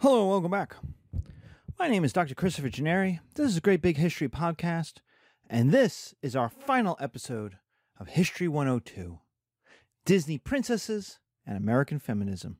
Hello 0.00 0.20
and 0.20 0.28
welcome 0.28 0.50
back. 0.50 0.76
My 1.78 1.88
name 1.88 2.04
is 2.04 2.12
Dr. 2.12 2.34
Christopher 2.34 2.68
Gennari. 2.68 3.20
This 3.34 3.46
is 3.46 3.56
a 3.56 3.62
Great 3.62 3.80
Big 3.80 3.96
History 3.96 4.28
podcast, 4.28 4.96
and 5.48 5.72
this 5.72 6.14
is 6.20 6.36
our 6.36 6.50
final 6.50 6.98
episode 7.00 7.56
of 7.98 8.08
History 8.08 8.46
102 8.46 9.20
Disney 10.04 10.36
Princesses 10.36 11.18
and 11.46 11.56
American 11.56 11.98
Feminism. 11.98 12.58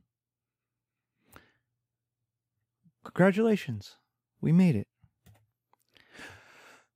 Congratulations, 3.03 3.97
we 4.41 4.51
made 4.51 4.75
it. 4.75 4.87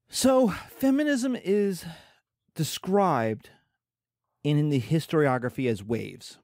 So, 0.09 0.49
feminism 0.49 1.35
is 1.35 1.85
described 2.55 3.51
in 4.43 4.69
the 4.69 4.81
historiography 4.81 5.69
as 5.69 5.83
waves. 5.83 6.39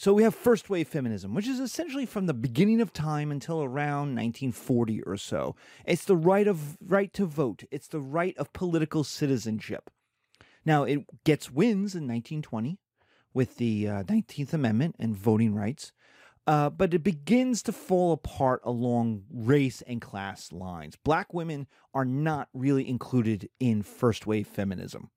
So 0.00 0.14
we 0.14 0.22
have 0.22 0.32
first 0.36 0.70
wave 0.70 0.86
feminism, 0.86 1.34
which 1.34 1.48
is 1.48 1.58
essentially 1.58 2.06
from 2.06 2.26
the 2.26 2.32
beginning 2.32 2.80
of 2.80 2.92
time 2.92 3.32
until 3.32 3.64
around 3.64 4.14
1940 4.14 5.02
or 5.02 5.16
so. 5.16 5.56
It's 5.84 6.04
the 6.04 6.14
right 6.14 6.46
of 6.46 6.78
right 6.80 7.12
to 7.14 7.26
vote. 7.26 7.64
It's 7.72 7.88
the 7.88 8.00
right 8.00 8.38
of 8.38 8.52
political 8.52 9.02
citizenship. 9.02 9.90
Now 10.64 10.84
it 10.84 11.24
gets 11.24 11.50
wins 11.50 11.96
in 11.96 12.06
1920 12.06 12.78
with 13.34 13.56
the 13.56 13.88
uh, 13.88 14.02
19th 14.04 14.52
Amendment 14.52 14.94
and 15.00 15.16
voting 15.16 15.52
rights, 15.52 15.90
uh, 16.46 16.70
but 16.70 16.94
it 16.94 17.02
begins 17.02 17.60
to 17.64 17.72
fall 17.72 18.12
apart 18.12 18.60
along 18.62 19.24
race 19.32 19.82
and 19.82 20.00
class 20.00 20.52
lines. 20.52 20.94
Black 20.94 21.34
women 21.34 21.66
are 21.92 22.04
not 22.04 22.48
really 22.54 22.88
included 22.88 23.48
in 23.58 23.82
first 23.82 24.28
wave 24.28 24.46
feminism. 24.46 25.10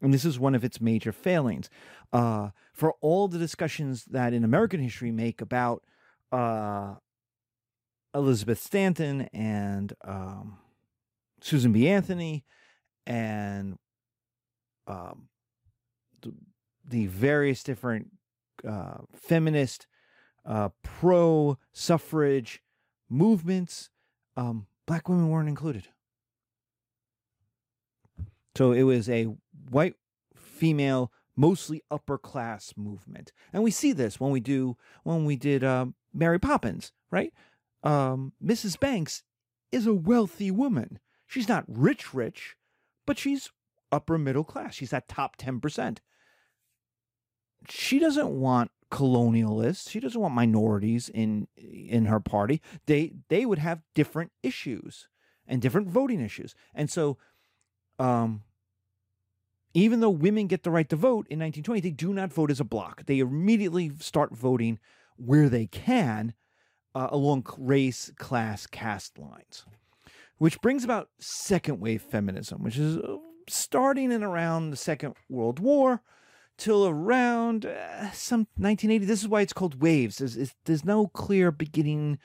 And 0.00 0.14
this 0.14 0.24
is 0.24 0.38
one 0.38 0.54
of 0.54 0.64
its 0.64 0.80
major 0.80 1.12
failings. 1.12 1.68
Uh, 2.12 2.50
for 2.72 2.94
all 3.00 3.28
the 3.28 3.38
discussions 3.38 4.04
that 4.04 4.32
in 4.32 4.44
American 4.44 4.80
history 4.80 5.10
make 5.10 5.40
about 5.40 5.82
uh, 6.30 6.94
Elizabeth 8.14 8.60
Stanton 8.62 9.22
and 9.32 9.92
um, 10.04 10.58
Susan 11.40 11.72
B. 11.72 11.88
Anthony 11.88 12.44
and 13.06 13.78
um, 14.86 15.28
the, 16.22 16.32
the, 16.86 17.06
various 17.06 17.62
different 17.62 18.10
uh, 18.66 18.98
feminist, 19.14 19.86
uh, 20.44 20.70
pro 20.82 21.58
suffrage 21.72 22.62
movements, 23.08 23.90
um, 24.36 24.66
black 24.86 25.08
women 25.08 25.28
weren't 25.28 25.48
included. 25.48 25.88
So 28.56 28.72
it 28.72 28.82
was 28.82 29.08
a 29.08 29.28
white 29.70 29.94
female, 30.34 31.12
mostly 31.36 31.82
upper 31.90 32.18
class 32.18 32.74
movement, 32.76 33.32
and 33.52 33.62
we 33.62 33.70
see 33.70 33.92
this 33.92 34.20
when 34.20 34.30
we 34.30 34.40
do 34.40 34.76
when 35.04 35.24
we 35.24 35.36
did 35.36 35.64
uh, 35.64 35.86
Mary 36.12 36.38
Poppins, 36.38 36.92
right? 37.10 37.32
Um, 37.82 38.32
Mrs. 38.44 38.78
Banks 38.78 39.22
is 39.70 39.86
a 39.86 39.94
wealthy 39.94 40.50
woman. 40.50 40.98
She's 41.26 41.48
not 41.48 41.64
rich, 41.68 42.12
rich, 42.14 42.56
but 43.06 43.18
she's 43.18 43.50
upper 43.92 44.18
middle 44.18 44.44
class. 44.44 44.74
She's 44.74 44.90
that 44.90 45.08
top 45.08 45.36
ten 45.36 45.60
percent. 45.60 46.00
She 47.68 47.98
doesn't 47.98 48.28
want 48.28 48.70
colonialists. 48.90 49.90
She 49.90 50.00
doesn't 50.00 50.20
want 50.20 50.34
minorities 50.34 51.08
in 51.08 51.48
in 51.56 52.06
her 52.06 52.20
party. 52.20 52.60
They 52.86 53.14
they 53.28 53.44
would 53.44 53.58
have 53.58 53.82
different 53.94 54.32
issues 54.42 55.08
and 55.46 55.62
different 55.62 55.88
voting 55.88 56.20
issues, 56.20 56.54
and 56.74 56.90
so 56.90 57.18
um, 57.98 58.42
even 59.82 60.00
though 60.00 60.10
women 60.10 60.46
get 60.46 60.62
the 60.62 60.70
right 60.70 60.88
to 60.88 60.96
vote 60.96 61.26
in 61.28 61.38
1920, 61.38 61.80
they 61.80 61.90
do 61.90 62.12
not 62.12 62.32
vote 62.32 62.50
as 62.50 62.60
a 62.60 62.64
block. 62.64 63.06
They 63.06 63.18
immediately 63.18 63.92
start 63.98 64.34
voting 64.34 64.78
where 65.16 65.48
they 65.48 65.66
can 65.66 66.34
uh, 66.94 67.08
along 67.10 67.46
race, 67.58 68.10
class, 68.16 68.66
caste 68.66 69.18
lines, 69.18 69.64
which 70.38 70.60
brings 70.60 70.84
about 70.84 71.10
second 71.18 71.80
wave 71.80 72.02
feminism, 72.02 72.62
which 72.62 72.78
is 72.78 72.96
uh, 72.96 73.16
starting 73.48 74.10
in 74.10 74.22
around 74.22 74.70
the 74.70 74.76
Second 74.76 75.14
World 75.28 75.58
War 75.58 76.02
till 76.56 76.86
around 76.86 77.66
uh, 77.66 78.10
some 78.12 78.40
1980. 78.56 79.04
This 79.04 79.22
is 79.22 79.28
why 79.28 79.42
it's 79.42 79.52
called 79.52 79.80
waves. 79.80 80.18
There's, 80.18 80.54
there's 80.64 80.84
no 80.84 81.08
clear 81.08 81.50
beginning, 81.50 82.18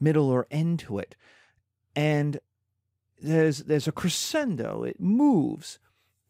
middle, 0.00 0.28
or 0.28 0.46
end 0.50 0.80
to 0.80 0.98
it, 0.98 1.16
and 1.94 2.40
there's 3.20 3.60
there's 3.64 3.88
a 3.88 3.92
crescendo. 3.92 4.84
It 4.84 5.00
moves 5.00 5.78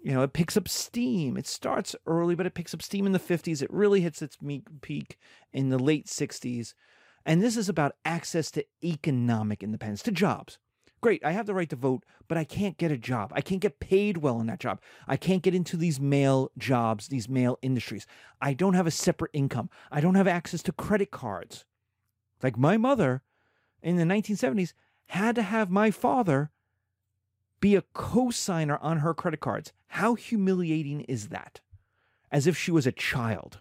you 0.00 0.12
know, 0.12 0.22
it 0.22 0.32
picks 0.32 0.56
up 0.56 0.68
steam. 0.68 1.36
It 1.36 1.46
starts 1.46 1.96
early, 2.06 2.34
but 2.34 2.46
it 2.46 2.54
picks 2.54 2.74
up 2.74 2.82
steam 2.82 3.06
in 3.06 3.12
the 3.12 3.18
50s. 3.18 3.62
It 3.62 3.72
really 3.72 4.00
hits 4.00 4.22
its 4.22 4.38
peak 4.80 5.18
in 5.52 5.70
the 5.70 5.78
late 5.78 6.06
60s. 6.06 6.74
And 7.26 7.42
this 7.42 7.56
is 7.56 7.68
about 7.68 7.96
access 8.04 8.50
to 8.52 8.64
economic 8.82 9.62
independence, 9.62 10.02
to 10.04 10.12
jobs. 10.12 10.58
Great, 11.00 11.24
I 11.24 11.32
have 11.32 11.46
the 11.46 11.54
right 11.54 11.68
to 11.70 11.76
vote, 11.76 12.04
but 12.26 12.38
I 12.38 12.44
can't 12.44 12.76
get 12.76 12.90
a 12.90 12.96
job. 12.96 13.32
I 13.34 13.40
can't 13.40 13.60
get 13.60 13.78
paid 13.78 14.16
well 14.16 14.40
in 14.40 14.48
that 14.48 14.58
job. 14.58 14.80
I 15.06 15.16
can't 15.16 15.42
get 15.42 15.54
into 15.54 15.76
these 15.76 16.00
male 16.00 16.50
jobs, 16.58 17.08
these 17.08 17.28
male 17.28 17.58
industries. 17.62 18.06
I 18.40 18.52
don't 18.52 18.74
have 18.74 18.86
a 18.86 18.92
separate 18.92 19.30
income. 19.32 19.70
I 19.92 20.00
don't 20.00 20.16
have 20.16 20.26
access 20.26 20.62
to 20.64 20.72
credit 20.72 21.10
cards. 21.12 21.64
Like 22.42 22.58
my 22.58 22.76
mother 22.76 23.22
in 23.82 23.96
the 23.96 24.04
1970s 24.04 24.72
had 25.06 25.36
to 25.36 25.42
have 25.42 25.70
my 25.70 25.90
father 25.90 26.50
be 27.60 27.74
a 27.74 27.82
co-signer 27.92 28.78
on 28.78 28.98
her 28.98 29.14
credit 29.14 29.40
cards. 29.40 29.72
How 29.88 30.14
humiliating 30.14 31.02
is 31.02 31.28
that? 31.28 31.60
As 32.30 32.46
if 32.46 32.56
she 32.56 32.70
was 32.70 32.86
a 32.86 32.92
child. 32.92 33.60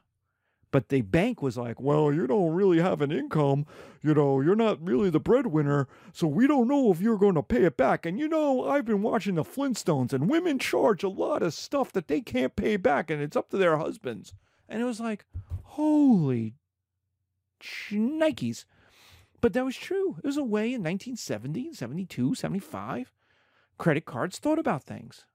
But 0.69 0.90
the 0.90 1.02
bank 1.02 1.41
was 1.41 1.58
like, 1.58 1.80
well, 1.80 2.12
you 2.12 2.28
don't 2.28 2.53
really 2.53 2.80
have 2.80 3.02
an 3.02 3.12
income. 3.12 3.66
You 4.02 4.13
know, 4.13 4.41
you're 4.41 4.56
not 4.56 4.85
really 4.85 5.09
the 5.09 5.19
breadwinner. 5.19 5.88
So 6.12 6.28
we 6.28 6.46
don't 6.46 6.68
know 6.68 6.91
if 6.91 7.00
you're 7.00 7.18
going 7.18 7.35
to 7.35 7.44
pay 7.44 7.63
it 7.63 7.78
back. 7.78 8.06
And 8.06 8.19
you 8.19 8.28
know, 8.28 8.68
I've 8.68 8.85
been 8.85 9.02
watching 9.02 9.35
the 9.35 9.44
Flintstones, 9.44 10.12
and 10.12 10.29
women 10.29 10.59
charge 10.59 11.03
a 11.03 11.09
lot 11.09 11.41
of 11.41 11.53
stuff 11.53 11.94
that 11.94 12.09
they 12.09 12.19
can't 12.19 12.56
pay 12.56 12.75
back, 12.75 13.09
and 13.09 13.22
it's 13.22 13.38
up 13.38 13.50
to 13.52 13.58
their 13.58 13.78
husbands. 13.78 14.34
And 14.68 14.81
it 14.81 14.85
was 14.85 15.00
like, 15.00 15.25
holy 15.64 16.56
Nikes. 17.91 18.66
But 19.40 19.53
that 19.53 19.66
was 19.66 19.78
true. 19.78 20.18
It 20.22 20.28
was 20.28 20.38
a 20.38 20.44
way 20.44 20.74
in 20.74 20.84
1970, 20.84 21.74
72, 21.74 22.35
75 22.35 23.14
credit 23.77 24.05
cards 24.05 24.39
thought 24.39 24.59
about 24.59 24.83
things. 24.83 25.25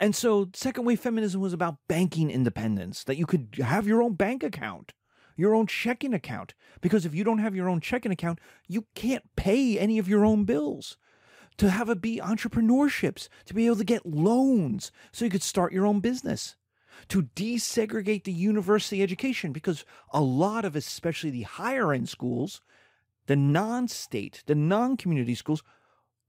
And 0.00 0.16
so, 0.16 0.48
second 0.54 0.86
wave 0.86 0.98
feminism 0.98 1.42
was 1.42 1.52
about 1.52 1.76
banking 1.86 2.30
independence, 2.30 3.04
that 3.04 3.18
you 3.18 3.26
could 3.26 3.58
have 3.62 3.86
your 3.86 4.02
own 4.02 4.14
bank 4.14 4.42
account, 4.42 4.94
your 5.36 5.54
own 5.54 5.66
checking 5.66 6.14
account. 6.14 6.54
Because 6.80 7.04
if 7.04 7.14
you 7.14 7.22
don't 7.22 7.38
have 7.38 7.54
your 7.54 7.68
own 7.68 7.80
checking 7.80 8.10
account, 8.10 8.40
you 8.66 8.86
can't 8.94 9.24
pay 9.36 9.78
any 9.78 9.98
of 9.98 10.08
your 10.08 10.24
own 10.24 10.44
bills. 10.44 10.96
To 11.58 11.68
have 11.68 11.90
it 11.90 12.00
be 12.00 12.16
entrepreneurships, 12.16 13.28
to 13.44 13.52
be 13.52 13.66
able 13.66 13.76
to 13.76 13.84
get 13.84 14.06
loans 14.06 14.90
so 15.12 15.26
you 15.26 15.30
could 15.30 15.42
start 15.42 15.74
your 15.74 15.84
own 15.84 16.00
business. 16.00 16.56
To 17.08 17.24
desegregate 17.36 18.24
the 18.24 18.32
university 18.32 19.02
education, 19.02 19.52
because 19.52 19.84
a 20.12 20.22
lot 20.22 20.64
of, 20.64 20.74
especially 20.76 21.30
the 21.30 21.42
higher 21.42 21.92
end 21.92 22.08
schools, 22.08 22.62
the 23.26 23.36
non 23.36 23.88
state, 23.88 24.42
the 24.46 24.54
non 24.54 24.96
community 24.96 25.34
schools, 25.34 25.62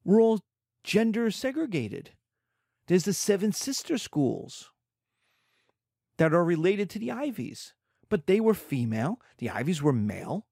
were 0.04 0.20
all 0.20 0.42
gender 0.84 1.32
segregated. 1.32 2.12
There's 2.88 3.06
the 3.06 3.14
Seven 3.14 3.52
Sister 3.52 3.98
schools 3.98 4.72
that 6.18 6.34
are 6.34 6.44
related 6.44 6.90
to 6.92 7.00
the 7.00 7.12
Ivies, 7.12 7.74
but 8.10 8.28
they 8.28 8.40
were 8.40 8.54
female, 8.54 9.20
the 9.38 9.50
Ivies 9.50 9.82
were 9.82 9.94
male. 9.94 10.46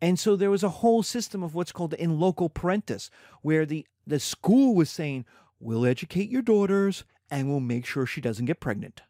And 0.00 0.18
so 0.18 0.36
there 0.36 0.50
was 0.50 0.62
a 0.62 0.68
whole 0.68 1.02
system 1.02 1.42
of 1.42 1.54
what's 1.54 1.72
called 1.72 1.94
in 1.94 2.20
loco 2.20 2.48
parentis, 2.48 3.08
where 3.42 3.64
the, 3.64 3.86
the 4.06 4.20
school 4.20 4.74
was 4.74 4.90
saying, 4.90 5.24
We'll 5.60 5.86
educate 5.86 6.28
your 6.28 6.42
daughters 6.42 7.04
and 7.30 7.48
we'll 7.48 7.60
make 7.60 7.86
sure 7.86 8.04
she 8.04 8.20
doesn't 8.20 8.44
get 8.44 8.60
pregnant. 8.60 9.00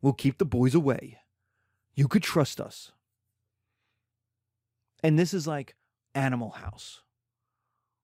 We'll 0.00 0.14
keep 0.14 0.38
the 0.38 0.46
boys 0.46 0.74
away. 0.74 1.18
You 1.94 2.08
could 2.08 2.22
trust 2.22 2.60
us. 2.60 2.92
And 5.02 5.18
this 5.18 5.34
is 5.34 5.46
like 5.46 5.74
Animal 6.14 6.50
House 6.50 7.02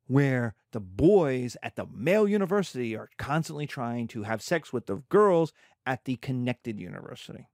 where 0.07 0.55
the 0.73 0.81
boys 0.81 1.57
at 1.63 1.77
the 1.77 1.87
male 1.87 2.29
university 2.29 2.97
are 2.97 3.11
constantly 3.19 3.67
trying 3.67 4.09
to 4.09 4.25
have 4.25 4.43
sex 4.43 4.73
with 4.73 4.87
the 4.87 5.03
girls 5.09 5.53
at 5.87 6.05
the 6.05 6.17
connected 6.17 6.79
university. 6.79 7.47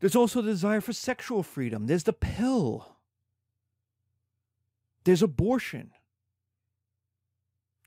There's 0.00 0.16
also 0.16 0.42
the 0.42 0.50
desire 0.50 0.80
for 0.80 0.92
sexual 0.92 1.42
freedom. 1.42 1.86
There's 1.86 2.04
the 2.04 2.12
pill. 2.12 2.96
There's 5.04 5.22
abortion. 5.22 5.92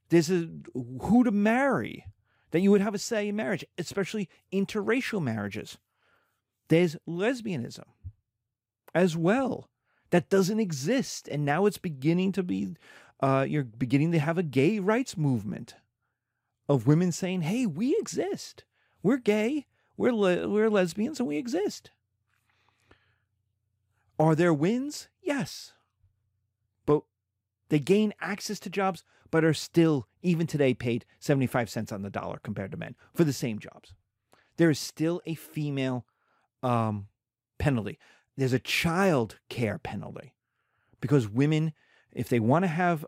There's 0.09 0.31
a, 0.31 0.49
who 0.73 1.23
to 1.23 1.31
marry, 1.31 2.05
that 2.51 2.61
you 2.61 2.71
would 2.71 2.81
have 2.81 2.95
a 2.95 2.99
say 2.99 3.27
in 3.27 3.35
marriage, 3.35 3.65
especially 3.77 4.29
interracial 4.53 5.21
marriages. 5.21 5.77
There's 6.69 6.95
lesbianism 7.07 7.85
as 8.95 9.17
well 9.17 9.69
that 10.09 10.29
doesn't 10.29 10.59
exist. 10.59 11.27
And 11.27 11.45
now 11.45 11.65
it's 11.65 11.77
beginning 11.77 12.31
to 12.33 12.43
be, 12.43 12.75
uh, 13.19 13.45
you're 13.47 13.63
beginning 13.63 14.11
to 14.13 14.19
have 14.19 14.37
a 14.37 14.43
gay 14.43 14.79
rights 14.79 15.17
movement 15.17 15.75
of 16.69 16.87
women 16.87 17.11
saying, 17.11 17.41
hey, 17.41 17.65
we 17.65 17.95
exist. 17.97 18.63
We're 19.03 19.17
gay, 19.17 19.65
we're, 19.95 20.13
le- 20.13 20.47
we're 20.47 20.69
lesbians, 20.69 21.19
and 21.19 21.27
we 21.27 21.37
exist. 21.37 21.91
Are 24.19 24.35
there 24.35 24.53
wins? 24.53 25.07
Yes. 25.21 25.73
But 26.85 27.03
they 27.69 27.79
gain 27.79 28.13
access 28.19 28.59
to 28.61 28.69
jobs, 28.69 29.03
but 29.29 29.43
are 29.43 29.53
still, 29.53 30.07
even 30.21 30.47
today, 30.47 30.73
paid 30.73 31.05
75 31.19 31.69
cents 31.69 31.91
on 31.91 32.01
the 32.01 32.09
dollar 32.09 32.39
compared 32.41 32.71
to 32.71 32.77
men 32.77 32.95
for 33.13 33.23
the 33.23 33.33
same 33.33 33.59
jobs. 33.59 33.93
There 34.57 34.69
is 34.69 34.79
still 34.79 35.21
a 35.25 35.35
female 35.35 36.05
um, 36.63 37.07
penalty. 37.59 37.99
There's 38.37 38.53
a 38.53 38.59
child 38.59 39.39
care 39.49 39.77
penalty 39.79 40.33
because 41.01 41.27
women, 41.27 41.73
if 42.11 42.29
they 42.29 42.39
want 42.39 42.63
to 42.63 42.67
have, 42.67 43.05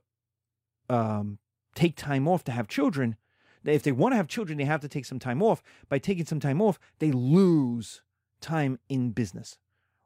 um, 0.89 1.37
take 1.75 1.95
time 1.95 2.27
off 2.27 2.43
to 2.45 2.51
have 2.51 2.67
children, 2.67 3.15
if 3.63 3.83
they 3.83 3.91
want 3.91 4.13
to 4.13 4.17
have 4.17 4.27
children, 4.27 4.57
they 4.57 4.65
have 4.65 4.81
to 4.81 4.87
take 4.87 5.05
some 5.05 5.19
time 5.19 5.43
off. 5.43 5.61
By 5.87 5.99
taking 5.99 6.25
some 6.25 6.39
time 6.39 6.61
off, 6.61 6.79
they 6.99 7.11
lose 7.11 8.01
time 8.41 8.79
in 8.87 9.11
business. 9.11 9.57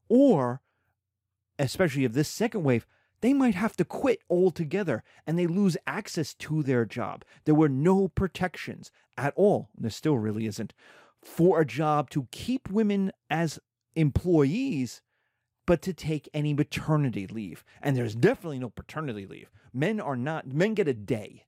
Or, 0.10 0.62
especially 1.58 2.06
of 2.06 2.14
this 2.14 2.30
second 2.30 2.64
wave, 2.64 2.86
they 3.22 3.34
might 3.34 3.56
have 3.56 3.78
to 3.78 3.86
quit 3.86 4.20
altogether 4.30 5.02
and 5.26 5.40
they 5.40 5.48
lose 5.48 5.78
access 5.88 6.34
to 6.34 6.62
their 6.62 6.84
job. 6.84 7.24
There 7.46 7.56
were 7.56 7.70
no 7.70 8.10
protections 8.10 8.92
at 9.18 9.34
all. 9.38 9.70
There 9.78 9.90
still 9.90 10.18
really 10.18 10.46
isn't 10.46 10.74
for 11.22 11.62
a 11.62 11.66
job 11.66 12.10
to 12.10 12.28
keep 12.32 12.70
women 12.70 13.14
as 13.30 13.60
employees, 13.96 15.02
but 15.66 15.82
to 15.84 15.94
take 15.94 16.30
any 16.34 16.54
maternity 16.54 17.28
leave. 17.28 17.64
And 17.82 17.96
there's 17.96 18.16
definitely 18.16 18.60
no 18.60 18.70
paternity 18.70 19.26
leave. 19.26 19.50
Men 19.74 20.00
are 20.00 20.16
not, 20.16 20.48
men 20.48 20.74
get 20.74 20.88
a 20.88 20.94
day. 20.94 21.46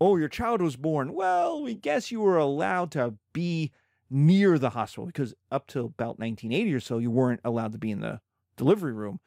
Oh, 0.00 0.16
your 0.16 0.28
child 0.28 0.60
was 0.60 0.76
born. 0.76 1.14
Well, 1.14 1.62
we 1.62 1.74
guess 1.74 2.10
you 2.10 2.20
were 2.20 2.36
allowed 2.36 2.90
to 2.92 3.14
be 3.32 3.72
near 4.10 4.58
the 4.58 4.70
hospital 4.70 5.06
because 5.06 5.34
up 5.50 5.66
till 5.66 5.86
about 5.86 6.18
1980 6.18 6.74
or 6.74 6.80
so, 6.80 6.98
you 6.98 7.10
weren't 7.10 7.40
allowed 7.44 7.72
to 7.72 7.78
be 7.78 7.90
in 7.90 8.00
the 8.00 8.20
delivery 8.56 8.92
room. 8.92 9.20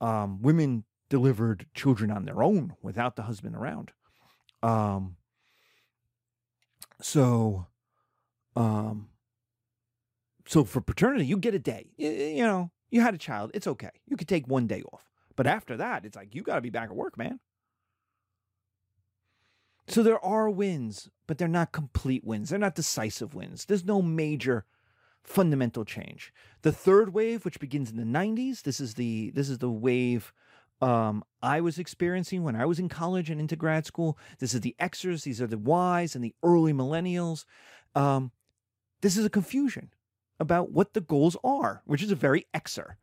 Um, 0.00 0.42
women 0.42 0.84
delivered 1.08 1.66
children 1.74 2.10
on 2.10 2.24
their 2.24 2.42
own 2.42 2.74
without 2.82 3.16
the 3.16 3.22
husband 3.22 3.56
around. 3.56 3.92
Um, 4.62 5.16
so 7.00 7.66
um, 8.56 9.08
so 10.46 10.64
for 10.64 10.80
paternity, 10.80 11.26
you 11.26 11.36
get 11.36 11.54
a 11.54 11.58
day. 11.58 11.90
You, 11.96 12.10
you 12.10 12.42
know, 12.42 12.70
you 12.90 13.00
had 13.00 13.14
a 13.14 13.18
child, 13.18 13.50
it's 13.54 13.66
okay. 13.66 13.90
You 14.06 14.16
could 14.16 14.28
take 14.28 14.46
one 14.46 14.66
day 14.66 14.82
off. 14.92 15.10
But 15.36 15.46
after 15.46 15.76
that, 15.76 16.04
it's 16.04 16.16
like 16.16 16.34
you 16.34 16.42
got 16.42 16.56
to 16.56 16.60
be 16.60 16.70
back 16.70 16.90
at 16.90 16.96
work, 16.96 17.16
man. 17.16 17.40
So 19.88 20.02
there 20.02 20.22
are 20.24 20.48
wins, 20.48 21.08
but 21.26 21.38
they're 21.38 21.48
not 21.48 21.72
complete 21.72 22.24
wins. 22.24 22.50
They're 22.50 22.58
not 22.58 22.74
decisive 22.74 23.34
wins. 23.34 23.64
There's 23.64 23.84
no 23.84 24.02
major 24.02 24.64
fundamental 25.22 25.84
change. 25.84 26.32
The 26.62 26.72
third 26.72 27.12
wave, 27.12 27.44
which 27.44 27.60
begins 27.60 27.90
in 27.90 27.96
the 27.96 28.04
90s, 28.04 28.62
this 28.62 28.80
is 28.80 28.94
the 28.94 29.30
this 29.30 29.48
is 29.48 29.58
the 29.58 29.70
wave 29.70 30.32
um, 30.82 31.24
I 31.42 31.60
was 31.60 31.78
experiencing 31.78 32.42
when 32.42 32.56
I 32.56 32.64
was 32.64 32.78
in 32.78 32.88
college 32.88 33.30
and 33.30 33.40
into 33.40 33.56
grad 33.56 33.84
school. 33.84 34.18
This 34.38 34.54
is 34.54 34.62
the 34.62 34.74
Xers, 34.80 35.24
these 35.24 35.40
are 35.40 35.46
the 35.46 35.58
Ys 35.58 36.14
and 36.14 36.24
the 36.24 36.34
early 36.42 36.72
millennials. 36.72 37.44
Um, 37.94 38.32
this 39.02 39.16
is 39.16 39.24
a 39.24 39.30
confusion 39.30 39.90
about 40.40 40.72
what 40.72 40.94
the 40.94 41.02
goals 41.02 41.36
are, 41.44 41.82
which 41.84 42.02
is 42.02 42.10
a 42.10 42.16
very 42.16 42.46
Xer. 42.54 42.94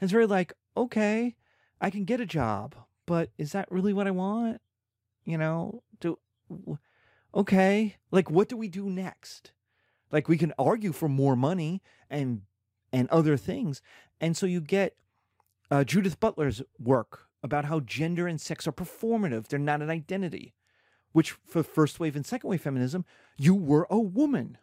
it's 0.00 0.12
very 0.12 0.26
like, 0.26 0.54
okay, 0.76 1.34
I 1.80 1.90
can 1.90 2.04
get 2.04 2.20
a 2.20 2.26
job, 2.26 2.76
but 3.04 3.30
is 3.36 3.52
that 3.52 3.70
really 3.70 3.92
what 3.92 4.06
I 4.06 4.12
want? 4.12 4.60
You 5.24 5.36
know, 5.36 5.82
do 6.00 6.18
okay, 7.34 7.96
like 8.12 8.30
what 8.30 8.48
do 8.48 8.56
we 8.56 8.68
do 8.68 8.88
next? 8.88 9.52
Like 10.12 10.28
we 10.28 10.38
can 10.38 10.52
argue 10.56 10.92
for 10.92 11.08
more 11.08 11.34
money 11.34 11.82
and 12.08 12.42
and 12.92 13.08
other 13.08 13.36
things, 13.36 13.82
and 14.20 14.36
so 14.36 14.46
you 14.46 14.60
get 14.60 14.96
uh, 15.70 15.82
Judith 15.82 16.20
Butler's 16.20 16.62
work 16.78 17.26
about 17.42 17.64
how 17.64 17.80
gender 17.80 18.28
and 18.28 18.40
sex 18.40 18.68
are 18.68 18.72
performative; 18.72 19.48
they're 19.48 19.58
not 19.58 19.82
an 19.82 19.90
identity. 19.90 20.54
Which 21.12 21.32
for 21.46 21.62
first 21.62 22.00
wave 22.00 22.16
and 22.16 22.26
second 22.26 22.50
wave 22.50 22.60
feminism, 22.60 23.04
you 23.36 23.54
were 23.54 23.86
a 23.88 23.98
woman 23.98 24.58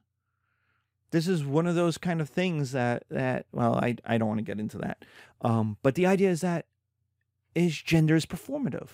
this 1.11 1.27
is 1.27 1.45
one 1.45 1.67
of 1.67 1.75
those 1.75 1.97
kind 1.97 2.21
of 2.21 2.29
things 2.29 2.71
that 2.71 3.03
that 3.09 3.45
well 3.51 3.75
i 3.75 3.95
i 4.05 4.17
don't 4.17 4.27
want 4.27 4.39
to 4.39 4.43
get 4.43 4.59
into 4.59 4.77
that. 4.77 5.03
Um 5.41 5.77
but 5.83 5.95
the 5.95 6.05
idea 6.05 6.29
is 6.29 6.41
that 6.41 6.65
is 7.53 7.81
gender 7.81 8.15
is 8.15 8.25
performative 8.25 8.89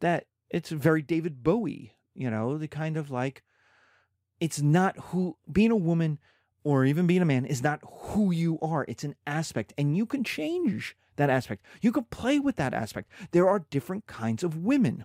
that 0.00 0.26
it's 0.48 0.70
very 0.70 1.02
david 1.02 1.42
bowie 1.42 1.96
you 2.14 2.30
know 2.30 2.56
the 2.56 2.68
kind 2.68 2.96
of 2.96 3.10
like 3.10 3.42
it's 4.40 4.62
not 4.62 4.96
who 4.98 5.36
being 5.50 5.70
a 5.70 5.76
woman 5.76 6.18
or 6.64 6.84
even 6.84 7.06
being 7.06 7.22
a 7.22 7.26
man 7.26 7.44
is 7.44 7.62
not 7.62 7.80
who 7.84 8.30
you 8.30 8.58
are. 8.60 8.84
It's 8.88 9.04
an 9.04 9.14
aspect 9.26 9.72
and 9.78 9.96
you 9.96 10.06
can 10.06 10.24
change 10.24 10.96
that 11.16 11.30
aspect. 11.30 11.64
You 11.80 11.92
can 11.92 12.04
play 12.04 12.38
with 12.38 12.56
that 12.56 12.74
aspect. 12.74 13.10
There 13.30 13.48
are 13.48 13.66
different 13.70 14.06
kinds 14.06 14.42
of 14.42 14.56
women. 14.56 15.04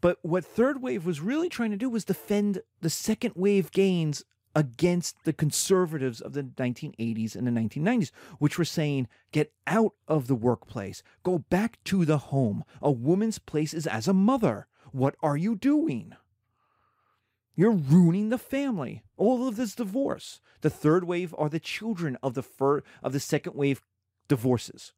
But 0.00 0.18
what 0.22 0.44
third 0.44 0.82
wave 0.82 1.06
was 1.06 1.20
really 1.20 1.48
trying 1.48 1.70
to 1.70 1.76
do 1.76 1.88
was 1.88 2.04
defend 2.04 2.62
the 2.80 2.90
second 2.90 3.34
wave 3.36 3.70
gains 3.70 4.24
against 4.54 5.24
the 5.24 5.32
conservatives 5.32 6.20
of 6.20 6.32
the 6.32 6.42
1980s 6.42 7.34
and 7.34 7.46
the 7.46 7.50
1990s, 7.50 8.10
which 8.38 8.58
were 8.58 8.64
saying, 8.64 9.08
get 9.32 9.52
out 9.66 9.92
of 10.06 10.26
the 10.26 10.34
workplace, 10.34 11.02
go 11.22 11.38
back 11.38 11.82
to 11.84 12.04
the 12.04 12.18
home. 12.18 12.64
A 12.80 12.90
woman's 12.90 13.38
place 13.38 13.72
is 13.72 13.86
as 13.86 14.08
a 14.08 14.12
mother. 14.12 14.66
What 14.92 15.16
are 15.22 15.36
you 15.36 15.56
doing? 15.56 16.14
You're 17.54 17.72
ruining 17.72 18.30
the 18.30 18.38
family. 18.38 19.02
All 19.16 19.46
of 19.46 19.56
this 19.56 19.74
divorce. 19.74 20.40
The 20.62 20.70
third 20.70 21.04
wave 21.04 21.34
are 21.36 21.48
the 21.48 21.60
children 21.60 22.16
of 22.22 22.34
the 22.34 22.42
fir- 22.42 22.82
of 23.02 23.12
the 23.12 23.20
second 23.20 23.54
wave 23.54 23.82
divorces. 24.28 24.92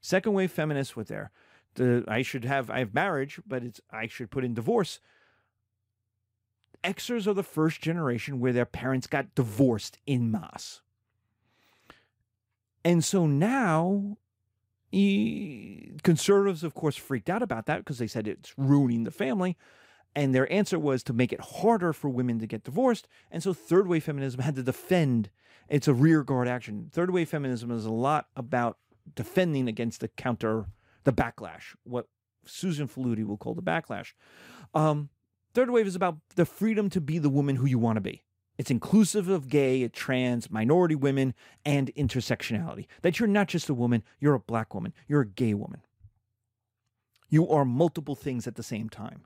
Second 0.00 0.32
wave 0.32 0.50
feminists 0.50 0.96
were 0.96 1.04
there. 1.04 1.30
The 1.74 2.04
I 2.08 2.22
should 2.22 2.44
have 2.44 2.70
I 2.70 2.80
have 2.80 2.92
marriage, 2.92 3.40
but 3.46 3.62
it's 3.62 3.80
I 3.90 4.08
should 4.08 4.30
put 4.30 4.44
in 4.44 4.54
divorce 4.54 4.98
Xers 6.84 7.26
are 7.26 7.34
the 7.34 7.42
first 7.42 7.80
generation 7.80 8.40
where 8.40 8.52
their 8.52 8.66
parents 8.66 9.06
got 9.06 9.34
divorced 9.34 9.98
in 10.06 10.30
mass. 10.30 10.80
And 12.84 13.04
so 13.04 13.26
now, 13.26 14.16
conservatives, 16.02 16.64
of 16.64 16.74
course, 16.74 16.96
freaked 16.96 17.30
out 17.30 17.42
about 17.42 17.66
that 17.66 17.78
because 17.78 17.98
they 17.98 18.06
said 18.06 18.26
it's 18.26 18.54
ruining 18.56 19.04
the 19.04 19.10
family. 19.10 19.56
And 20.14 20.34
their 20.34 20.52
answer 20.52 20.78
was 20.78 21.02
to 21.04 21.12
make 21.12 21.32
it 21.32 21.40
harder 21.40 21.92
for 21.92 22.10
women 22.10 22.38
to 22.40 22.46
get 22.46 22.64
divorced. 22.64 23.08
And 23.30 23.42
so 23.42 23.54
third 23.54 23.86
wave 23.88 24.04
feminism 24.04 24.40
had 24.40 24.56
to 24.56 24.62
defend. 24.62 25.30
It's 25.68 25.88
a 25.88 25.94
rearguard 25.94 26.48
action. 26.48 26.90
Third 26.92 27.10
wave 27.10 27.30
feminism 27.30 27.70
is 27.70 27.86
a 27.86 27.92
lot 27.92 28.26
about 28.36 28.76
defending 29.14 29.68
against 29.68 30.00
the 30.00 30.08
counter, 30.08 30.66
the 31.04 31.12
backlash, 31.12 31.74
what 31.84 32.08
Susan 32.44 32.88
Faludi 32.88 33.24
will 33.24 33.38
call 33.38 33.54
the 33.54 33.62
backlash. 33.62 34.12
Um, 34.74 35.08
Third 35.54 35.70
wave 35.70 35.86
is 35.86 35.96
about 35.96 36.18
the 36.34 36.46
freedom 36.46 36.88
to 36.90 37.00
be 37.00 37.18
the 37.18 37.28
woman 37.28 37.56
who 37.56 37.66
you 37.66 37.78
want 37.78 37.96
to 37.96 38.00
be. 38.00 38.22
It's 38.58 38.70
inclusive 38.70 39.28
of 39.28 39.48
gay, 39.48 39.86
trans, 39.88 40.50
minority 40.50 40.94
women, 40.94 41.34
and 41.64 41.92
intersectionality. 41.94 42.86
That 43.02 43.18
you're 43.18 43.26
not 43.26 43.48
just 43.48 43.68
a 43.68 43.74
woman, 43.74 44.02
you're 44.20 44.34
a 44.34 44.40
black 44.40 44.74
woman, 44.74 44.92
you're 45.08 45.22
a 45.22 45.26
gay 45.26 45.54
woman. 45.54 45.82
You 47.28 47.48
are 47.48 47.64
multiple 47.64 48.14
things 48.14 48.46
at 48.46 48.56
the 48.56 48.62
same 48.62 48.88
time. 48.88 49.22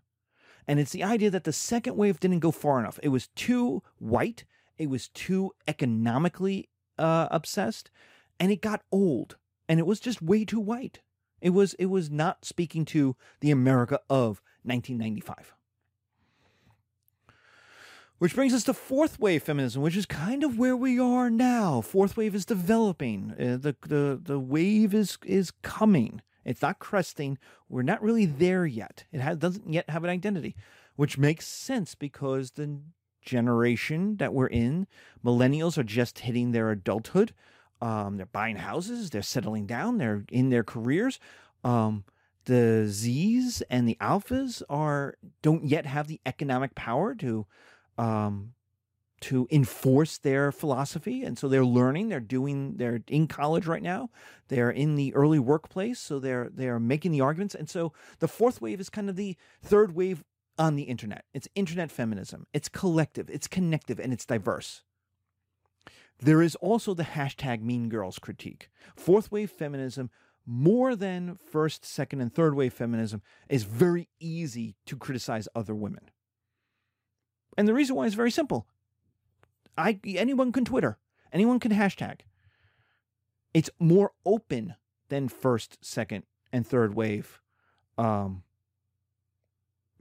And 0.66 0.80
it's 0.80 0.92
the 0.92 1.04
idea 1.04 1.30
that 1.30 1.45
the 1.45 1.52
second 1.52 1.97
wave 1.97 2.18
didn't 2.18 2.40
go 2.40 2.50
far 2.50 2.78
enough. 2.80 2.99
It 3.02 3.09
was 3.09 3.28
too 3.28 3.83
white, 3.99 4.45
it 4.78 4.90
was 4.90 5.09
too 5.09 5.52
economically 5.68 6.68
uh, 6.99 7.28
obsessed, 7.30 7.90
and 8.38 8.50
it 8.50 8.62
got 8.62 8.83
old. 8.90 9.37
And 9.68 9.80
it 9.80 9.87
was 9.87 10.00
just 10.00 10.23
way 10.23 10.45
too 10.45 10.61
white. 10.61 11.02
It 11.40 11.50
was 11.50 11.75
it 11.75 11.87
was 11.87 12.11
not 12.11 12.45
speaking 12.45 12.85
to 12.87 13.16
the 13.40 13.50
America 13.50 14.00
of 14.09 14.40
1995. 14.62 15.55
Which 18.18 18.35
brings 18.35 18.54
us 18.54 18.64
to 18.64 18.73
fourth 18.73 19.20
wave 19.20 19.42
feminism, 19.42 19.82
which 19.82 19.96
is 19.96 20.06
kind 20.06 20.42
of 20.42 20.58
where 20.58 20.76
we 20.76 20.99
are 20.99 21.28
now. 21.28 21.82
Fourth 21.82 22.16
wave 22.16 22.35
is 22.35 22.46
developing. 22.46 23.32
Uh, 23.32 23.58
the, 23.58 23.76
the 23.87 24.18
the 24.23 24.38
wave 24.38 24.94
is 24.94 25.18
is 25.25 25.50
coming. 25.62 26.23
It's 26.42 26.62
not 26.62 26.78
cresting. 26.78 27.37
We're 27.68 27.82
not 27.82 28.02
really 28.02 28.25
there 28.25 28.64
yet. 28.64 29.04
It 29.12 29.20
has, 29.20 29.37
doesn't 29.37 29.70
yet 29.70 29.90
have 29.90 30.02
an 30.02 30.11
identity, 30.11 30.56
which 30.94 31.18
makes 31.18 31.46
sense 31.46 31.94
because 31.94 32.52
the 32.52 32.78
generation 33.20 34.16
that 34.16 34.32
we're 34.32 34.46
in, 34.46 34.87
millennials 35.23 35.76
are 35.76 35.85
just 35.85 36.20
hitting 36.20 36.52
their 36.52 36.70
adulthood. 36.70 37.35
Um, 37.82 38.16
they're 38.16 38.26
buying 38.26 38.56
houses. 38.56 39.11
They're 39.11 39.23
settling 39.23 39.66
down. 39.66 39.99
They're 39.99 40.25
in 40.30 40.49
their 40.49 40.64
careers. 40.64 41.18
Um, 41.62 42.04
the 42.46 42.87
Z's 42.88 43.61
and 43.68 43.87
the 43.88 43.99
Alphas 44.00 44.62
are 44.70 45.16
don't 45.42 45.64
yet 45.64 45.85
have 45.85 46.06
the 46.06 46.20
economic 46.25 46.75
power 46.75 47.14
to 47.16 47.46
um, 47.98 48.52
to 49.22 49.48
enforce 49.50 50.18
their 50.18 50.52
philosophy. 50.52 51.24
And 51.24 51.38
so 51.38 51.48
they're 51.48 51.64
learning, 51.64 52.08
they're 52.08 52.20
doing, 52.20 52.76
they're 52.76 53.00
in 53.08 53.26
college 53.26 53.66
right 53.66 53.82
now, 53.82 54.10
they're 54.48 54.70
in 54.70 54.94
the 54.94 55.14
early 55.14 55.38
workplace, 55.38 55.98
so 55.98 56.18
they're 56.18 56.50
they're 56.52 56.78
making 56.78 57.12
the 57.12 57.20
arguments. 57.22 57.54
And 57.54 57.68
so 57.68 57.92
the 58.18 58.28
fourth 58.28 58.60
wave 58.60 58.80
is 58.80 58.90
kind 58.90 59.08
of 59.08 59.16
the 59.16 59.36
third 59.62 59.94
wave 59.94 60.22
on 60.58 60.76
the 60.76 60.84
internet. 60.84 61.24
It's 61.34 61.48
internet 61.54 61.90
feminism. 61.90 62.46
It's 62.52 62.68
collective, 62.68 63.28
it's 63.30 63.48
connective, 63.48 63.98
and 63.98 64.12
it's 64.12 64.26
diverse. 64.26 64.82
There 66.18 66.40
is 66.40 66.56
also 66.56 66.94
the 66.94 67.02
hashtag 67.02 67.60
Mean 67.60 67.88
Girls 67.88 68.18
critique. 68.18 68.70
Fourth 68.96 69.30
wave 69.30 69.50
feminism, 69.50 70.10
more 70.46 70.96
than 70.96 71.36
first, 71.36 71.84
second, 71.84 72.20
and 72.20 72.32
third 72.32 72.54
wave 72.54 72.72
feminism, 72.72 73.20
is 73.48 73.64
very 73.64 74.08
easy 74.18 74.76
to 74.86 74.96
criticize 74.96 75.48
other 75.54 75.74
women. 75.74 76.10
And 77.56 77.66
the 77.66 77.75
reason 77.75 77.96
why 77.96 78.06
is 78.06 78.14
very 78.14 78.30
simple. 78.30 78.66
I 79.78 79.98
anyone 80.04 80.52
can 80.52 80.64
Twitter, 80.64 80.98
anyone 81.32 81.60
can 81.60 81.72
hashtag. 81.72 82.20
It's 83.54 83.70
more 83.78 84.12
open 84.25 84.75
than 85.08 85.28
first, 85.28 85.78
second, 85.80 86.25
and 86.52 86.66
third 86.66 86.94
wave 86.94 87.40
um, 87.96 88.42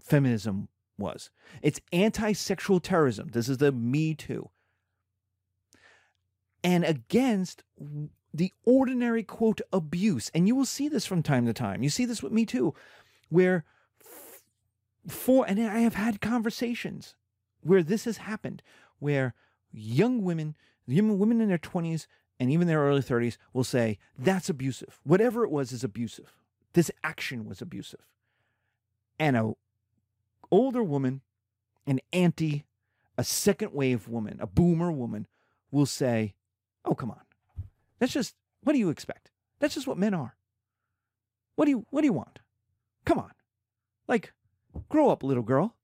feminism 0.01 0.67
was. 0.97 1.29
It's 1.61 1.79
anti 1.93 2.33
sexual 2.33 2.79
terrorism. 2.79 3.29
This 3.29 3.49
is 3.49 3.57
the 3.57 3.71
Me 3.71 4.13
Too. 4.13 4.49
And 6.63 6.83
against 6.83 7.63
the 8.35 8.51
ordinary 8.65 9.23
quote 9.23 9.61
abuse. 9.71 10.29
And 10.33 10.47
you 10.47 10.55
will 10.55 10.65
see 10.65 10.89
this 10.89 11.05
from 11.05 11.23
time 11.23 11.45
to 11.45 11.53
time. 11.53 11.83
You 11.83 11.89
see 11.89 12.05
this 12.05 12.21
with 12.21 12.33
me 12.33 12.45
too, 12.45 12.73
where 13.29 13.63
for, 15.07 15.45
and 15.47 15.59
I 15.59 15.79
have 15.79 15.93
had 15.93 16.19
conversations 16.19 17.15
where 17.65 17.83
this 17.83 18.05
has 18.05 18.17
happened, 18.17 18.61
where 18.99 19.33
young 19.71 20.21
women, 20.21 20.55
young 20.85 21.17
women 21.17 21.41
in 21.41 21.49
their 21.49 21.57
20s 21.57 22.05
and 22.39 22.51
even 22.51 22.67
their 22.67 22.81
early 22.81 23.01
30s 23.01 23.37
will 23.53 23.63
say, 23.63 23.97
that's 24.17 24.49
abusive. 24.49 24.99
Whatever 25.03 25.43
it 25.43 25.51
was 25.51 25.71
is 25.71 25.83
abusive. 25.83 26.33
This 26.73 26.91
action 27.03 27.45
was 27.45 27.61
abusive. 27.61 28.05
And 29.17 29.35
a 29.35 29.53
older 30.51 30.83
woman, 30.83 31.21
an 31.87 32.01
auntie, 32.13 32.65
a 33.17 33.23
second 33.23 33.73
wave 33.73 34.07
woman, 34.07 34.37
a 34.39 34.47
boomer 34.47 34.91
woman 34.91 35.25
will 35.71 35.85
say, 35.85 36.35
Oh, 36.83 36.93
come 36.93 37.09
on. 37.09 37.21
That's 37.99 38.13
just 38.13 38.35
what 38.63 38.73
do 38.73 38.79
you 38.79 38.89
expect? 38.89 39.31
That's 39.59 39.73
just 39.73 39.87
what 39.87 39.97
men 39.97 40.13
are. 40.13 40.35
What 41.55 41.65
do 41.65 41.71
you 41.71 41.85
what 41.89 42.01
do 42.01 42.07
you 42.07 42.13
want? 42.13 42.39
Come 43.05 43.17
on. 43.17 43.31
Like, 44.07 44.33
grow 44.89 45.09
up, 45.09 45.23
little 45.23 45.43
girl. 45.43 45.75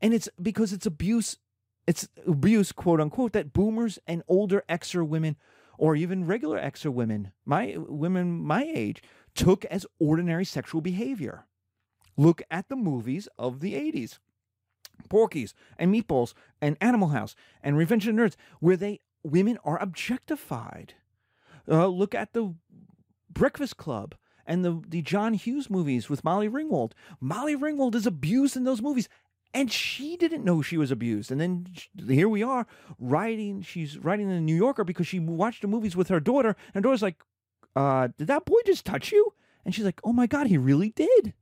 And 0.00 0.12
it's 0.12 0.28
because 0.40 0.72
it's 0.72 0.86
abuse, 0.86 1.38
it's 1.86 2.08
abuse, 2.26 2.72
quote 2.72 3.00
unquote, 3.00 3.32
that 3.32 3.52
boomers 3.52 3.98
and 4.06 4.22
older 4.28 4.62
Xer 4.68 5.06
women, 5.06 5.36
or 5.78 5.96
even 5.96 6.26
regular 6.26 6.60
Xer 6.60 6.92
women, 6.92 7.32
my 7.44 7.74
women 7.76 8.42
my 8.42 8.64
age, 8.64 9.02
took 9.34 9.64
as 9.66 9.86
ordinary 9.98 10.44
sexual 10.44 10.80
behavior. 10.80 11.46
Look 12.16 12.42
at 12.50 12.68
the 12.68 12.76
movies 12.76 13.28
of 13.38 13.60
the 13.60 13.74
80s. 13.74 14.18
Porky's 15.10 15.54
and 15.78 15.94
Meatballs 15.94 16.32
and 16.60 16.76
Animal 16.80 17.08
House 17.08 17.34
and 17.62 17.76
Revenge 17.76 18.06
of 18.08 18.16
the 18.16 18.22
Nerds, 18.22 18.36
where 18.60 18.76
they 18.76 19.00
women 19.22 19.58
are 19.64 19.80
objectified. 19.80 20.94
Uh, 21.68 21.86
look 21.88 22.14
at 22.14 22.32
the 22.32 22.54
Breakfast 23.30 23.76
Club 23.76 24.14
and 24.46 24.64
the, 24.64 24.80
the 24.88 25.02
John 25.02 25.34
Hughes 25.34 25.68
movies 25.68 26.08
with 26.08 26.24
Molly 26.24 26.48
Ringwald. 26.48 26.92
Molly 27.20 27.56
Ringwald 27.56 27.94
is 27.94 28.06
abused 28.06 28.56
in 28.56 28.64
those 28.64 28.80
movies, 28.80 29.08
and 29.54 29.70
she 29.72 30.16
didn't 30.16 30.44
know 30.44 30.62
she 30.62 30.76
was 30.76 30.90
abused. 30.90 31.30
And 31.30 31.40
then 31.40 31.66
here 32.06 32.28
we 32.28 32.42
are 32.42 32.66
writing. 32.98 33.62
She's 33.62 33.98
writing 33.98 34.28
in 34.28 34.34
the 34.34 34.40
New 34.40 34.56
Yorker 34.56 34.84
because 34.84 35.06
she 35.06 35.18
watched 35.18 35.62
the 35.62 35.68
movies 35.68 35.96
with 35.96 36.08
her 36.08 36.20
daughter, 36.20 36.50
and 36.50 36.74
her 36.74 36.80
daughter's 36.80 37.02
like, 37.02 37.22
uh, 37.74 38.08
"Did 38.18 38.26
that 38.28 38.44
boy 38.44 38.60
just 38.66 38.84
touch 38.84 39.12
you?" 39.12 39.32
And 39.64 39.74
she's 39.74 39.84
like, 39.84 40.00
"Oh 40.04 40.12
my 40.12 40.26
God, 40.26 40.46
he 40.46 40.58
really 40.58 40.90
did. 40.90 41.32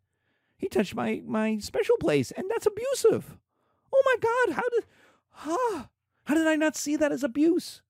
He 0.56 0.68
touched 0.68 0.94
my 0.94 1.22
my 1.26 1.58
special 1.58 1.96
place, 1.98 2.30
and 2.30 2.48
that's 2.50 2.66
abusive. 2.66 3.36
Oh 3.92 4.02
my 4.04 4.16
God, 4.20 4.56
how 4.56 4.68
did, 4.70 4.84
huh? 5.30 5.84
How 6.24 6.34
did 6.34 6.46
I 6.46 6.56
not 6.56 6.76
see 6.76 6.96
that 6.96 7.12
as 7.12 7.22
abuse? 7.22 7.82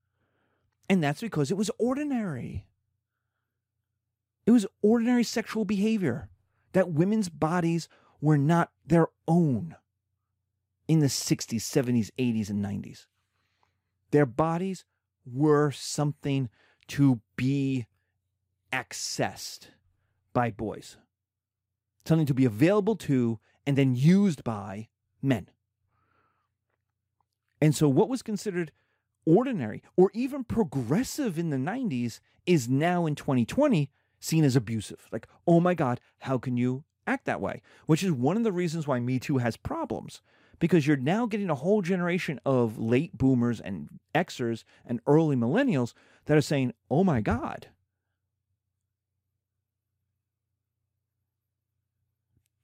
And 0.88 1.02
that's 1.02 1.21
because 1.21 1.50
it 1.50 1.56
was 1.56 1.71
ordinary. 1.78 2.66
It 4.47 4.50
was 4.50 4.66
ordinary 4.83 5.25
sexual 5.25 5.64
behavior 5.64 6.28
that 6.73 6.90
women's 6.90 7.28
bodies 7.28 7.88
were 8.21 8.37
not 8.37 8.71
their 8.87 9.09
own 9.26 9.76
in 10.88 11.00
the 11.00 11.07
60s, 11.07 11.61
70s, 11.61 12.11
80s, 12.19 12.50
and 12.50 12.64
90s. 12.64 13.07
Their 14.11 14.26
bodies 14.26 14.85
were 15.25 15.71
something 15.71 16.49
to 16.88 17.21
be 17.37 17.87
accessed 18.73 19.69
by 20.33 20.50
boys, 20.50 20.97
something 22.05 22.26
to 22.26 22.35
be 22.35 22.45
available 22.45 22.97
to 22.97 23.38
and 23.67 23.76
then 23.76 23.95
used 23.95 24.45
by 24.45 24.88
men. 25.23 25.49
And 27.61 27.75
so, 27.75 27.88
what 27.88 28.09
was 28.11 28.23
considered 28.23 28.73
ordinary 29.26 29.83
or 29.97 30.11
even 30.12 30.45
progressive 30.45 31.38
in 31.38 31.50
the 31.50 31.57
90s 31.57 32.21
is 32.47 32.69
now 32.69 33.07
in 33.07 33.14
2020 33.14 33.91
seen 34.21 34.45
as 34.45 34.57
abusive. 34.57 35.09
Like, 35.11 35.26
oh 35.47 35.61
my 35.61 35.75
God, 35.75 36.00
how 36.21 36.38
can 36.38 36.57
you 36.57 36.85
act 37.07 37.25
that 37.26 37.41
way? 37.41 37.62
Which 37.87 38.03
is 38.03 38.12
one 38.12 38.37
of 38.37 38.45
the 38.45 38.53
reasons 38.53 38.87
why 38.87 39.00
Me 39.00 39.19
Too 39.19 39.38
has 39.38 39.57
problems. 39.57 40.21
Because 40.59 40.87
you're 40.87 40.97
now 40.97 41.27
getting 41.27 41.51
a 41.51 41.55
whole 41.55 41.83
generation 41.83 42.41
of 42.45 42.79
late 42.79 43.17
boomers 43.17 43.61
and 43.61 43.89
Xers 44.15 44.65
and 44.87 45.01
early 45.07 45.37
millennials 45.37 45.93
that 46.27 46.37
are 46.37 46.43
saying, 46.43 46.73
oh 46.91 47.05
my 47.05 47.21
God, 47.21 47.69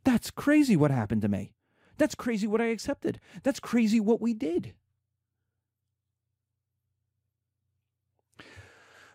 that's 0.05 0.31
crazy 0.31 0.77
what 0.77 0.91
happened 0.91 1.23
to 1.23 1.29
me. 1.29 1.53
That's 1.99 2.15
crazy 2.15 2.47
what 2.47 2.61
I 2.61 2.67
accepted. 2.67 3.21
That's 3.43 3.61
crazy 3.61 4.01
what 4.01 4.21
we 4.21 4.33
did. 4.33 4.73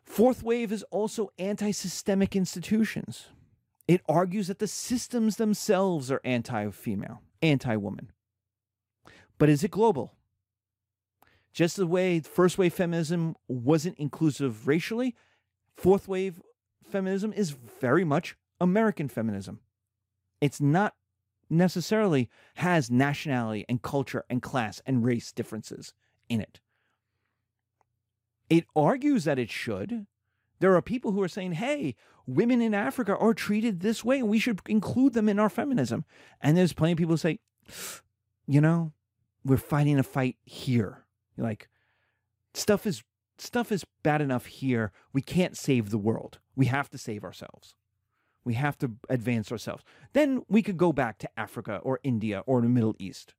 Fourth 0.03 0.44
wave 0.44 0.72
is 0.72 0.84
also 0.91 1.32
anti 1.39 1.72
systemic 1.72 2.36
institutions. 2.36 3.27
It 3.88 4.01
argues 4.08 4.48
that 4.48 4.60
the 4.60 4.67
systems 4.67 5.38
themselves 5.38 6.12
are 6.12 6.22
anti 6.24 6.70
female, 6.70 7.22
anti 7.41 7.75
woman. 7.75 8.12
But 9.37 9.49
is 9.49 9.63
it 9.63 9.71
global? 9.71 10.13
Just 11.53 11.77
the 11.77 11.87
way 11.87 12.19
first 12.19 12.57
wave 12.57 12.73
feminism 12.73 13.35
wasn't 13.47 13.97
inclusive 13.97 14.67
racially, 14.67 15.15
fourth 15.75 16.07
wave 16.07 16.41
feminism 16.89 17.31
is 17.33 17.51
very 17.51 18.03
much 18.03 18.35
American 18.59 19.07
feminism. 19.07 19.59
It's 20.41 20.59
not 20.59 20.93
necessarily 21.49 22.29
has 22.55 22.91
nationality 22.91 23.65
and 23.69 23.81
culture 23.81 24.25
and 24.29 24.41
class 24.41 24.81
and 24.85 25.05
race 25.05 25.31
differences 25.31 25.93
in 26.29 26.41
it. 26.41 26.59
It 28.49 28.65
argues 28.75 29.23
that 29.23 29.39
it 29.39 29.49
should. 29.49 30.07
There 30.59 30.75
are 30.75 30.81
people 30.81 31.11
who 31.11 31.21
are 31.21 31.27
saying, 31.27 31.53
hey, 31.53 31.95
women 32.25 32.61
in 32.61 32.73
Africa 32.73 33.15
are 33.15 33.33
treated 33.33 33.79
this 33.79 34.03
way 34.03 34.19
and 34.19 34.29
we 34.29 34.39
should 34.39 34.61
include 34.67 35.13
them 35.13 35.29
in 35.29 35.39
our 35.39 35.49
feminism. 35.49 36.05
And 36.41 36.57
there's 36.57 36.73
plenty 36.73 36.93
of 36.93 36.97
people 36.97 37.13
who 37.13 37.17
say, 37.17 37.39
you 38.47 38.61
know, 38.61 38.91
we're 39.45 39.57
fighting 39.57 39.99
a 39.99 40.03
fight 40.03 40.37
here. 40.43 41.05
Like, 41.37 41.69
stuff 42.53 42.87
is 42.87 43.03
stuff 43.37 43.71
is 43.71 43.85
bad 44.03 44.21
enough 44.21 44.47
here. 44.47 44.91
We 45.13 45.21
can't 45.21 45.55
save 45.55 45.91
the 45.91 45.97
world. 45.97 46.39
We 46.55 46.65
have 46.65 46.89
to 46.89 46.97
save 46.97 47.23
ourselves. 47.23 47.75
We 48.43 48.55
have 48.55 48.77
to 48.79 48.91
advance 49.09 49.51
ourselves. 49.51 49.83
Then 50.13 50.43
we 50.47 50.61
could 50.61 50.77
go 50.77 50.93
back 50.93 51.17
to 51.19 51.39
Africa 51.39 51.79
or 51.83 51.99
India 52.03 52.43
or 52.45 52.61
the 52.61 52.69
Middle 52.69 52.95
East. 52.99 53.33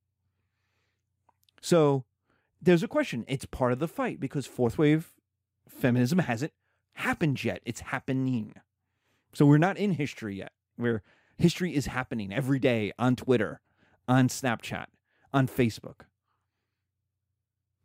So 1.61 2.05
there's 2.61 2.83
a 2.83 2.89
question. 2.89 3.25
It's 3.29 3.47
part 3.47 3.73
of 3.73 3.79
the 3.79 3.89
fight 3.89 4.21
because 4.21 4.47
fourth 4.47 4.79
wave 4.79 5.15
feminism 5.69 6.19
hasn't 6.19 6.53
happened 6.95 7.43
yet. 7.43 7.61
It's 7.65 7.81
happening. 7.81 8.55
So 9.33 9.47
we're 9.47 9.59
not 9.59 9.79
in 9.79 9.93
history 9.93 10.37
yet. 10.37 10.53
Where 10.77 11.03
history 11.39 11.75
is 11.75 11.87
happening 11.87 12.33
every 12.33 12.59
day 12.59 12.93
on 12.99 13.17
Twitter, 13.17 13.61
on 14.07 14.29
Snapchat, 14.29 14.87
on 15.33 15.47
Facebook, 15.47 16.03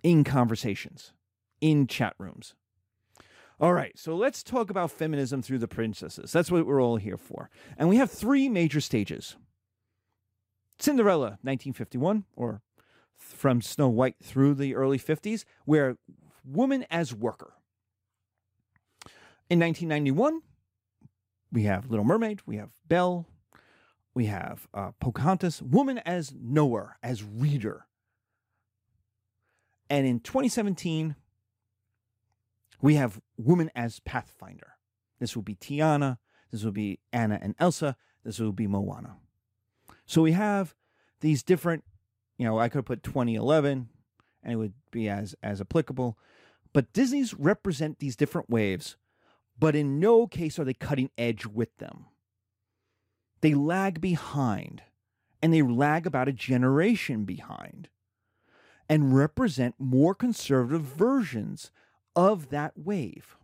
in 0.03 0.23
conversations, 0.23 1.13
in 1.59 1.87
chat 1.87 2.13
rooms. 2.17 2.55
All 3.59 3.73
right, 3.73 3.97
so 3.97 4.15
let's 4.15 4.41
talk 4.41 4.71
about 4.71 4.89
feminism 4.89 5.43
through 5.43 5.59
the 5.59 5.67
princesses. 5.67 6.31
That's 6.31 6.49
what 6.49 6.65
we're 6.65 6.81
all 6.81 6.97
here 6.97 7.17
for. 7.17 7.51
And 7.77 7.87
we 7.89 7.97
have 7.97 8.09
three 8.09 8.49
major 8.49 8.81
stages 8.81 9.35
Cinderella, 10.79 11.37
1951, 11.43 12.25
or 12.35 12.61
from 13.15 13.61
Snow 13.61 13.87
White 13.87 14.15
through 14.23 14.55
the 14.55 14.73
early 14.73 14.97
50s, 14.97 15.45
where 15.65 15.97
woman 16.43 16.85
as 16.89 17.13
worker. 17.13 17.53
In 19.47 19.59
1991, 19.59 20.41
we 21.51 21.63
have 21.63 21.89
Little 21.89 22.05
Mermaid, 22.05 22.41
we 22.45 22.55
have 22.57 22.71
Belle, 22.87 23.27
we 24.13 24.25
have 24.25 24.67
uh, 24.73 24.91
Pocahontas, 24.99 25.61
woman 25.61 25.99
as 25.99 26.33
knower, 26.33 26.97
as 27.01 27.23
reader. 27.23 27.85
And 29.89 30.05
in 30.05 30.19
2017, 30.19 31.15
we 32.81 32.95
have 32.95 33.21
woman 33.37 33.71
as 33.75 33.99
pathfinder. 33.99 34.73
This 35.19 35.35
will 35.35 35.43
be 35.43 35.55
Tiana, 35.55 36.17
this 36.51 36.63
will 36.63 36.71
be 36.71 36.99
Anna 37.13 37.39
and 37.41 37.55
Elsa, 37.59 37.95
this 38.23 38.39
will 38.39 38.51
be 38.51 38.67
Moana. 38.67 39.17
So 40.05 40.21
we 40.21 40.31
have 40.33 40.75
these 41.21 41.43
different 41.43 41.83
you 42.41 42.47
know, 42.47 42.57
I 42.57 42.69
could 42.69 42.87
put 42.87 43.03
2011 43.03 43.87
and 44.41 44.51
it 44.51 44.55
would 44.55 44.73
be 44.89 45.07
as 45.07 45.35
as 45.43 45.61
applicable. 45.61 46.17
But 46.73 46.91
Disney's 46.91 47.35
represent 47.35 47.99
these 47.99 48.15
different 48.15 48.49
waves, 48.49 48.97
but 49.59 49.75
in 49.75 49.99
no 49.99 50.25
case 50.25 50.57
are 50.57 50.63
they 50.63 50.73
cutting 50.73 51.11
edge 51.19 51.45
with 51.45 51.77
them. 51.77 52.07
They 53.41 53.53
lag 53.53 53.99
behind, 53.99 54.83
and 55.41 55.53
they 55.53 55.61
lag 55.61 56.05
about 56.05 56.27
a 56.27 56.33
generation 56.33 57.25
behind, 57.25 57.89
and 58.87 59.15
represent 59.15 59.75
more 59.79 60.13
conservative 60.13 60.83
versions 60.83 61.71
of 62.15 62.49
that 62.49 62.73
wave. 62.75 63.37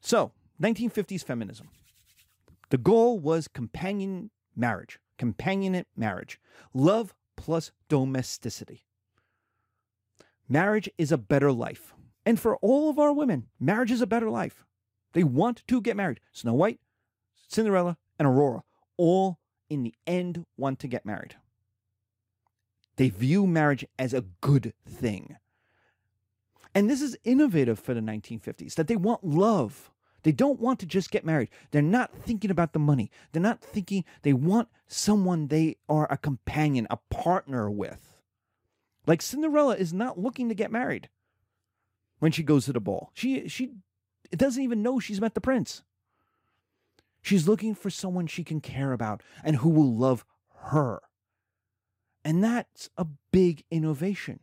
So, 0.00 0.32
1950s 0.62 1.22
feminism. 1.22 1.68
The 2.70 2.78
goal 2.78 3.18
was 3.18 3.48
companion 3.48 4.30
marriage, 4.56 4.98
companionate 5.18 5.86
marriage, 5.96 6.40
love 6.74 7.14
plus 7.36 7.70
domesticity. 7.88 8.84
Marriage 10.48 10.88
is 10.98 11.12
a 11.12 11.18
better 11.18 11.52
life. 11.52 11.94
And 12.28 12.38
for 12.38 12.58
all 12.58 12.90
of 12.90 12.98
our 12.98 13.10
women, 13.10 13.46
marriage 13.58 13.90
is 13.90 14.02
a 14.02 14.06
better 14.06 14.28
life. 14.28 14.66
They 15.14 15.24
want 15.24 15.62
to 15.66 15.80
get 15.80 15.96
married. 15.96 16.20
Snow 16.30 16.52
White, 16.52 16.78
Cinderella, 17.48 17.96
and 18.18 18.28
Aurora 18.28 18.64
all 18.98 19.38
in 19.70 19.82
the 19.82 19.94
end 20.06 20.44
want 20.54 20.78
to 20.80 20.88
get 20.88 21.06
married. 21.06 21.36
They 22.96 23.08
view 23.08 23.46
marriage 23.46 23.86
as 23.98 24.12
a 24.12 24.26
good 24.42 24.74
thing. 24.86 25.36
And 26.74 26.90
this 26.90 27.00
is 27.00 27.16
innovative 27.24 27.78
for 27.78 27.94
the 27.94 28.02
1950s 28.02 28.74
that 28.74 28.88
they 28.88 28.96
want 28.96 29.24
love. 29.24 29.90
They 30.22 30.32
don't 30.32 30.60
want 30.60 30.80
to 30.80 30.86
just 30.86 31.10
get 31.10 31.24
married. 31.24 31.48
They're 31.70 31.80
not 31.80 32.14
thinking 32.14 32.50
about 32.50 32.74
the 32.74 32.78
money. 32.78 33.10
They're 33.32 33.40
not 33.40 33.62
thinking, 33.62 34.04
they 34.20 34.34
want 34.34 34.68
someone 34.86 35.48
they 35.48 35.76
are 35.88 36.06
a 36.12 36.18
companion, 36.18 36.86
a 36.90 36.98
partner 37.08 37.70
with. 37.70 38.20
Like 39.06 39.22
Cinderella 39.22 39.76
is 39.76 39.94
not 39.94 40.18
looking 40.18 40.50
to 40.50 40.54
get 40.54 40.70
married 40.70 41.08
when 42.18 42.32
she 42.32 42.42
goes 42.42 42.64
to 42.66 42.72
the 42.72 42.80
ball. 42.80 43.10
She 43.14 43.48
she 43.48 43.72
doesn't 44.30 44.62
even 44.62 44.82
know 44.82 45.00
she's 45.00 45.20
met 45.20 45.34
the 45.34 45.40
prince. 45.40 45.82
She's 47.22 47.48
looking 47.48 47.74
for 47.74 47.90
someone 47.90 48.26
she 48.26 48.44
can 48.44 48.60
care 48.60 48.92
about 48.92 49.22
and 49.42 49.56
who 49.56 49.68
will 49.68 49.94
love 49.94 50.24
her. 50.60 51.00
And 52.24 52.42
that's 52.42 52.90
a 52.96 53.06
big 53.32 53.64
innovation. 53.70 54.40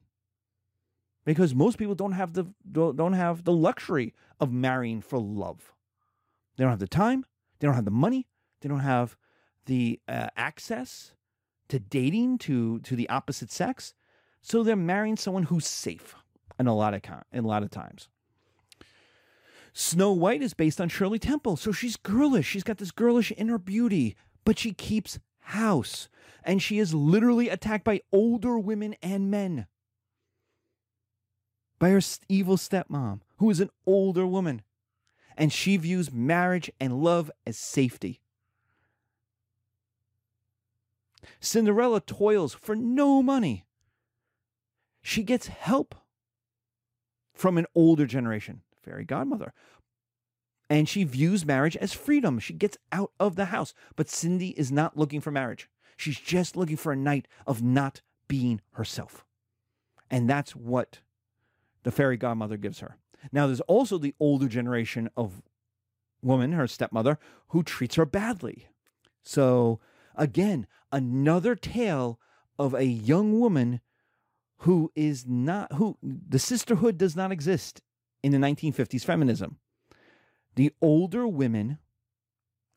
Because 1.26 1.56
most 1.56 1.78
people 1.78 1.96
don't 1.96 2.12
have 2.12 2.34
the 2.34 2.46
don't 2.72 3.14
have 3.14 3.44
the 3.44 3.54
luxury 3.54 4.14
of 4.40 4.52
marrying 4.52 5.02
for 5.02 5.20
love. 5.20 5.74
They 6.56 6.64
don't 6.64 6.72
have 6.72 6.80
the 6.80 6.88
time, 6.88 7.26
they 7.60 7.68
don't 7.68 7.76
have 7.76 7.86
the 7.86 7.92
money, 7.92 8.28
they 8.62 8.70
don't 8.70 8.80
have 8.80 9.18
the 9.66 10.00
uh, 10.08 10.28
access 10.38 11.14
to 11.70 11.80
dating 11.80 12.38
to 12.40 12.80
to 12.82 12.96
the 12.96 13.10
opposite 13.10 13.52
sex. 13.52 13.96
So 14.42 14.62
they're 14.62 14.76
marrying 14.76 15.18
someone 15.18 15.44
who's 15.44 15.66
safe 15.66 16.16
in 16.60 16.68
a 16.68 16.76
lot 16.76 16.94
of 16.94 17.02
in 17.32 17.44
a 17.44 17.48
lot 17.48 17.64
of 17.64 17.70
times. 17.70 18.08
Snow 19.74 20.14
White 20.14 20.42
is 20.42 20.54
based 20.54 20.80
on 20.80 20.88
Shirley 20.88 21.20
Temple, 21.20 21.58
so 21.58 21.74
she's 21.74 21.98
girlish. 21.98 22.48
She's 22.48 22.64
got 22.64 22.78
this 22.78 22.92
girlish 22.92 23.34
inner 23.36 23.58
beauty, 23.58 24.16
but 24.46 24.58
she 24.58 24.72
keeps 24.72 25.20
house, 25.40 26.08
and 26.44 26.62
she 26.62 26.80
is 26.80 26.94
literally 26.94 27.50
attacked 27.50 27.84
by 27.84 28.00
older 28.14 28.58
women 28.58 28.96
and 29.04 29.30
men. 29.30 29.68
By 31.78 31.90
her 31.90 32.00
evil 32.30 32.56
stepmom, 32.56 33.20
who 33.38 33.50
is 33.50 33.60
an 33.60 33.70
older 33.86 34.26
woman, 34.26 34.62
and 35.38 35.52
she 35.52 35.76
views 35.76 36.10
marriage 36.10 36.72
and 36.80 37.04
love 37.04 37.30
as 37.46 37.58
safety. 37.58 38.22
Cinderella 41.42 42.00
toils 42.00 42.54
for 42.54 42.76
no 42.76 43.22
money. 43.22 43.66
She 45.02 45.22
gets 45.22 45.48
help 45.48 45.96
from 47.36 47.58
an 47.58 47.68
older 47.76 48.06
generation, 48.08 48.62
fairy 48.82 49.06
godmother. 49.06 49.54
And 50.70 50.90
she 50.90 51.04
views 51.04 51.46
marriage 51.46 51.78
as 51.78 51.94
freedom. 51.94 52.40
She 52.40 52.54
gets 52.54 52.78
out 52.92 53.12
of 53.20 53.36
the 53.36 53.46
house. 53.46 53.74
But 53.96 54.10
Cindy 54.10 54.50
is 54.50 54.72
not 54.72 54.98
looking 54.98 55.22
for 55.22 55.30
marriage. 55.30 55.70
She's 55.96 56.20
just 56.20 56.56
looking 56.56 56.78
for 56.78 56.92
a 56.92 56.98
night 56.98 57.28
of 57.46 57.62
not 57.62 58.02
being 58.28 58.62
herself. 58.72 59.26
And 60.10 60.28
that's 60.30 60.56
what 60.56 61.00
the 61.84 61.92
fairy 61.92 62.18
godmother 62.18 62.58
gives 62.58 62.80
her. 62.80 62.98
Now, 63.32 63.46
there's 63.46 63.62
also 63.62 63.98
the 63.98 64.16
older 64.20 64.48
generation 64.48 65.10
of 65.16 65.44
woman, 66.22 66.54
her 66.54 66.68
stepmother, 66.68 67.20
who 67.50 67.64
treats 67.64 67.96
her 67.96 68.06
badly. 68.06 68.68
So, 69.24 69.80
again, 70.16 70.68
another 70.92 71.56
tale 71.56 72.20
of 72.58 72.74
a 72.74 72.86
young 72.86 73.40
woman 73.40 73.82
who 74.66 74.92
is 74.96 75.28
not, 75.28 75.72
who 75.74 75.96
the 76.02 76.40
sisterhood 76.40 76.98
does 76.98 77.16
not 77.16 77.32
exist 77.32 77.84
in 78.24 78.32
the 78.32 78.40
1950s 78.40 79.06
feminism. 79.06 79.58
The 80.56 80.72
older 80.82 81.28
women 81.28 81.78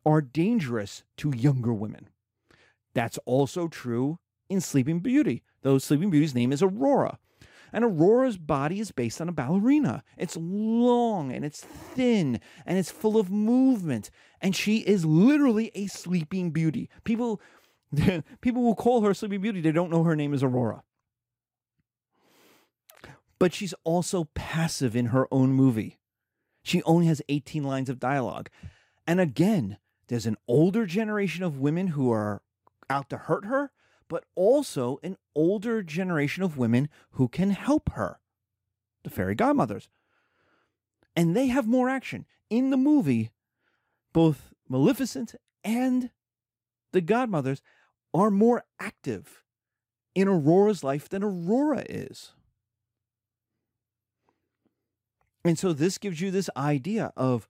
are 0.04 0.20
dangerous 0.20 1.02
to 1.16 1.32
younger 1.34 1.72
women. 1.72 2.10
That's 2.94 3.18
also 3.24 3.68
true 3.68 4.18
in 4.50 4.60
Sleeping 4.60 5.00
Beauty, 5.00 5.42
though 5.62 5.78
Sleeping 5.78 6.10
Beauty's 6.10 6.34
name 6.34 6.52
is 6.52 6.62
Aurora. 6.62 7.18
And 7.72 7.84
Aurora's 7.84 8.36
body 8.36 8.80
is 8.80 8.92
based 8.92 9.18
on 9.22 9.30
a 9.30 9.32
ballerina. 9.32 10.04
It's 10.18 10.36
long 10.36 11.32
and 11.32 11.42
it's 11.42 11.62
thin 11.62 12.38
and 12.66 12.76
it's 12.76 12.90
full 12.90 13.18
of 13.18 13.30
movement. 13.30 14.10
And 14.42 14.54
she 14.54 14.78
is 14.80 15.06
literally 15.06 15.70
a 15.74 15.86
sleeping 15.86 16.50
beauty. 16.50 16.90
People, 17.04 17.40
people 18.42 18.62
will 18.62 18.74
call 18.74 19.00
her 19.00 19.14
Sleeping 19.14 19.40
Beauty. 19.40 19.62
They 19.62 19.72
don't 19.72 19.90
know 19.90 20.04
her 20.04 20.16
name 20.16 20.34
is 20.34 20.42
Aurora. 20.42 20.82
But 23.38 23.54
she's 23.54 23.74
also 23.84 24.28
passive 24.34 24.96
in 24.96 25.06
her 25.06 25.28
own 25.30 25.52
movie. 25.52 25.98
She 26.62 26.82
only 26.82 27.06
has 27.06 27.22
18 27.28 27.62
lines 27.62 27.88
of 27.88 28.00
dialogue. 28.00 28.50
And 29.06 29.20
again, 29.20 29.78
there's 30.08 30.26
an 30.26 30.36
older 30.46 30.86
generation 30.86 31.44
of 31.44 31.60
women 31.60 31.88
who 31.88 32.10
are 32.10 32.42
out 32.90 33.08
to 33.10 33.16
hurt 33.16 33.44
her 33.44 33.70
but 34.08 34.24
also 34.34 34.98
an 35.02 35.16
older 35.34 35.82
generation 35.82 36.42
of 36.42 36.56
women 36.56 36.88
who 37.12 37.28
can 37.28 37.50
help 37.50 37.90
her 37.92 38.18
the 39.04 39.10
fairy 39.10 39.34
godmothers. 39.34 39.88
And 41.14 41.36
they 41.36 41.48
have 41.48 41.66
more 41.66 41.88
action. 41.88 42.26
In 42.50 42.70
the 42.70 42.76
movie, 42.76 43.30
both 44.12 44.52
Maleficent 44.68 45.34
and 45.62 46.10
the 46.92 47.00
godmothers 47.00 47.60
are 48.14 48.30
more 48.30 48.64
active 48.80 49.44
in 50.14 50.26
Aurora's 50.26 50.82
life 50.82 51.08
than 51.08 51.22
Aurora 51.22 51.84
is. 51.88 52.32
And 55.44 55.58
so 55.58 55.72
this 55.72 55.98
gives 55.98 56.20
you 56.20 56.30
this 56.30 56.50
idea 56.56 57.12
of 57.16 57.48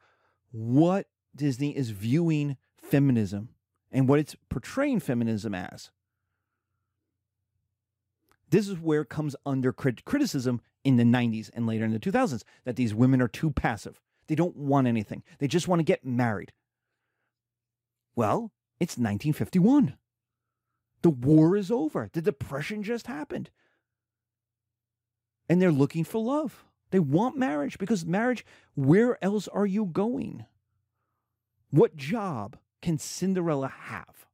what 0.51 1.07
Disney 1.35 1.77
is 1.77 1.91
viewing 1.91 2.57
feminism 2.77 3.51
and 3.91 4.09
what 4.09 4.19
it's 4.19 4.37
portraying 4.49 5.01
feminism 5.01 5.55
as. 5.55 5.91
This 8.51 8.69
is 8.69 8.79
where 8.79 9.03
it 9.03 9.09
comes 9.09 9.37
under 9.45 9.73
crit- 9.73 10.05
criticism 10.05 10.61
in 10.85 10.97
the 10.97 11.05
90s 11.05 11.51
and 11.53 11.67
later 11.67 11.85
in 11.85 11.93
the 11.93 11.99
2000s 11.99 12.43
that 12.65 12.77
these 12.77 12.95
women 12.95 13.21
are 13.21 13.29
too 13.29 13.51
passive. 13.51 14.01
They 14.27 14.35
don't 14.35 14.57
want 14.57 14.87
anything, 14.87 15.23
they 15.39 15.49
just 15.49 15.69
want 15.69 15.81
to 15.81 15.85
get 15.85 16.05
married. 16.05 16.53
Well, 18.15 18.53
it's 18.81 18.99
1951. 18.99 19.97
The 21.03 21.11
war 21.11 21.57
is 21.57 21.71
over. 21.71 22.09
The 22.13 22.23
depression 22.23 22.83
just 22.83 23.07
happened. 23.07 23.51
And 25.49 25.63
they're 25.63 25.71
looking 25.71 26.05
for 26.05 26.23
love. 26.23 26.65
They 26.91 26.99
want 26.99 27.37
marriage 27.37 27.79
because 27.79 28.07
marriage, 28.07 28.45
where 28.75 29.23
else 29.23 29.49
are 29.49 29.67
you 29.67 29.85
going? 29.85 30.47
What 31.71 31.97
job 31.97 32.57
can 32.81 32.99
Cinderella 32.99 33.69
have? 33.69 34.27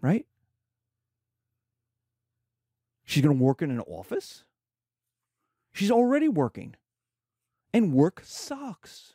Right? 0.00 0.26
She's 3.04 3.22
going 3.22 3.36
to 3.36 3.44
work 3.44 3.60
in 3.62 3.70
an 3.70 3.80
office? 3.80 4.44
She's 5.72 5.90
already 5.90 6.28
working. 6.28 6.76
And 7.72 7.92
work 7.92 8.22
sucks. 8.24 9.14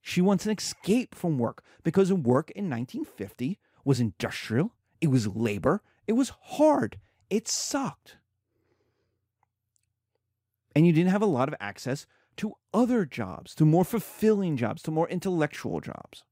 She 0.00 0.20
wants 0.20 0.46
an 0.46 0.56
escape 0.56 1.14
from 1.14 1.38
work 1.38 1.62
because 1.84 2.12
work 2.12 2.50
in 2.50 2.68
1950 2.68 3.58
was 3.84 4.00
industrial, 4.00 4.74
it 5.00 5.08
was 5.08 5.28
labor, 5.28 5.82
it 6.06 6.14
was 6.14 6.32
hard, 6.42 6.98
it 7.30 7.46
sucked. 7.46 8.16
And 10.74 10.86
you 10.86 10.92
didn't 10.92 11.10
have 11.10 11.22
a 11.22 11.26
lot 11.26 11.48
of 11.48 11.54
access 11.60 12.06
to 12.38 12.54
other 12.72 13.04
jobs, 13.04 13.54
to 13.56 13.64
more 13.64 13.84
fulfilling 13.84 14.56
jobs, 14.56 14.82
to 14.82 14.90
more 14.90 15.08
intellectual 15.08 15.80
jobs. 15.80 16.24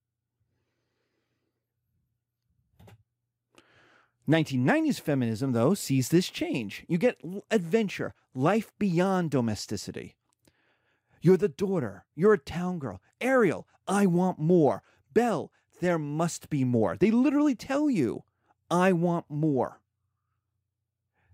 1990s 4.29 5.01
feminism, 5.01 5.53
though, 5.53 5.75
sees 5.75 6.09
this 6.09 6.29
change. 6.29 6.85
You 6.89 6.99
get 6.99 7.21
adventure, 7.51 8.15
life 8.35 8.73
beyond 8.79 9.31
domesticity. 9.31 10.17
You're 11.21 11.37
the 11.37 11.49
daughter. 11.49 12.07
You're 12.15 12.35
a 12.35 12.39
town 12.39 12.79
girl. 12.79 13.03
Ariel, 13.21 13.67
I 13.87 14.07
want 14.07 14.39
more. 14.39 14.83
Belle, 15.13 15.51
there 15.81 15.99
must 15.99 16.49
be 16.49 16.65
more. 16.65 16.97
They 16.97 17.11
literally 17.11 17.55
tell 17.55 17.91
you, 17.91 18.23
I 18.71 18.93
want 18.93 19.27
more. 19.29 19.81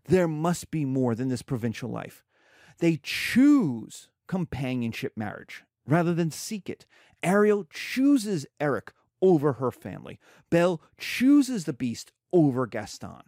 There 0.09 0.29
must 0.29 0.71
be 0.71 0.85
more 0.85 1.15
than 1.15 1.29
this 1.29 1.43
provincial 1.43 1.91
life. 1.91 2.25
They 2.79 3.01
choose 3.03 4.09
companionship 4.27 5.13
marriage 5.17 5.65
rather 5.87 6.15
than 6.15 6.31
seek 6.31 6.69
it. 6.69 6.87
Ariel 7.23 7.67
chooses 7.71 8.47
Eric 8.61 8.93
over 9.23 9.55
her 9.55 9.71
family. 9.71 10.19
Belle 10.51 10.81
chooses 10.99 11.65
the 11.65 11.73
beast 11.73 12.13
over 12.33 12.67
Gaston. 12.67 13.23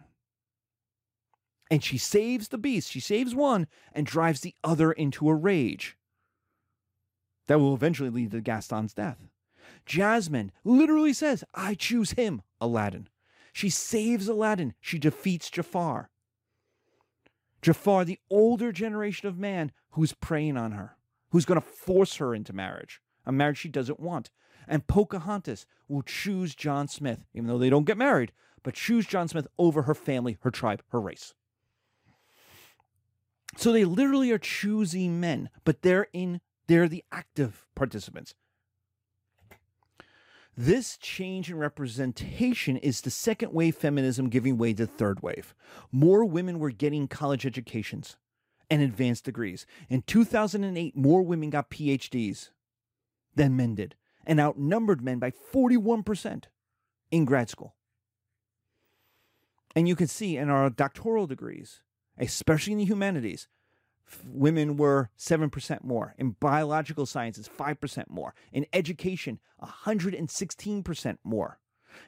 And 1.71 1.85
she 1.85 1.99
saves 1.99 2.49
the 2.49 2.59
beast. 2.59 2.91
She 2.91 3.01
saves 3.01 3.35
one 3.35 3.67
and 3.93 4.07
drives 4.07 4.41
the 4.41 4.55
other 4.65 4.93
into 4.93 5.29
a 5.29 5.35
rage. 5.35 5.97
That 7.47 7.61
will 7.61 7.75
eventually 7.75 8.11
lead 8.11 8.31
to 8.33 8.41
Gaston's 8.41 8.95
death. 8.95 9.19
Jasmine 9.87 10.53
literally 10.65 11.13
says, 11.13 11.45
I 11.55 11.75
choose 11.75 12.13
him, 12.13 12.43
Aladdin. 12.61 13.09
She 13.53 13.71
saves 13.71 14.29
Aladdin. 14.29 14.75
She 14.81 14.99
defeats 14.99 15.51
Jafar. 15.51 16.11
Jafar, 17.63 18.05
the 18.05 18.19
older 18.31 18.73
generation 18.73 19.29
of 19.29 19.39
man 19.39 19.73
who's 19.91 20.13
preying 20.13 20.57
on 20.57 20.73
her, 20.73 20.97
who's 21.31 21.45
going 21.45 21.61
to 21.61 21.67
force 21.67 22.17
her 22.17 22.35
into 22.35 22.53
marriage, 22.53 23.01
a 23.27 23.33
marriage 23.33 23.59
she 23.59 23.69
doesn't 23.69 24.01
want. 24.01 24.31
And 24.67 24.87
Pocahontas 24.87 25.67
will 25.89 26.03
choose 26.03 26.55
John 26.55 26.89
Smith, 26.89 27.25
even 27.35 27.49
though 27.49 27.59
they 27.59 27.71
don't 27.71 27.87
get 27.87 27.97
married, 27.97 28.33
but 28.63 28.75
choose 28.75 29.07
John 29.07 29.29
Smith 29.29 29.47
over 29.59 29.83
her 29.83 29.95
family, 29.95 30.39
her 30.43 30.51
tribe, 30.51 30.83
her 30.89 31.01
race. 31.01 31.35
So 33.57 33.73
they 33.73 33.85
literally 33.85 34.31
are 34.31 34.39
choosing 34.39 35.21
men, 35.21 35.49
but 35.65 35.83
they're 35.83 36.09
in 36.13 36.41
they're 36.69 36.89
the 36.89 37.05
active 37.11 37.67
participants. 37.75 38.35
This 40.61 40.97
change 40.97 41.53
in 41.53 41.57
representation 41.57 42.79
is 42.79 43.01
the 43.01 43.11
second 43.11 43.53
wave 43.53 43.77
feminism 43.77 44.29
giving 44.29 44.59
way 44.59 44.73
to 44.73 44.89
third 44.89 45.23
wave. 45.23 45.55
More 45.93 46.25
women 46.25 46.59
were 46.59 46.73
getting 46.73 47.07
college 47.07 47.47
educations 47.47 48.17
and 48.69 48.83
advanced 48.83 49.25
degrees. 49.25 49.67
In 49.89 50.03
2008, 50.03 50.97
more 50.97 51.23
women 51.23 51.51
got 51.51 51.71
PhDs 51.71 52.51
than 53.37 53.55
men 53.55 53.77
did 53.77 53.95
and 54.27 54.41
outnumbered 54.41 55.01
men 55.01 55.21
by 55.21 55.31
41% 55.31 56.47
in 57.13 57.25
grad 57.25 57.49
school. 57.49 57.77
And 59.77 59.87
you 59.87 59.95
can 59.95 60.09
see 60.09 60.37
in 60.37 60.51
our 60.51 60.71
doctoral 60.71 61.29
degrees, 61.29 61.83
especially 62.19 62.73
in 62.73 62.81
the 62.81 62.85
humanities, 62.85 63.47
women 64.25 64.77
were 64.77 65.11
7% 65.19 65.85
more. 65.85 66.15
In 66.19 66.31
biological 66.41 67.07
sciences, 67.07 67.49
5% 67.49 68.05
more. 68.09 68.35
In 68.53 68.67
education, 68.73 69.39
116% 69.63 71.19
more. 71.25 71.59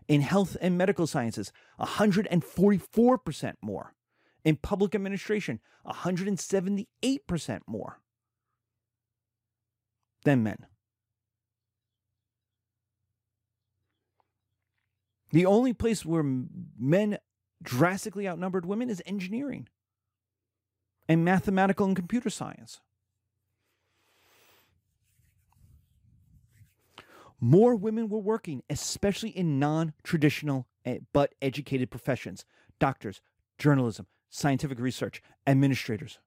In 0.08 0.20
health 0.20 0.56
and 0.60 0.78
medical 0.78 1.06
sciences, 1.06 1.52
144% 1.80 3.54
more. 3.60 3.94
In 4.44 4.56
public 4.56 4.94
administration, 4.94 5.60
178% 5.86 7.60
more 7.66 8.00
than 10.24 10.42
men. 10.42 10.66
The 15.32 15.46
only 15.46 15.72
place 15.72 16.04
where 16.04 16.24
men 16.78 17.18
drastically 17.62 18.28
outnumbered 18.28 18.66
women 18.66 18.90
is 18.90 19.02
engineering 19.06 19.68
and 21.10 21.24
mathematical 21.24 21.86
and 21.86 21.96
computer 21.96 22.30
science. 22.30 22.78
More 27.40 27.74
women 27.74 28.08
were 28.08 28.20
working, 28.20 28.62
especially 28.70 29.30
in 29.30 29.58
non 29.58 29.92
traditional 30.04 30.68
eh, 30.84 30.98
but 31.12 31.34
educated 31.42 31.90
professions 31.90 32.44
doctors, 32.78 33.20
journalism, 33.58 34.06
scientific 34.28 34.78
research, 34.78 35.20
administrators. 35.48 36.20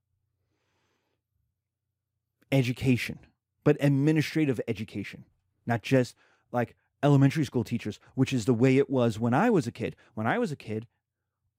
Education, 2.51 3.19
but 3.63 3.77
administrative 3.79 4.59
education, 4.67 5.23
not 5.65 5.81
just 5.81 6.13
like 6.51 6.75
elementary 7.01 7.45
school 7.45 7.63
teachers, 7.63 8.01
which 8.15 8.33
is 8.33 8.43
the 8.43 8.53
way 8.53 8.77
it 8.77 8.89
was 8.89 9.17
when 9.17 9.33
I 9.33 9.49
was 9.49 9.65
a 9.65 9.71
kid. 9.71 9.95
When 10.13 10.27
I 10.27 10.37
was 10.39 10.51
a 10.51 10.57
kid, 10.57 10.87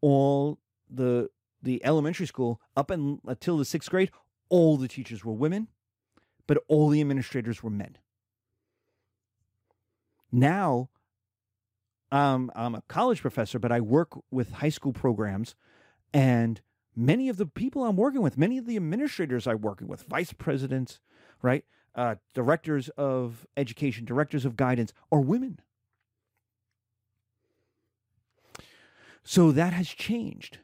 all 0.03 0.59
the 0.91 1.31
the 1.64 1.85
elementary 1.85 2.27
school 2.27 2.61
up 2.77 2.90
until 2.90 3.59
the 3.59 3.64
sixth 3.64 3.90
grade, 3.90 4.11
all 4.48 4.77
the 4.77 4.88
teachers 4.88 5.24
were 5.24 5.33
women, 5.33 5.68
but 6.46 6.59
all 6.68 6.88
the 6.88 7.00
administrators 7.00 7.62
were 7.62 7.70
men. 7.70 7.98
Now, 10.31 10.90
um, 12.12 12.50
I'm 12.55 12.74
a 12.74 12.83
college 12.88 13.20
professor, 13.20 13.59
but 13.59 13.72
I 13.72 13.81
work 13.81 14.11
with 14.31 14.53
high 14.53 14.68
school 14.68 14.92
programs, 14.92 15.55
and 16.12 16.61
many 16.94 17.29
of 17.29 17.37
the 17.37 17.46
people 17.46 17.85
I'm 17.85 17.96
working 17.96 18.22
with, 18.22 18.38
many 18.38 18.59
of 18.59 18.66
the 18.66 18.77
administrators 18.77 19.46
I'm 19.46 19.61
working 19.61 19.88
with, 19.88 20.03
vice 20.05 20.33
presidents, 20.33 21.00
right, 21.42 21.64
uh, 21.94 22.16
directors 22.35 22.88
of 22.90 23.46
education, 23.57 24.05
directors 24.05 24.44
of 24.44 24.57
guidance, 24.57 24.92
are 25.11 25.20
women. 25.20 25.61
So 29.22 29.53
that 29.53 29.72
has 29.72 29.88
changed. 29.88 30.59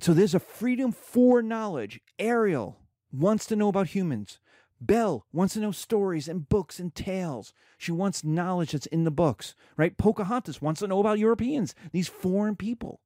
So 0.00 0.14
there's 0.14 0.34
a 0.34 0.40
freedom 0.40 0.92
for 0.92 1.42
knowledge. 1.42 2.00
Ariel 2.18 2.78
wants 3.12 3.46
to 3.46 3.56
know 3.56 3.68
about 3.68 3.88
humans. 3.88 4.38
Belle 4.80 5.26
wants 5.32 5.54
to 5.54 5.60
know 5.60 5.72
stories 5.72 6.28
and 6.28 6.48
books 6.48 6.78
and 6.78 6.94
tales. 6.94 7.52
She 7.78 7.90
wants 7.90 8.22
knowledge 8.22 8.72
that's 8.72 8.86
in 8.86 9.04
the 9.04 9.10
books, 9.10 9.54
right? 9.76 9.96
Pocahontas 9.96 10.62
wants 10.62 10.80
to 10.80 10.86
know 10.86 11.00
about 11.00 11.18
Europeans, 11.18 11.74
these 11.90 12.06
foreign 12.06 12.54
people. 12.54 13.00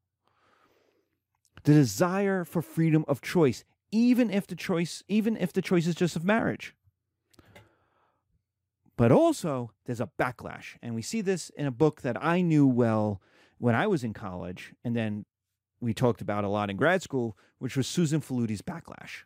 The 1.65 1.73
desire 1.73 2.45
for 2.45 2.61
freedom 2.61 3.05
of 3.09 3.23
choice, 3.23 3.65
even 3.91 4.31
if 4.31 4.47
the 4.47 4.57
choice, 4.57 5.03
even 5.09 5.37
if 5.37 5.53
the 5.53 5.63
choice 5.63 5.87
is 5.87 5.95
just 5.95 6.17
of 6.17 6.25
marriage. 6.25 6.75
But 8.97 9.11
also, 9.11 9.73
there's 9.87 10.01
a 10.01 10.11
backlash. 10.19 10.77
And 10.83 10.95
we 10.95 11.03
see 11.03 11.23
this 11.23 11.51
in 11.51 11.67
a 11.67 11.71
book 11.71 12.03
that 12.03 12.23
I 12.23 12.43
knew 12.43 12.67
well 12.67 13.23
when 13.59 13.75
I 13.75 13.87
was 13.87 14.05
in 14.05 14.13
college 14.13 14.75
and 14.85 14.95
then 14.95 15.25
we 15.83 15.93
talked 15.93 16.21
about 16.21 16.45
a 16.45 16.49
lot 16.49 16.71
in 16.71 16.77
grad 16.77 17.03
school, 17.03 17.37
which 17.59 17.77
was 17.77 17.89
Susan 17.89 18.21
Faludi's 18.21 18.63
backlash. 18.63 19.25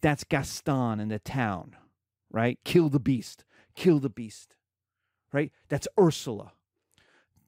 That's 0.00 0.24
Gaston 0.24 1.00
in 1.00 1.08
the 1.08 1.18
town, 1.18 1.74
right? 2.30 2.58
Kill 2.64 2.88
the 2.88 3.00
beast, 3.00 3.44
kill 3.74 3.98
the 3.98 4.08
beast, 4.08 4.54
right? 5.32 5.50
That's 5.68 5.88
Ursula. 5.98 6.52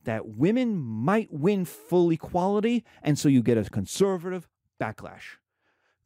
That 0.04 0.26
women 0.26 0.76
might 0.76 1.32
win 1.32 1.64
full 1.64 2.10
equality, 2.10 2.84
and 3.02 3.18
so 3.18 3.28
you 3.28 3.42
get 3.42 3.58
a 3.58 3.64
conservative 3.64 4.48
backlash. 4.80 5.36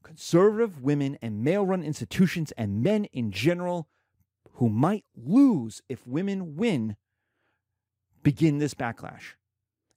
Conservative 0.02 0.82
women 0.82 1.16
and 1.22 1.42
male 1.42 1.64
run 1.64 1.82
institutions 1.82 2.52
and 2.52 2.82
men 2.82 3.06
in 3.06 3.30
general 3.30 3.88
who 4.54 4.68
might 4.68 5.04
lose 5.16 5.80
if 5.88 6.06
women 6.06 6.56
win 6.56 6.96
begin 8.22 8.58
this 8.58 8.74
backlash 8.74 9.34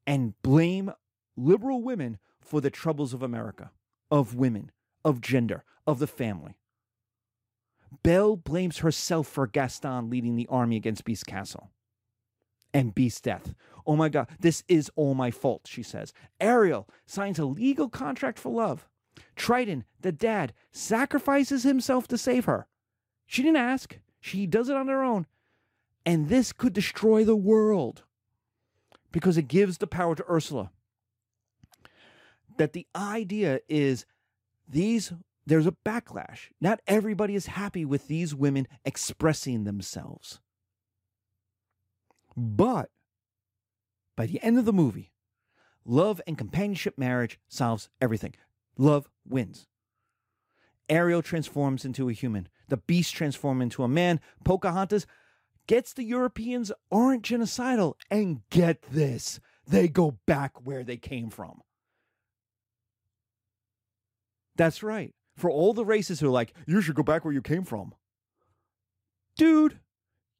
and 0.07 0.39
blame 0.41 0.91
liberal 1.37 1.81
women 1.81 2.17
for 2.39 2.61
the 2.61 2.69
troubles 2.69 3.13
of 3.13 3.21
America, 3.21 3.71
of 4.11 4.35
women, 4.35 4.71
of 5.03 5.21
gender, 5.21 5.63
of 5.87 5.99
the 5.99 6.07
family. 6.07 6.57
Belle 8.03 8.35
blames 8.35 8.79
herself 8.79 9.27
for 9.27 9.47
Gaston 9.47 10.09
leading 10.09 10.35
the 10.35 10.47
army 10.47 10.75
against 10.75 11.05
Beast 11.05 11.25
Castle 11.25 11.71
and 12.73 12.93
Beast's 12.93 13.21
death. 13.21 13.53
Oh 13.87 13.95
my 13.95 14.09
God, 14.09 14.27
this 14.39 14.63
is 14.67 14.91
all 14.95 15.13
my 15.13 15.31
fault, 15.31 15.61
she 15.65 15.83
says. 15.83 16.11
Ariel 16.41 16.89
signs 17.05 17.39
a 17.39 17.45
legal 17.45 17.87
contract 17.87 18.37
for 18.37 18.51
love. 18.51 18.87
Triton, 19.35 19.85
the 20.01 20.11
dad, 20.11 20.53
sacrifices 20.71 21.63
himself 21.63 22.07
to 22.09 22.17
save 22.17 22.45
her. 22.45 22.67
She 23.25 23.43
didn't 23.43 23.57
ask, 23.57 23.99
she 24.19 24.45
does 24.45 24.69
it 24.69 24.75
on 24.75 24.87
her 24.87 25.03
own. 25.03 25.25
And 26.05 26.27
this 26.27 26.51
could 26.51 26.73
destroy 26.73 27.23
the 27.23 27.35
world 27.35 28.03
because 29.11 29.37
it 29.37 29.47
gives 29.47 29.77
the 29.77 29.87
power 29.87 30.15
to 30.15 30.29
Ursula 30.29 30.71
that 32.57 32.73
the 32.73 32.87
idea 32.95 33.59
is 33.67 34.05
these 34.67 35.13
there's 35.45 35.67
a 35.67 35.75
backlash. 35.85 36.49
Not 36.59 36.81
everybody 36.87 37.35
is 37.35 37.45
happy 37.45 37.85
with 37.85 38.07
these 38.07 38.33
women 38.33 38.67
expressing 38.83 39.63
themselves. 39.63 40.39
But 42.35 42.89
by 44.17 44.25
the 44.25 44.41
end 44.41 44.57
of 44.57 44.65
the 44.65 44.73
movie, 44.73 45.11
love 45.85 46.19
and 46.25 46.37
companionship 46.37 46.97
marriage 46.97 47.39
solves 47.47 47.89
everything. 48.01 48.33
Love 48.77 49.07
wins. 49.27 49.67
Ariel 50.89 51.21
transforms 51.21 51.85
into 51.85 52.09
a 52.09 52.13
human. 52.13 52.47
The 52.67 52.77
beast 52.77 53.13
transforms 53.13 53.63
into 53.63 53.83
a 53.83 53.87
man. 53.87 54.19
Pocahontas 54.43 55.05
gets 55.67 55.93
the 55.93 56.03
Europeans 56.03 56.71
aren't 56.91 57.23
genocidal. 57.23 57.95
And 58.09 58.41
get 58.49 58.81
this, 58.91 59.39
they 59.67 59.87
go 59.87 60.17
back 60.25 60.65
where 60.65 60.83
they 60.83 60.97
came 60.97 61.29
from. 61.29 61.61
That's 64.55 64.83
right. 64.83 65.13
For 65.37 65.49
all 65.49 65.73
the 65.73 65.85
racists 65.85 66.21
who 66.21 66.27
are 66.27 66.31
like, 66.31 66.53
you 66.65 66.81
should 66.81 66.95
go 66.95 67.03
back 67.03 67.25
where 67.25 67.33
you 67.33 67.41
came 67.41 67.63
from. 67.63 67.93
Dude, 69.37 69.79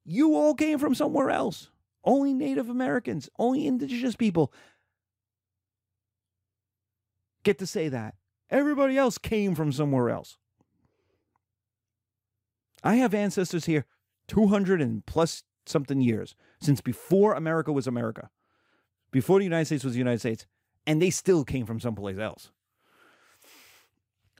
You 0.05 0.35
all 0.35 0.53
came 0.53 0.77
from 0.77 0.93
somewhere 0.93 1.31
else. 1.31 1.71
Only 2.03 2.33
Native 2.33 2.69
Americans, 2.69 3.29
only 3.39 3.65
indigenous 3.65 4.15
people 4.15 4.53
get 7.43 7.57
to 7.59 7.65
say 7.67 7.89
that. 7.89 8.13
Everybody 8.51 8.95
else 8.97 9.17
came 9.17 9.55
from 9.55 9.71
somewhere 9.71 10.11
else. 10.11 10.37
I 12.83 12.95
have 12.97 13.15
ancestors 13.15 13.65
here 13.65 13.85
200 14.27 14.79
and 14.79 15.03
plus 15.07 15.43
something 15.65 15.99
years 15.99 16.35
since 16.61 16.79
before 16.81 17.33
America 17.33 17.71
was 17.71 17.87
America, 17.87 18.29
before 19.11 19.39
the 19.39 19.45
United 19.45 19.65
States 19.65 19.83
was 19.83 19.93
the 19.93 19.99
United 19.99 20.19
States, 20.19 20.45
and 20.85 21.01
they 21.01 21.09
still 21.09 21.43
came 21.43 21.65
from 21.65 21.79
someplace 21.79 22.19
else. 22.19 22.51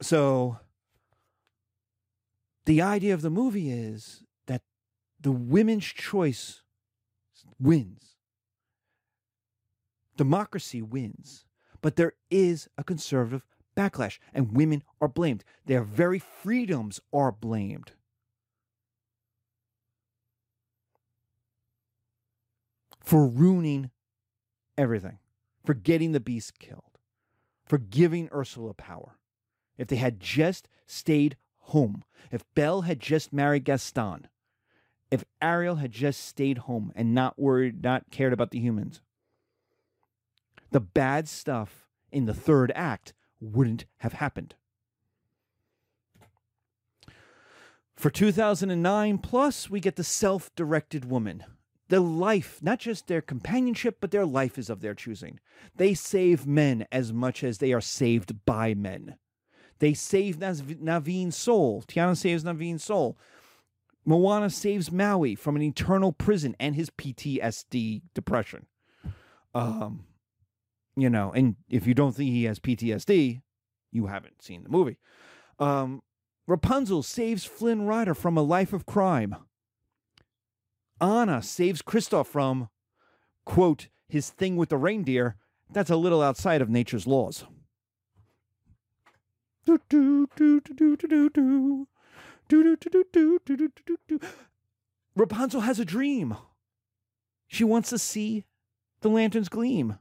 So 0.01 0.59
the 2.65 2.81
idea 2.81 3.13
of 3.13 3.21
the 3.21 3.29
movie 3.29 3.71
is 3.71 4.23
that 4.47 4.61
the 5.19 5.31
women's 5.31 5.85
choice 5.85 6.61
wins. 7.59 8.15
Democracy 10.17 10.81
wins. 10.81 11.45
But 11.81 11.95
there 11.95 12.13
is 12.29 12.67
a 12.77 12.83
conservative 12.83 13.45
backlash, 13.75 14.19
and 14.33 14.55
women 14.55 14.83
are 15.01 15.07
blamed. 15.07 15.43
Their 15.65 15.83
very 15.83 16.19
freedoms 16.19 16.99
are 17.13 17.31
blamed. 17.31 17.91
For 23.01 23.27
ruining 23.27 23.91
everything, 24.77 25.19
for 25.63 25.75
getting 25.75 26.11
the 26.13 26.19
beast 26.19 26.57
killed, 26.57 26.97
for 27.65 27.77
giving 27.77 28.29
Ursula 28.33 28.73
power. 28.73 29.14
If 29.77 29.87
they 29.87 29.97
had 29.97 30.19
just 30.19 30.67
stayed 30.85 31.37
home, 31.57 32.03
if 32.31 32.43
Belle 32.55 32.81
had 32.81 32.99
just 32.99 33.33
married 33.33 33.65
Gaston, 33.65 34.27
if 35.11 35.23
Ariel 35.41 35.75
had 35.77 35.91
just 35.91 36.25
stayed 36.25 36.59
home 36.59 36.91
and 36.95 37.13
not 37.13 37.39
worried, 37.39 37.83
not 37.83 38.11
cared 38.11 38.33
about 38.33 38.51
the 38.51 38.59
humans, 38.59 39.01
the 40.71 40.79
bad 40.79 41.27
stuff 41.27 41.87
in 42.11 42.25
the 42.25 42.33
third 42.33 42.71
act 42.75 43.13
wouldn't 43.39 43.85
have 43.97 44.13
happened. 44.13 44.55
For 47.95 48.09
2009 48.09 49.17
plus, 49.19 49.69
we 49.69 49.79
get 49.79 49.95
the 49.95 50.03
self 50.03 50.53
directed 50.55 51.05
woman. 51.05 51.45
The 51.87 51.99
life, 51.99 52.59
not 52.61 52.79
just 52.79 53.07
their 53.07 53.21
companionship, 53.21 53.97
but 54.01 54.11
their 54.11 54.25
life 54.25 54.57
is 54.57 54.69
of 54.69 54.81
their 54.81 54.95
choosing. 54.95 55.39
They 55.75 55.93
save 55.93 56.47
men 56.47 56.87
as 56.91 57.13
much 57.13 57.43
as 57.43 57.59
they 57.59 57.71
are 57.71 57.81
saved 57.81 58.45
by 58.45 58.73
men. 58.73 59.17
They 59.79 59.93
save 59.93 60.37
Naveen's 60.37 61.35
soul. 61.35 61.83
Tiana 61.87 62.15
saves 62.15 62.43
Naveen's 62.43 62.83
soul. 62.83 63.17
Moana 64.05 64.49
saves 64.49 64.91
Maui 64.91 65.35
from 65.35 65.55
an 65.55 65.61
eternal 65.61 66.11
prison 66.11 66.55
and 66.59 66.75
his 66.75 66.89
PTSD 66.89 68.03
depression. 68.13 68.67
Um, 69.53 70.05
you 70.95 71.09
know, 71.09 71.31
and 71.33 71.55
if 71.69 71.87
you 71.87 71.93
don't 71.93 72.13
think 72.13 72.29
he 72.29 72.43
has 72.43 72.59
PTSD, 72.59 73.41
you 73.91 74.05
haven't 74.07 74.43
seen 74.43 74.63
the 74.63 74.69
movie. 74.69 74.97
Um, 75.59 76.01
Rapunzel 76.47 77.01
saves 77.01 77.45
Flynn 77.45 77.87
Rider 77.87 78.13
from 78.13 78.37
a 78.37 78.43
life 78.43 78.73
of 78.73 78.85
crime. 78.85 79.35
Anna 81.01 81.41
saves 81.41 81.81
Kristoff 81.81 82.27
from, 82.27 82.69
quote, 83.45 83.87
his 84.07 84.29
thing 84.29 84.55
with 84.55 84.69
the 84.69 84.77
reindeer. 84.77 85.35
That's 85.71 85.89
a 85.89 85.95
little 85.95 86.21
outside 86.21 86.61
of 86.61 86.69
nature's 86.69 87.07
laws. 87.07 87.45
Rapunzel 95.15 95.61
has 95.61 95.79
a 95.79 95.85
dream. 95.85 96.35
She 97.47 97.63
wants 97.63 97.89
to 97.89 97.97
see 97.97 98.45
the 99.01 99.09
lanterns 99.09 99.49
gleam. 99.49 99.97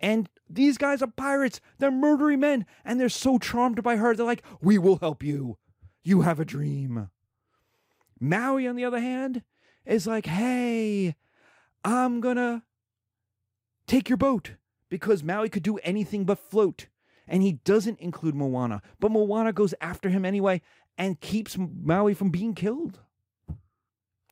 And 0.00 0.28
these 0.48 0.78
guys 0.78 1.02
are 1.02 1.08
pirates. 1.08 1.60
They're 1.78 1.90
murdering 1.90 2.40
men. 2.40 2.66
And 2.84 3.00
they're 3.00 3.08
so 3.08 3.38
charmed 3.38 3.82
by 3.82 3.96
her. 3.96 4.14
They're 4.14 4.26
like, 4.26 4.44
We 4.60 4.78
will 4.78 4.96
help 4.96 5.22
you. 5.22 5.58
You 6.02 6.22
have 6.22 6.40
a 6.40 6.44
dream. 6.44 7.10
Maui, 8.20 8.66
on 8.66 8.76
the 8.76 8.84
other 8.84 9.00
hand, 9.00 9.42
is 9.84 10.06
like, 10.06 10.26
Hey, 10.26 11.16
I'm 11.84 12.20
going 12.20 12.36
to 12.36 12.62
take 13.86 14.08
your 14.08 14.18
boat 14.18 14.52
because 14.88 15.22
Maui 15.22 15.48
could 15.48 15.62
do 15.62 15.78
anything 15.78 16.24
but 16.24 16.38
float 16.38 16.86
and 17.28 17.42
he 17.42 17.52
doesn't 17.52 18.00
include 18.00 18.34
Moana. 18.34 18.82
But 18.98 19.10
Moana 19.10 19.52
goes 19.52 19.74
after 19.80 20.08
him 20.08 20.24
anyway 20.24 20.60
and 20.96 21.20
keeps 21.20 21.56
Maui 21.58 22.14
from 22.14 22.30
being 22.30 22.54
killed 22.54 22.98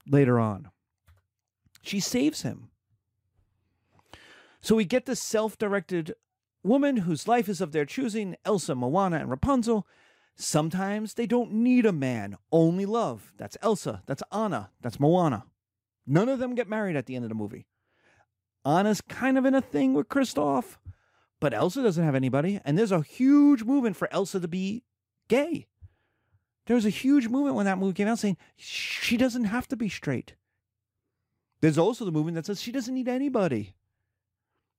later 0.08 0.38
on. 0.38 0.70
She 1.82 2.00
saves 2.00 2.42
him. 2.42 2.70
So 4.60 4.74
we 4.74 4.84
get 4.84 5.06
this 5.06 5.22
self 5.22 5.56
directed 5.56 6.14
woman 6.64 6.98
whose 6.98 7.28
life 7.28 7.48
is 7.48 7.60
of 7.60 7.72
their 7.72 7.84
choosing 7.84 8.36
Elsa, 8.44 8.74
Moana, 8.74 9.18
and 9.18 9.30
Rapunzel. 9.30 9.86
Sometimes 10.34 11.14
they 11.14 11.26
don't 11.26 11.52
need 11.52 11.86
a 11.86 11.92
man, 11.92 12.36
only 12.52 12.84
love. 12.84 13.32
That's 13.38 13.56
Elsa, 13.62 14.02
that's 14.06 14.22
Anna, 14.32 14.70
that's 14.80 15.00
Moana. 15.00 15.44
None 16.06 16.28
of 16.28 16.38
them 16.38 16.54
get 16.54 16.68
married 16.68 16.96
at 16.96 17.06
the 17.06 17.16
end 17.16 17.24
of 17.24 17.28
the 17.28 17.34
movie. 17.34 17.66
Anna's 18.64 19.00
kind 19.00 19.38
of 19.38 19.44
in 19.46 19.54
a 19.54 19.60
thing 19.60 19.94
with 19.94 20.08
Kristoff. 20.08 20.76
But 21.40 21.52
Elsa 21.52 21.82
doesn't 21.82 22.04
have 22.04 22.14
anybody, 22.14 22.60
and 22.64 22.78
there's 22.78 22.92
a 22.92 23.02
huge 23.02 23.62
movement 23.62 23.96
for 23.96 24.12
Elsa 24.12 24.40
to 24.40 24.48
be 24.48 24.84
gay. 25.28 25.66
There 26.66 26.74
was 26.74 26.86
a 26.86 26.90
huge 26.90 27.28
movement 27.28 27.56
when 27.56 27.66
that 27.66 27.78
movie 27.78 27.92
came 27.92 28.08
out 28.08 28.18
saying 28.18 28.38
she 28.56 29.16
doesn't 29.16 29.44
have 29.44 29.68
to 29.68 29.76
be 29.76 29.88
straight. 29.88 30.34
There's 31.60 31.78
also 31.78 32.04
the 32.04 32.12
movement 32.12 32.34
that 32.36 32.46
says 32.46 32.60
she 32.60 32.72
doesn't 32.72 32.94
need 32.94 33.08
anybody. 33.08 33.74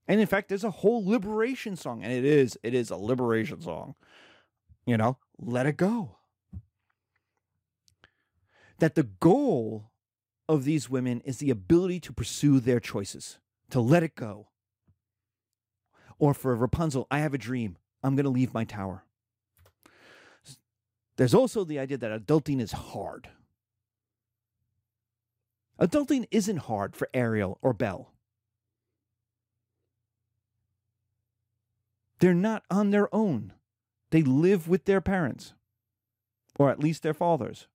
And 0.08 0.20
in 0.22 0.28
fact, 0.28 0.50
there's 0.50 0.64
a 0.64 0.72
whole 0.72 1.06
liberation 1.06 1.76
song, 1.76 2.04
and 2.04 2.12
it 2.12 2.26
is 2.26 2.58
it 2.64 2.74
is 2.74 2.90
a 2.90 2.96
liberation 2.96 3.62
song. 3.62 3.96
You 4.86 4.98
know, 4.98 5.18
let 5.38 5.66
it 5.66 5.78
go. 5.78 6.18
That 8.80 8.96
the 8.96 9.04
goal 9.04 9.92
of 10.48 10.64
these 10.64 10.90
women 10.90 11.22
is 11.22 11.40
the 11.40 11.50
ability 11.50 12.00
to 12.02 12.14
pursue 12.14 12.60
their 12.60 12.80
choices, 12.80 13.40
to 13.70 13.82
let 13.82 14.04
it 14.04 14.16
go, 14.16 14.48
or 16.20 16.34
for 16.34 16.56
Rapunzel, 16.56 17.08
I 17.10 17.20
have 17.20 17.34
a 17.34 17.38
dream. 17.38 17.78
I'm 18.04 18.16
going 18.16 18.26
to 18.26 18.30
leave 18.30 18.54
my 18.54 18.64
tower. 18.64 19.04
There's 21.18 21.34
also 21.34 21.64
the 21.64 21.80
idea 21.80 21.98
that 21.98 22.26
adulting 22.26 22.62
is 22.62 22.72
hard. 22.72 23.30
Adulting 25.80 26.28
isn't 26.32 26.58
hard 26.58 26.96
for 26.96 27.10
Ariel 27.14 27.58
or 27.62 27.74
Belle. 27.74 28.12
They're 32.20 32.34
not 32.34 32.64
on 32.70 32.90
their 32.90 33.14
own. 33.14 33.54
They 34.10 34.24
live 34.24 34.68
with 34.68 34.86
their 34.86 35.02
parents, 35.02 35.54
or 36.58 36.70
at 36.72 36.80
least 36.80 37.04
their 37.04 37.14
fathers. 37.14 37.68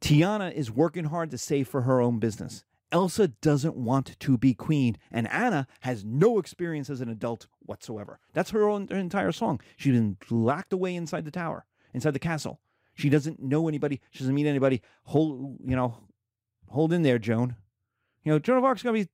Tiana 0.00 0.52
is 0.52 0.70
working 0.70 1.04
hard 1.04 1.30
to 1.30 1.38
save 1.38 1.68
for 1.68 1.82
her 1.82 2.00
own 2.00 2.18
business. 2.18 2.64
Elsa 2.92 3.28
doesn't 3.28 3.76
want 3.76 4.18
to 4.18 4.36
be 4.36 4.54
queen, 4.54 4.96
and 5.10 5.28
Anna 5.28 5.66
has 5.80 6.04
no 6.04 6.38
experience 6.38 6.90
as 6.90 7.00
an 7.00 7.08
adult 7.08 7.46
whatsoever. 7.60 8.18
That's 8.32 8.50
her, 8.50 8.68
own, 8.68 8.88
her 8.88 8.96
entire 8.96 9.32
song. 9.32 9.60
She's 9.76 9.92
been 9.92 10.16
locked 10.28 10.72
away 10.72 10.94
inside 10.94 11.24
the 11.24 11.30
tower, 11.30 11.66
inside 11.94 12.14
the 12.14 12.18
castle. 12.18 12.60
She 12.94 13.08
doesn't 13.08 13.40
know 13.40 13.68
anybody. 13.68 14.00
She 14.10 14.20
doesn't 14.20 14.34
meet 14.34 14.46
anybody. 14.46 14.82
Hold, 15.04 15.58
you 15.64 15.76
know, 15.76 15.96
hold 16.68 16.92
in 16.92 17.02
there, 17.02 17.18
Joan. 17.18 17.56
You 18.24 18.32
know, 18.32 18.38
Joan 18.38 18.58
of 18.58 18.64
Arc's 18.64 18.82
gonna 18.82 18.98
be 18.98 19.08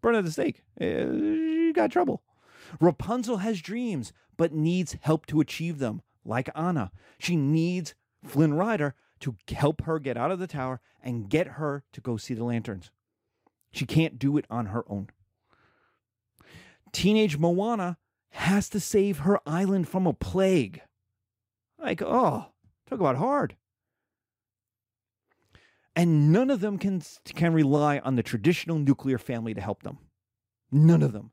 burned 0.00 0.16
at 0.16 0.24
the 0.24 0.30
stake. 0.30 0.62
Uh, 0.80 0.84
you 0.84 1.72
got 1.72 1.90
trouble. 1.90 2.22
Rapunzel 2.80 3.38
has 3.38 3.60
dreams, 3.60 4.12
but 4.36 4.52
needs 4.52 4.96
help 5.00 5.26
to 5.26 5.40
achieve 5.40 5.78
them. 5.78 6.02
Like 6.24 6.48
Anna, 6.54 6.90
she 7.18 7.36
needs 7.36 7.94
Flynn 8.24 8.54
Rider 8.54 8.94
to 9.20 9.36
help 9.54 9.82
her 9.82 9.98
get 9.98 10.16
out 10.16 10.30
of 10.30 10.38
the 10.38 10.46
tower 10.46 10.80
and 11.02 11.28
get 11.28 11.46
her 11.46 11.84
to 11.92 12.00
go 12.00 12.16
see 12.16 12.34
the 12.34 12.44
lanterns. 12.44 12.90
She 13.72 13.86
can't 13.86 14.18
do 14.18 14.36
it 14.36 14.46
on 14.48 14.66
her 14.66 14.84
own. 14.88 15.08
Teenage 16.92 17.38
Moana 17.38 17.98
has 18.30 18.68
to 18.70 18.80
save 18.80 19.18
her 19.18 19.40
island 19.46 19.88
from 19.88 20.06
a 20.06 20.12
plague. 20.12 20.82
Like, 21.78 22.02
oh, 22.02 22.46
talk 22.88 23.00
about 23.00 23.16
hard. 23.16 23.56
And 25.94 26.30
none 26.30 26.50
of 26.50 26.60
them 26.60 26.78
can, 26.78 27.02
can 27.34 27.54
rely 27.54 27.98
on 27.98 28.16
the 28.16 28.22
traditional 28.22 28.78
nuclear 28.78 29.18
family 29.18 29.54
to 29.54 29.60
help 29.60 29.82
them. 29.82 29.98
None 30.70 31.02
of 31.02 31.12
them. 31.12 31.32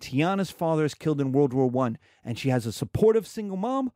Tiana's 0.00 0.50
father 0.50 0.84
is 0.84 0.94
killed 0.94 1.20
in 1.20 1.30
World 1.30 1.52
War 1.52 1.70
I, 1.86 1.94
and 2.24 2.36
she 2.36 2.48
has 2.48 2.66
a 2.66 2.72
supportive 2.72 3.26
single 3.28 3.56
mom, 3.56 3.92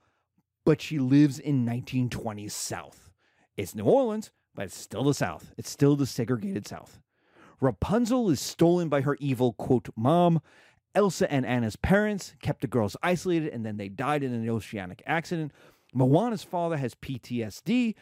but 0.65 0.81
she 0.81 1.01
lives 1.01 1.41
in 1.41 1.67
1920s 1.67 2.53
South. 2.53 3.11
It's 3.57 3.75
New 3.75 3.85
Orleans, 3.85 4.31
but 4.55 4.67
it's 4.67 4.79
still 4.79 5.03
the 5.03 5.15
South. 5.15 5.53
It's 5.57 5.71
still 5.71 5.97
the 5.97 6.07
segregated 6.07 6.69
South. 6.69 7.01
Rapunzel 7.61 8.31
is 8.31 8.41
stolen 8.41 8.89
by 8.89 9.01
her 9.03 9.17
evil, 9.21 9.53
quote, 9.55 9.89
mom. 9.97 10.41
Elsa 10.95 11.31
and 11.31 11.45
Anna's 11.45 11.77
parents 11.77 12.35
kept 12.41 12.63
the 12.63 12.67
girls 12.67 12.97
isolated 13.03 13.53
and 13.53 13.67
then 13.67 13.77
they 13.77 13.89
died 13.89 14.23
in 14.23 14.33
an 14.33 14.49
oceanic 14.49 15.03
accident. 15.07 15.53
Moana's 15.93 16.43
father 16.43 16.79
has 16.79 16.95
PTSD 16.95 17.95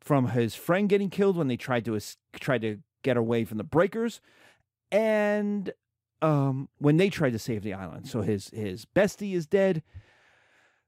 from 0.00 0.28
his 0.28 0.54
friend 0.54 0.88
getting 0.88 1.10
killed 1.10 1.36
when 1.36 1.48
they 1.48 1.56
tried 1.56 1.84
to 1.84 1.98
tried 2.34 2.62
to 2.62 2.78
get 3.02 3.16
away 3.16 3.44
from 3.44 3.58
the 3.58 3.64
breakers, 3.64 4.20
and 4.90 5.72
um, 6.22 6.68
when 6.78 6.96
they 6.96 7.10
tried 7.10 7.32
to 7.32 7.38
save 7.38 7.62
the 7.62 7.74
island. 7.74 8.08
So 8.08 8.22
his 8.22 8.48
his 8.50 8.84
bestie 8.84 9.34
is 9.34 9.46
dead, 9.46 9.82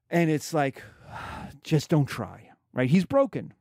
and 0.09 0.29
it's 0.29 0.53
like, 0.53 0.81
just 1.63 1.89
don't 1.89 2.05
try. 2.05 2.49
Right? 2.73 2.89
He's 2.89 3.05
broken. 3.05 3.53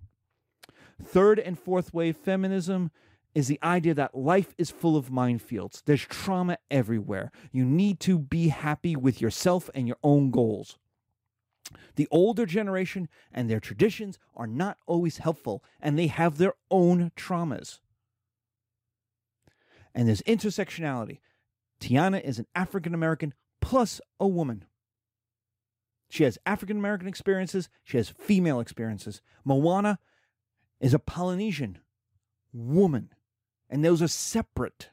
Third 1.02 1.38
and 1.38 1.58
fourth 1.58 1.94
wave 1.94 2.16
feminism 2.16 2.90
is 3.34 3.48
the 3.48 3.60
idea 3.62 3.94
that 3.94 4.16
life 4.16 4.54
is 4.58 4.70
full 4.70 4.96
of 4.96 5.10
minefields. 5.10 5.82
There's 5.84 6.04
trauma 6.04 6.58
everywhere. 6.70 7.30
You 7.52 7.64
need 7.64 8.00
to 8.00 8.18
be 8.18 8.48
happy 8.48 8.96
with 8.96 9.20
yourself 9.20 9.70
and 9.74 9.86
your 9.86 9.98
own 10.02 10.30
goals. 10.30 10.78
The 11.96 12.08
older 12.10 12.46
generation 12.46 13.08
and 13.32 13.50
their 13.50 13.60
traditions 13.60 14.18
are 14.34 14.46
not 14.46 14.78
always 14.86 15.18
helpful, 15.18 15.62
and 15.80 15.98
they 15.98 16.06
have 16.06 16.38
their 16.38 16.54
own 16.70 17.12
traumas. 17.16 17.80
And 19.94 20.08
there's 20.08 20.22
intersectionality. 20.22 21.20
Tiana 21.80 22.22
is 22.22 22.38
an 22.38 22.46
African 22.54 22.94
American 22.94 23.34
plus 23.60 24.00
a 24.18 24.26
woman. 24.26 24.64
She 26.08 26.24
has 26.24 26.38
African 26.46 26.78
American 26.78 27.08
experiences, 27.08 27.68
she 27.84 27.98
has 27.98 28.08
female 28.08 28.60
experiences. 28.60 29.20
Moana 29.44 29.98
is 30.80 30.94
a 30.94 30.98
Polynesian 30.98 31.78
woman, 32.52 33.10
and 33.68 33.84
those 33.84 34.02
are 34.02 34.08
separate 34.08 34.90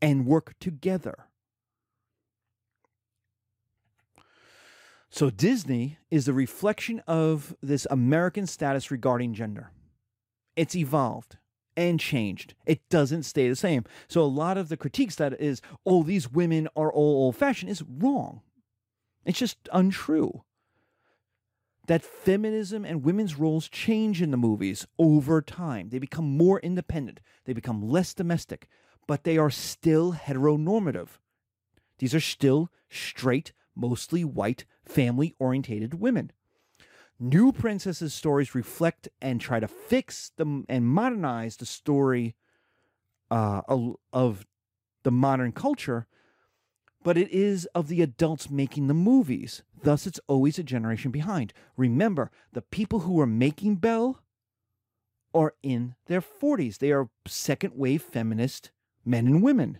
and 0.00 0.26
work 0.26 0.54
together. 0.60 1.26
So 5.10 5.28
Disney 5.28 5.98
is 6.10 6.26
the 6.26 6.32
reflection 6.32 7.00
of 7.06 7.56
this 7.60 7.86
American 7.90 8.46
status 8.46 8.90
regarding 8.90 9.34
gender. 9.34 9.72
It's 10.54 10.76
evolved 10.76 11.36
and 11.76 11.98
changed. 11.98 12.54
It 12.64 12.88
doesn't 12.90 13.24
stay 13.24 13.48
the 13.48 13.56
same. 13.56 13.84
So 14.08 14.22
a 14.22 14.24
lot 14.24 14.56
of 14.56 14.68
the 14.68 14.76
critiques 14.76 15.16
that 15.16 15.40
is, 15.40 15.60
oh, 15.84 16.04
these 16.04 16.30
women 16.30 16.68
are 16.76 16.92
all 16.92 17.24
old 17.24 17.36
fashioned 17.36 17.70
is 17.70 17.82
wrong. 17.82 18.42
It's 19.24 19.38
just 19.38 19.56
untrue. 19.72 20.44
That 21.90 22.04
feminism 22.04 22.84
and 22.84 23.02
women's 23.02 23.36
roles 23.36 23.68
change 23.68 24.22
in 24.22 24.30
the 24.30 24.36
movies 24.36 24.86
over 24.96 25.42
time. 25.42 25.88
They 25.88 25.98
become 25.98 26.36
more 26.36 26.60
independent, 26.60 27.18
they 27.46 27.52
become 27.52 27.82
less 27.82 28.14
domestic, 28.14 28.68
but 29.08 29.24
they 29.24 29.36
are 29.36 29.50
still 29.50 30.12
heteronormative. 30.12 31.08
These 31.98 32.14
are 32.14 32.20
still 32.20 32.70
straight, 32.88 33.52
mostly 33.74 34.24
white, 34.24 34.66
family 34.84 35.34
orientated 35.40 35.94
women. 35.94 36.30
New 37.18 37.50
princesses 37.50 38.14
stories 38.14 38.54
reflect 38.54 39.08
and 39.20 39.40
try 39.40 39.58
to 39.58 39.66
fix 39.66 40.30
them 40.36 40.66
and 40.68 40.86
modernize 40.86 41.56
the 41.56 41.66
story 41.66 42.36
uh, 43.32 43.62
of 44.12 44.46
the 45.02 45.10
modern 45.10 45.50
culture, 45.50 46.06
but 47.02 47.16
it 47.16 47.30
is 47.30 47.66
of 47.74 47.88
the 47.88 48.02
adults 48.02 48.50
making 48.50 48.86
the 48.86 48.94
movies. 48.94 49.62
Thus, 49.82 50.06
it's 50.06 50.20
always 50.26 50.58
a 50.58 50.62
generation 50.62 51.10
behind. 51.10 51.52
Remember, 51.76 52.30
the 52.52 52.62
people 52.62 53.00
who 53.00 53.20
are 53.20 53.26
making 53.26 53.76
Belle 53.76 54.20
are 55.32 55.54
in 55.62 55.94
their 56.06 56.20
40s. 56.20 56.78
They 56.78 56.92
are 56.92 57.08
second 57.26 57.74
wave 57.76 58.02
feminist 58.02 58.70
men 59.04 59.26
and 59.26 59.42
women 59.42 59.78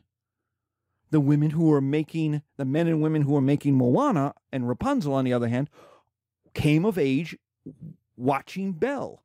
the 1.11 1.21
women 1.21 1.51
who 1.51 1.73
are 1.73 1.81
making 1.81 2.43
the 2.57 2.65
men 2.65 2.87
and 2.87 3.03
women 3.03 3.23
who 3.23 3.37
are 3.37 3.43
making 3.43 3.77
Moana 3.77 4.35
and 4.53 4.69
Rapunzel, 4.69 5.13
on 5.13 5.25
the 5.25 5.33
other 5.33 5.49
hand, 5.49 5.69
came 6.55 6.85
of 6.85 6.99
age 6.99 7.37
watching 8.17 8.73
Belle. 8.73 9.23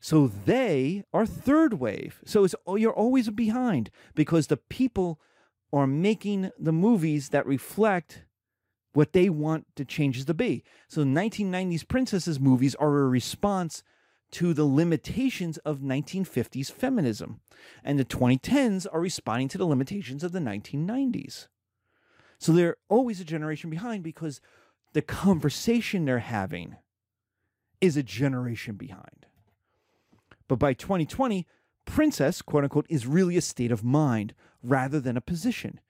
So 0.00 0.26
they 0.26 1.04
are 1.12 1.26
third 1.26 1.74
wave. 1.74 2.20
So 2.24 2.44
it's 2.44 2.54
you're 2.76 2.92
always 2.92 3.30
behind 3.30 3.90
because 4.14 4.48
the 4.48 4.56
people 4.56 5.20
are 5.72 5.86
making 5.86 6.50
the 6.58 6.72
movies 6.72 7.30
that 7.30 7.46
reflect 7.46 8.24
what 8.92 9.12
they 9.12 9.28
want 9.28 9.66
the 9.76 9.84
changes 9.84 10.26
to 10.26 10.34
be. 10.34 10.64
So 10.88 11.02
1990s 11.02 11.86
princesses 11.88 12.38
movies 12.38 12.74
are 12.74 12.98
a 12.98 13.08
response 13.08 13.82
to 14.32 14.54
the 14.54 14.64
limitations 14.64 15.58
of 15.58 15.80
1950s 15.80 16.72
feminism, 16.72 17.40
and 17.84 17.98
the 17.98 18.04
2010s 18.04 18.86
are 18.90 19.00
responding 19.00 19.48
to 19.48 19.58
the 19.58 19.66
limitations 19.66 20.24
of 20.24 20.32
the 20.32 20.38
1990s. 20.38 21.48
So 22.38 22.52
they're 22.52 22.76
always 22.88 23.20
a 23.20 23.24
generation 23.24 23.70
behind 23.70 24.02
because 24.02 24.40
the 24.94 25.02
conversation 25.02 26.04
they're 26.04 26.18
having 26.18 26.76
is 27.80 27.96
a 27.96 28.02
generation 28.02 28.76
behind. 28.76 29.26
But 30.48 30.58
by 30.58 30.72
2020, 30.72 31.46
princess, 31.84 32.42
quote 32.42 32.64
unquote, 32.64 32.86
is 32.88 33.06
really 33.06 33.36
a 33.36 33.42
state 33.42 33.72
of 33.72 33.84
mind 33.84 34.34
rather 34.62 35.00
than 35.00 35.16
a 35.16 35.20
position, 35.20 35.80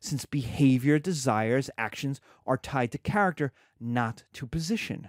since 0.00 0.24
behavior, 0.26 0.98
desires, 0.98 1.70
actions 1.78 2.20
are 2.46 2.56
tied 2.56 2.92
to 2.92 2.98
character, 2.98 3.52
not 3.78 4.24
to 4.32 4.46
position. 4.46 5.08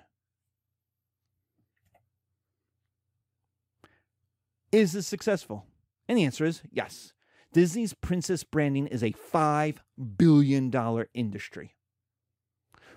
Is 4.72 4.94
this 4.94 5.08
successful? 5.08 5.66
And 6.08 6.18
the 6.18 6.26
answer 6.26 6.46
is 6.46 6.62
yes. 6.72 7.14
Disney's 7.54 7.94
princess 7.94 8.44
branding 8.44 8.88
is 8.88 9.04
a 9.04 9.12
$5 9.12 9.78
billion 10.18 10.72
industry. 11.14 11.76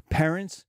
Parents 0.08 0.64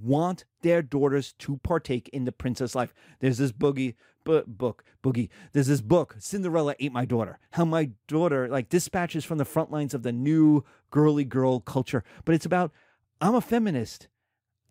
want 0.00 0.44
their 0.62 0.80
daughters 0.80 1.32
to 1.40 1.56
partake 1.58 2.08
in 2.10 2.24
the 2.24 2.32
princess 2.32 2.74
life. 2.74 2.94
There's 3.20 3.38
this 3.38 3.52
boogie 3.52 3.94
book, 4.24 4.84
boogie. 5.02 5.28
There's 5.52 5.66
this 5.66 5.80
book, 5.80 6.16
Cinderella 6.18 6.74
Ate 6.80 6.92
My 6.92 7.04
Daughter. 7.04 7.38
How 7.52 7.64
my 7.64 7.90
daughter 8.08 8.48
like 8.48 8.68
dispatches 8.68 9.24
from 9.24 9.38
the 9.38 9.44
front 9.44 9.70
lines 9.70 9.94
of 9.94 10.02
the 10.02 10.12
new 10.12 10.64
girly 10.90 11.24
girl 11.24 11.60
culture. 11.60 12.04
But 12.24 12.34
it's 12.34 12.46
about 12.46 12.72
I'm 13.20 13.34
a 13.34 13.40
feminist 13.40 14.08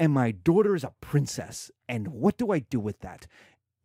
and 0.02 0.12
my 0.12 0.32
daughter 0.32 0.76
is 0.76 0.84
a 0.84 0.94
princess. 1.00 1.70
And 1.88 2.08
what 2.08 2.36
do 2.38 2.52
I 2.52 2.60
do 2.60 2.80
with 2.80 3.02
that? 3.02 3.28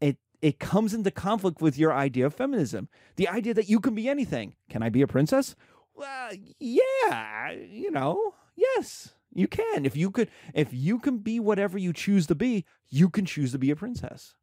It 0.01 0.17
it 0.41 0.59
comes 0.59 0.95
into 0.95 1.11
conflict 1.11 1.61
with 1.61 1.77
your 1.77 1.93
idea 1.93 2.27
of 2.27 2.35
feminism. 2.35 2.89
The 3.17 3.29
idea 3.29 3.53
that 3.55 3.69
you 3.69 3.81
can 3.81 3.95
be 3.95 4.09
anything. 4.09 4.55
Can 4.71 4.83
I 4.83 4.89
be 4.89 5.03
a 5.03 5.07
princess? 5.07 5.55
Well, 5.95 6.31
yeah, 6.59 7.51
you 7.51 7.91
know, 7.91 8.35
yes, 8.55 9.15
you 9.33 9.47
can. 9.47 9.85
If 9.85 9.95
you 9.95 10.11
could 10.11 10.31
if 10.55 10.73
you 10.73 10.99
can 10.99 11.19
be 11.19 11.39
whatever 11.39 11.77
you 11.77 11.93
choose 11.93 12.27
to 12.29 12.35
be, 12.35 12.65
you 12.89 13.11
can 13.11 13.27
choose 13.27 13.53
to 13.53 13.59
be 13.59 13.71
a 13.71 13.77
princess. 13.77 14.35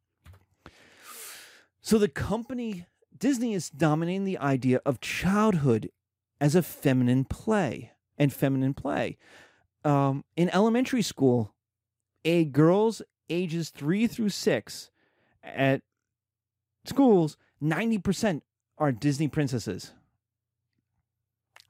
So 1.84 1.98
the 1.98 2.08
company 2.08 2.86
Disney 3.14 3.52
is 3.52 3.68
dominating 3.68 4.24
the 4.24 4.38
idea 4.38 4.80
of 4.86 5.02
childhood 5.02 5.90
as 6.40 6.54
a 6.54 6.62
feminine 6.62 7.26
play 7.26 7.92
and 8.16 8.32
feminine 8.32 8.72
play. 8.72 9.18
Um, 9.84 10.24
in 10.34 10.48
elementary 10.48 11.02
school, 11.02 11.54
a 12.24 12.46
girls 12.46 13.02
ages 13.28 13.68
three 13.68 14.06
through 14.06 14.30
six 14.30 14.90
at 15.42 15.82
schools, 16.86 17.36
90% 17.62 18.40
are 18.78 18.90
Disney 18.90 19.28
princesses. 19.28 19.92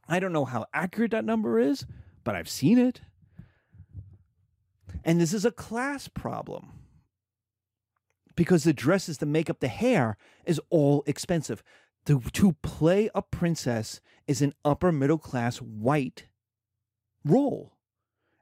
I 0.09 0.21
don't 0.21 0.33
know 0.33 0.45
how 0.45 0.67
accurate 0.73 1.11
that 1.11 1.25
number 1.25 1.59
is, 1.59 1.87
but 2.23 2.37
I've 2.37 2.49
seen 2.49 2.79
it. 2.79 3.01
And 5.03 5.21
this 5.21 5.35
is 5.35 5.45
a 5.45 5.51
class 5.51 6.07
problem 6.07 6.84
because 8.37 8.65
the 8.65 8.73
dresses, 8.73 9.19
the 9.19 9.27
makeup, 9.27 9.61
the 9.61 9.69
hair 9.69 10.17
is 10.45 10.61
all 10.71 11.03
expensive. 11.07 11.63
To, 12.07 12.21
to 12.21 12.53
play 12.63 13.09
a 13.15 13.23
princess 13.23 14.01
is 14.27 14.43
an 14.43 14.55
upper 14.65 14.93
middle 14.93 15.19
class 15.19 15.59
white 15.59 16.27
role. 17.25 17.73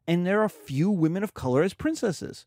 And 0.07 0.26
there 0.26 0.42
are 0.42 0.48
few 0.48 0.90
women 0.90 1.22
of 1.22 1.35
color 1.35 1.62
as 1.62 1.74
princesses. 1.74 2.46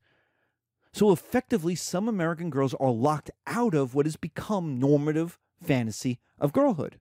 So 0.91 1.11
effectively, 1.11 1.75
some 1.75 2.07
American 2.07 2.49
girls 2.49 2.73
are 2.75 2.91
locked 2.91 3.31
out 3.47 3.73
of 3.73 3.95
what 3.95 4.05
has 4.05 4.15
become 4.17 4.79
normative 4.79 5.39
fantasy 5.61 6.19
of 6.39 6.53
girlhood. 6.53 6.99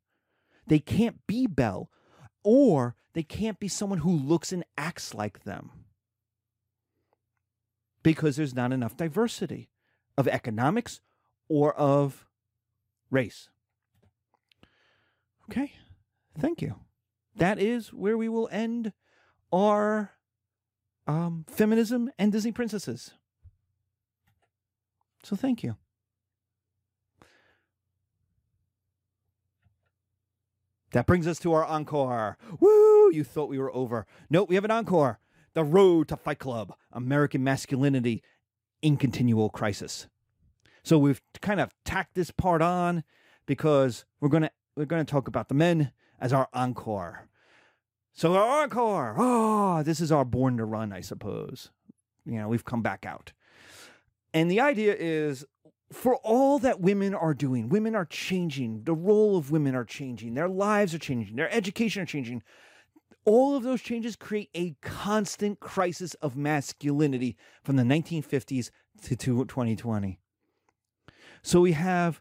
They 0.66 0.78
can't 0.78 1.26
be 1.26 1.46
Belle, 1.46 1.90
or 2.42 2.94
they 3.14 3.22
can't 3.22 3.58
be 3.58 3.68
someone 3.68 4.00
who 4.00 4.10
looks 4.10 4.52
and 4.52 4.64
acts 4.76 5.14
like 5.14 5.44
them 5.44 5.70
because 8.02 8.36
there's 8.36 8.54
not 8.54 8.72
enough 8.72 8.96
diversity 8.96 9.70
of 10.16 10.28
economics 10.28 11.00
or 11.48 11.74
of 11.74 12.26
race. 13.10 13.48
Okay, 15.50 15.72
thank 16.38 16.62
you. 16.62 16.76
That 17.36 17.58
is 17.58 17.92
where 17.92 18.16
we 18.16 18.28
will 18.28 18.48
end 18.50 18.92
our 19.52 20.12
um, 21.06 21.44
feminism 21.48 22.10
and 22.18 22.32
Disney 22.32 22.52
princesses. 22.52 23.12
So 25.22 25.36
thank 25.36 25.62
you. 25.62 25.76
That 30.92 31.06
brings 31.06 31.26
us 31.26 31.40
to 31.40 31.52
our 31.52 31.64
encore. 31.64 32.38
Woo! 32.60 33.12
You 33.12 33.24
thought 33.24 33.48
we 33.48 33.58
were 33.58 33.74
over. 33.74 34.06
Nope, 34.30 34.48
we 34.48 34.54
have 34.54 34.64
an 34.64 34.70
encore. 34.70 35.18
The 35.54 35.64
Road 35.64 36.08
to 36.08 36.16
Fight 36.16 36.38
Club 36.38 36.74
American 36.92 37.42
Masculinity 37.42 38.22
in 38.84 38.98
continual 38.98 39.48
crisis. 39.48 40.08
So 40.82 40.98
we've 40.98 41.22
kind 41.40 41.58
of 41.58 41.74
tacked 41.86 42.14
this 42.14 42.30
part 42.30 42.60
on 42.60 43.02
because 43.46 44.04
we're 44.20 44.28
gonna 44.28 44.50
we're 44.76 44.84
gonna 44.84 45.06
talk 45.06 45.26
about 45.26 45.48
the 45.48 45.54
men 45.54 45.90
as 46.20 46.34
our 46.34 46.48
encore. 46.52 47.26
So 48.12 48.34
our 48.34 48.62
encore, 48.62 49.14
oh, 49.18 49.82
this 49.82 50.00
is 50.00 50.12
our 50.12 50.24
born 50.24 50.58
to 50.58 50.66
run, 50.66 50.92
I 50.92 51.00
suppose. 51.00 51.70
You 52.26 52.38
know, 52.38 52.48
we've 52.48 52.64
come 52.64 52.82
back 52.82 53.06
out. 53.06 53.32
And 54.34 54.50
the 54.50 54.60
idea 54.60 54.94
is 54.98 55.46
for 55.90 56.16
all 56.16 56.58
that 56.58 56.80
women 56.80 57.14
are 57.14 57.34
doing, 57.34 57.70
women 57.70 57.94
are 57.94 58.04
changing, 58.04 58.84
the 58.84 58.94
role 58.94 59.38
of 59.38 59.50
women 59.50 59.74
are 59.74 59.84
changing, 59.84 60.34
their 60.34 60.48
lives 60.48 60.94
are 60.94 60.98
changing, 60.98 61.36
their 61.36 61.52
education 61.52 62.02
are 62.02 62.06
changing. 62.06 62.42
All 63.24 63.56
of 63.56 63.62
those 63.62 63.80
changes 63.80 64.16
create 64.16 64.50
a 64.54 64.76
constant 64.82 65.60
crisis 65.60 66.14
of 66.14 66.36
masculinity 66.36 67.36
from 67.62 67.76
the 67.76 67.82
1950s 67.82 68.70
to 69.02 69.16
2020. 69.16 70.18
So 71.42 71.60
we 71.60 71.72
have 71.72 72.20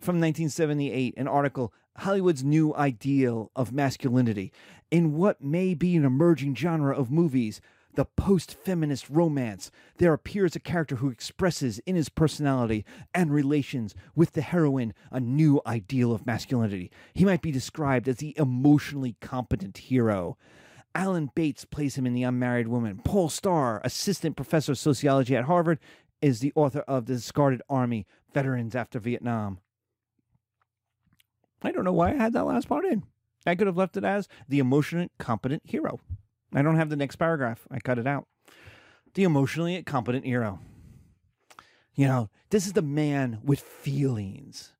from 0.00 0.20
1978 0.20 1.14
an 1.16 1.28
article 1.28 1.72
Hollywood's 1.96 2.44
new 2.44 2.74
ideal 2.74 3.50
of 3.54 3.72
masculinity 3.72 4.52
in 4.90 5.14
what 5.14 5.42
may 5.42 5.74
be 5.74 5.96
an 5.96 6.04
emerging 6.04 6.56
genre 6.56 6.96
of 6.96 7.10
movies 7.10 7.60
the 7.94 8.04
post 8.04 8.56
feminist 8.64 9.08
romance, 9.08 9.70
there 9.98 10.12
appears 10.12 10.54
a 10.54 10.60
character 10.60 10.96
who 10.96 11.10
expresses 11.10 11.78
in 11.80 11.96
his 11.96 12.08
personality 12.08 12.84
and 13.14 13.32
relations 13.32 13.94
with 14.14 14.32
the 14.32 14.42
heroine 14.42 14.94
a 15.10 15.20
new 15.20 15.60
ideal 15.66 16.12
of 16.12 16.26
masculinity. 16.26 16.90
He 17.14 17.24
might 17.24 17.42
be 17.42 17.52
described 17.52 18.08
as 18.08 18.16
the 18.16 18.34
emotionally 18.38 19.16
competent 19.20 19.78
hero. 19.78 20.36
Alan 20.94 21.30
Bates 21.34 21.64
plays 21.64 21.96
him 21.96 22.06
in 22.06 22.14
The 22.14 22.22
Unmarried 22.22 22.68
Woman. 22.68 23.00
Paul 23.04 23.28
Starr, 23.28 23.80
assistant 23.84 24.36
professor 24.36 24.72
of 24.72 24.78
sociology 24.78 25.34
at 25.34 25.44
Harvard, 25.44 25.78
is 26.22 26.40
the 26.40 26.52
author 26.54 26.80
of 26.80 27.06
The 27.06 27.14
Discarded 27.14 27.62
Army 27.68 28.06
Veterans 28.32 28.74
After 28.74 28.98
Vietnam. 28.98 29.58
I 31.62 31.72
don't 31.72 31.84
know 31.84 31.92
why 31.92 32.10
I 32.10 32.14
had 32.14 32.32
that 32.34 32.44
last 32.44 32.68
part 32.68 32.84
in. 32.84 33.04
I 33.46 33.54
could 33.54 33.66
have 33.66 33.76
left 33.76 33.96
it 33.96 34.04
as 34.04 34.28
the 34.48 34.58
emotionally 34.58 35.10
competent 35.18 35.62
hero. 35.64 36.00
I 36.54 36.62
don't 36.62 36.76
have 36.76 36.90
the 36.90 36.96
next 36.96 37.16
paragraph. 37.16 37.66
I 37.70 37.80
cut 37.80 37.98
it 37.98 38.06
out. 38.06 38.26
The 39.14 39.24
emotionally 39.24 39.82
competent 39.82 40.24
hero. 40.24 40.60
You 41.94 42.06
know, 42.06 42.30
this 42.50 42.66
is 42.66 42.72
the 42.72 42.82
man 42.82 43.40
with 43.44 43.60
feelings. 43.60 44.72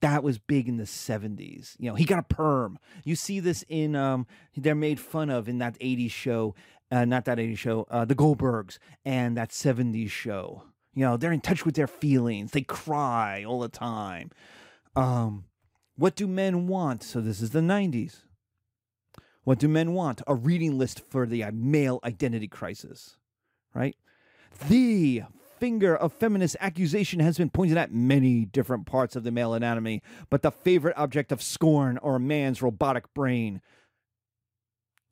That 0.00 0.22
was 0.22 0.38
big 0.38 0.68
in 0.68 0.76
the 0.76 0.84
70s. 0.84 1.74
You 1.78 1.90
know, 1.90 1.96
he 1.96 2.04
got 2.04 2.20
a 2.20 2.34
perm. 2.34 2.78
You 3.04 3.16
see 3.16 3.40
this 3.40 3.64
in, 3.68 3.96
um, 3.96 4.26
they're 4.56 4.76
made 4.76 5.00
fun 5.00 5.28
of 5.28 5.48
in 5.48 5.58
that 5.58 5.78
80s 5.80 6.12
show, 6.12 6.54
uh, 6.92 7.04
not 7.04 7.24
that 7.24 7.38
80s 7.38 7.58
show, 7.58 7.86
uh, 7.90 8.04
The 8.04 8.14
Goldbergs 8.14 8.78
and 9.04 9.36
that 9.36 9.50
70s 9.50 10.10
show. 10.10 10.62
You 10.94 11.04
know, 11.04 11.16
they're 11.16 11.32
in 11.32 11.40
touch 11.40 11.64
with 11.64 11.74
their 11.74 11.88
feelings. 11.88 12.52
They 12.52 12.62
cry 12.62 13.44
all 13.44 13.60
the 13.60 13.68
time. 13.68 14.30
Um, 14.94 15.44
what 15.96 16.14
do 16.14 16.28
men 16.28 16.68
want? 16.68 17.02
So 17.02 17.20
this 17.20 17.40
is 17.40 17.50
the 17.50 17.60
90s. 17.60 18.22
What 19.48 19.58
do 19.58 19.66
men 19.66 19.94
want? 19.94 20.20
A 20.26 20.34
reading 20.34 20.76
list 20.76 21.00
for 21.08 21.24
the 21.24 21.42
uh, 21.42 21.52
male 21.54 22.00
identity 22.04 22.48
crisis, 22.48 23.16
right? 23.72 23.96
The 24.68 25.22
finger 25.58 25.96
of 25.96 26.12
feminist 26.12 26.58
accusation 26.60 27.20
has 27.20 27.38
been 27.38 27.48
pointed 27.48 27.78
at 27.78 27.90
many 27.90 28.44
different 28.44 28.84
parts 28.84 29.16
of 29.16 29.24
the 29.24 29.30
male 29.30 29.54
anatomy, 29.54 30.02
but 30.28 30.42
the 30.42 30.50
favorite 30.50 30.98
object 30.98 31.32
of 31.32 31.40
scorn 31.40 31.96
or 31.96 32.16
a 32.16 32.20
man's 32.20 32.60
robotic 32.60 33.14
brain. 33.14 33.62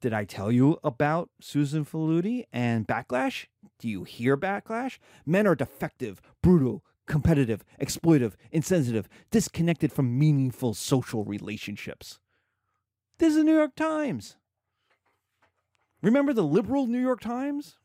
Did 0.03 0.13
I 0.13 0.25
tell 0.25 0.53
you 0.53 0.81
about 0.85 1.31
Susan 1.41 1.87
Faludi 1.87 2.45
and 2.53 2.87
backlash? 2.87 3.47
Do 3.79 3.89
you 3.89 4.05
hear 4.05 4.37
backlash? 4.37 4.99
Men 5.25 5.47
are 5.47 5.55
defective, 5.55 6.21
brutal, 6.43 6.85
competitive, 7.07 7.65
exploitive, 7.81 8.35
insensitive, 8.53 9.09
disconnected 9.31 9.95
from 9.95 10.19
meaningful 10.19 10.75
social 10.75 11.25
relationships. 11.25 12.19
This 13.19 13.31
is 13.31 13.37
the 13.37 13.45
New 13.45 13.55
York 13.55 13.75
Times. 13.75 14.37
Remember 16.03 16.33
the 16.33 16.45
liberal 16.45 16.87
New 16.87 17.01
York 17.01 17.21
Times? 17.21 17.77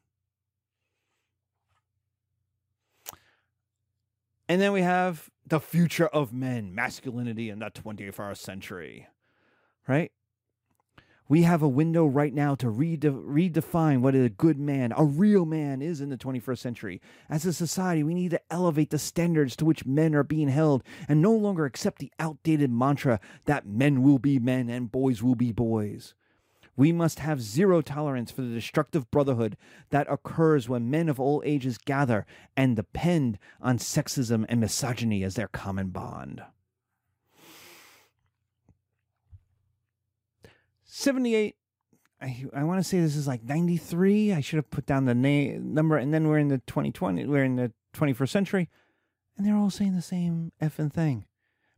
And 4.49 4.61
then 4.61 4.73
we 4.73 4.81
have 4.81 5.29
the 5.47 5.61
future 5.61 6.07
of 6.07 6.33
men, 6.33 6.75
masculinity 6.75 7.49
in 7.49 7.59
the 7.59 7.71
21st 7.71 8.37
century, 8.37 9.07
right? 9.87 10.11
We 11.31 11.43
have 11.43 11.61
a 11.61 11.67
window 11.69 12.05
right 12.05 12.33
now 12.33 12.55
to 12.55 12.69
rede- 12.69 13.03
redefine 13.03 14.01
what 14.01 14.15
a 14.15 14.27
good 14.27 14.59
man, 14.59 14.91
a 14.97 15.05
real 15.05 15.45
man, 15.45 15.81
is 15.81 16.01
in 16.01 16.09
the 16.09 16.17
21st 16.17 16.57
century. 16.57 17.01
As 17.29 17.45
a 17.45 17.53
society, 17.53 18.03
we 18.03 18.13
need 18.13 18.31
to 18.31 18.41
elevate 18.51 18.89
the 18.89 18.99
standards 18.99 19.55
to 19.55 19.63
which 19.63 19.85
men 19.85 20.13
are 20.13 20.25
being 20.25 20.49
held 20.49 20.83
and 21.07 21.21
no 21.21 21.31
longer 21.31 21.63
accept 21.63 21.99
the 21.99 22.11
outdated 22.19 22.69
mantra 22.69 23.21
that 23.45 23.65
men 23.65 24.03
will 24.03 24.19
be 24.19 24.39
men 24.39 24.67
and 24.69 24.91
boys 24.91 25.23
will 25.23 25.35
be 25.35 25.53
boys. 25.53 26.15
We 26.75 26.91
must 26.91 27.19
have 27.19 27.41
zero 27.41 27.79
tolerance 27.79 28.29
for 28.29 28.41
the 28.41 28.53
destructive 28.53 29.09
brotherhood 29.09 29.55
that 29.89 30.11
occurs 30.11 30.67
when 30.67 30.91
men 30.91 31.07
of 31.07 31.17
all 31.17 31.41
ages 31.45 31.77
gather 31.77 32.25
and 32.57 32.75
depend 32.75 33.39
on 33.61 33.77
sexism 33.77 34.45
and 34.49 34.59
misogyny 34.59 35.23
as 35.23 35.35
their 35.35 35.47
common 35.47 35.91
bond. 35.91 36.43
78 40.93 41.55
I, 42.21 42.45
I 42.53 42.63
want 42.65 42.79
to 42.79 42.83
say 42.83 42.99
this 42.99 43.15
is 43.15 43.27
like 43.27 43.43
93. 43.43 44.33
I 44.33 44.41
should 44.41 44.57
have 44.57 44.69
put 44.69 44.85
down 44.85 45.05
the 45.05 45.15
name 45.15 45.73
number 45.73 45.97
and 45.97 46.13
then 46.13 46.27
we're 46.27 46.37
in 46.37 46.49
the 46.49 46.59
2020 46.67 47.25
we're 47.25 47.45
in 47.45 47.55
the 47.55 47.71
21st 47.95 48.29
century 48.29 48.69
and 49.37 49.47
they're 49.47 49.55
all 49.55 49.69
saying 49.69 49.95
the 49.95 50.01
same 50.01 50.51
effing 50.61 50.91
thing. 50.91 51.25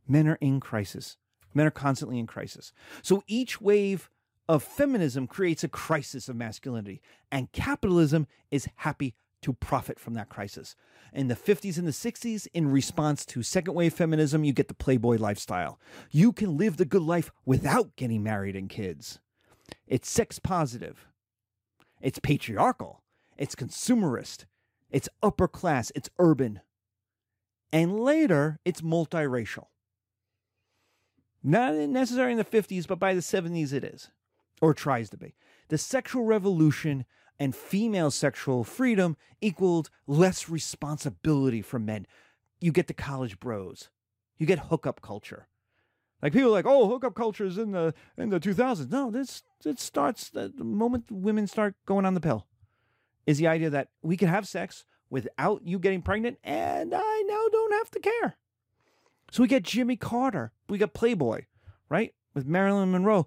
Men 0.06 0.26
are 0.28 0.38
in 0.40 0.58
crisis. 0.58 1.16
Men 1.54 1.66
are 1.66 1.70
constantly 1.70 2.18
in 2.18 2.26
crisis. 2.26 2.72
So 3.02 3.22
each 3.28 3.60
wave 3.60 4.10
of 4.48 4.64
feminism 4.64 5.28
creates 5.28 5.62
a 5.62 5.68
crisis 5.68 6.28
of 6.28 6.34
masculinity 6.34 7.00
and 7.30 7.52
capitalism 7.52 8.26
is 8.50 8.68
happy 8.76 9.14
to 9.44 9.52
profit 9.52 10.00
from 10.00 10.14
that 10.14 10.30
crisis. 10.30 10.74
In 11.12 11.28
the 11.28 11.36
50s 11.36 11.78
and 11.78 11.86
the 11.86 11.92
60s, 11.92 12.48
in 12.54 12.70
response 12.70 13.24
to 13.26 13.42
second 13.42 13.74
wave 13.74 13.92
feminism, 13.92 14.42
you 14.42 14.52
get 14.52 14.68
the 14.68 14.74
Playboy 14.74 15.18
lifestyle. 15.18 15.78
You 16.10 16.32
can 16.32 16.56
live 16.56 16.76
the 16.78 16.84
good 16.84 17.02
life 17.02 17.30
without 17.44 17.94
getting 17.96 18.22
married 18.22 18.56
and 18.56 18.68
kids. 18.68 19.20
It's 19.86 20.10
sex 20.10 20.38
positive, 20.38 21.06
it's 22.00 22.18
patriarchal, 22.18 23.02
it's 23.36 23.54
consumerist, 23.54 24.46
it's 24.90 25.08
upper 25.22 25.46
class, 25.46 25.92
it's 25.94 26.10
urban. 26.18 26.60
And 27.70 28.00
later, 28.00 28.60
it's 28.64 28.80
multiracial. 28.80 29.66
Not 31.42 31.74
necessarily 31.74 32.32
in 32.32 32.38
the 32.38 32.44
50s, 32.44 32.86
but 32.86 32.98
by 32.98 33.12
the 33.12 33.20
70s 33.20 33.74
it 33.74 33.84
is, 33.84 34.10
or 34.62 34.72
tries 34.72 35.10
to 35.10 35.18
be. 35.18 35.34
The 35.68 35.76
sexual 35.76 36.24
revolution 36.24 37.04
and 37.38 37.54
female 37.54 38.10
sexual 38.10 38.64
freedom 38.64 39.16
equaled 39.40 39.90
less 40.06 40.48
responsibility 40.48 41.62
for 41.62 41.78
men. 41.78 42.06
You 42.60 42.72
get 42.72 42.86
the 42.86 42.94
college 42.94 43.40
bros. 43.40 43.90
You 44.38 44.46
get 44.46 44.58
hookup 44.58 45.00
culture. 45.00 45.48
Like 46.22 46.32
people 46.32 46.50
like, 46.50 46.66
oh, 46.66 46.88
hookup 46.88 47.14
culture 47.14 47.44
is 47.44 47.58
in 47.58 47.72
the 47.72 47.92
in 48.16 48.30
the 48.30 48.40
2000s. 48.40 48.90
No, 48.90 49.10
this 49.10 49.42
it 49.64 49.78
starts 49.78 50.30
the 50.30 50.52
moment 50.58 51.10
women 51.10 51.46
start 51.46 51.74
going 51.86 52.06
on 52.06 52.14
the 52.14 52.20
pill. 52.20 52.46
Is 53.26 53.38
the 53.38 53.46
idea 53.46 53.70
that 53.70 53.88
we 54.02 54.16
can 54.16 54.28
have 54.28 54.48
sex 54.48 54.84
without 55.10 55.62
you 55.66 55.78
getting 55.78 56.02
pregnant, 56.02 56.38
and 56.42 56.94
I 56.94 57.22
now 57.26 57.48
don't 57.52 57.72
have 57.74 57.90
to 57.92 58.00
care. 58.00 58.36
So 59.30 59.42
we 59.42 59.48
get 59.48 59.62
Jimmy 59.62 59.96
Carter, 59.96 60.52
we 60.68 60.78
got 60.78 60.94
Playboy, 60.94 61.44
right, 61.88 62.14
with 62.34 62.46
Marilyn 62.46 62.90
Monroe. 62.90 63.26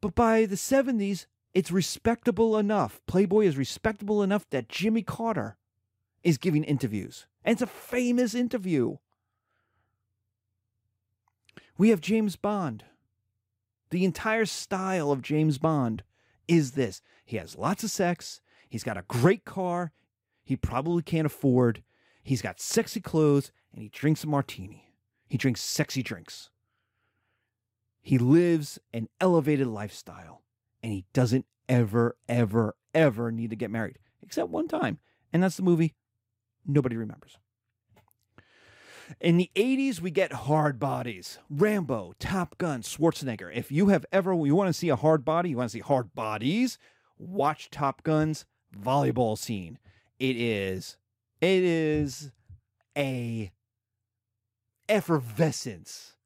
But 0.00 0.14
by 0.14 0.46
the 0.46 0.56
70s, 0.56 1.26
it's 1.58 1.72
respectable 1.72 2.56
enough. 2.56 3.00
Playboy 3.08 3.44
is 3.44 3.56
respectable 3.56 4.22
enough 4.22 4.48
that 4.50 4.68
Jimmy 4.68 5.02
Carter 5.02 5.56
is 6.22 6.38
giving 6.38 6.62
interviews. 6.62 7.26
And 7.44 7.54
it's 7.54 7.62
a 7.62 7.66
famous 7.66 8.32
interview. 8.32 8.98
We 11.76 11.88
have 11.88 12.00
James 12.00 12.36
Bond. 12.36 12.84
The 13.90 14.04
entire 14.04 14.46
style 14.46 15.10
of 15.10 15.20
James 15.20 15.58
Bond 15.58 16.04
is 16.46 16.72
this 16.72 17.02
he 17.24 17.38
has 17.38 17.58
lots 17.58 17.82
of 17.82 17.90
sex, 17.90 18.40
he's 18.68 18.84
got 18.84 18.96
a 18.96 19.04
great 19.08 19.44
car, 19.44 19.90
he 20.44 20.54
probably 20.54 21.02
can't 21.02 21.26
afford, 21.26 21.82
he's 22.22 22.40
got 22.40 22.60
sexy 22.60 23.00
clothes, 23.00 23.50
and 23.72 23.82
he 23.82 23.88
drinks 23.88 24.22
a 24.22 24.28
martini. 24.28 24.94
He 25.26 25.36
drinks 25.36 25.60
sexy 25.60 26.04
drinks. 26.04 26.50
He 28.00 28.16
lives 28.16 28.78
an 28.92 29.08
elevated 29.20 29.66
lifestyle 29.66 30.42
and 30.82 30.92
he 30.92 31.04
doesn't 31.12 31.46
ever, 31.68 32.16
ever, 32.28 32.76
ever 32.94 33.30
need 33.30 33.50
to 33.50 33.56
get 33.56 33.70
married, 33.70 33.98
except 34.22 34.50
one 34.50 34.68
time. 34.68 34.98
And 35.32 35.42
that's 35.42 35.56
the 35.56 35.62
movie 35.62 35.94
nobody 36.66 36.96
remembers. 36.96 37.38
In 39.20 39.38
the 39.38 39.50
80s, 39.54 40.00
we 40.00 40.10
get 40.10 40.32
hard 40.32 40.78
bodies. 40.78 41.38
Rambo, 41.48 42.12
Top 42.18 42.58
Gun, 42.58 42.82
Schwarzenegger. 42.82 43.50
If 43.54 43.72
you 43.72 43.88
have 43.88 44.04
ever, 44.12 44.32
you 44.34 44.54
want 44.54 44.68
to 44.68 44.74
see 44.74 44.90
a 44.90 44.96
hard 44.96 45.24
body, 45.24 45.50
you 45.50 45.56
want 45.56 45.70
to 45.70 45.72
see 45.72 45.80
hard 45.80 46.14
bodies, 46.14 46.78
watch 47.16 47.70
Top 47.70 48.02
Gun's 48.02 48.44
volleyball 48.76 49.38
scene. 49.38 49.78
It 50.18 50.36
is 50.36 50.98
It 51.40 51.62
is 51.62 52.32
a 52.96 53.52
effervescence 54.88 56.16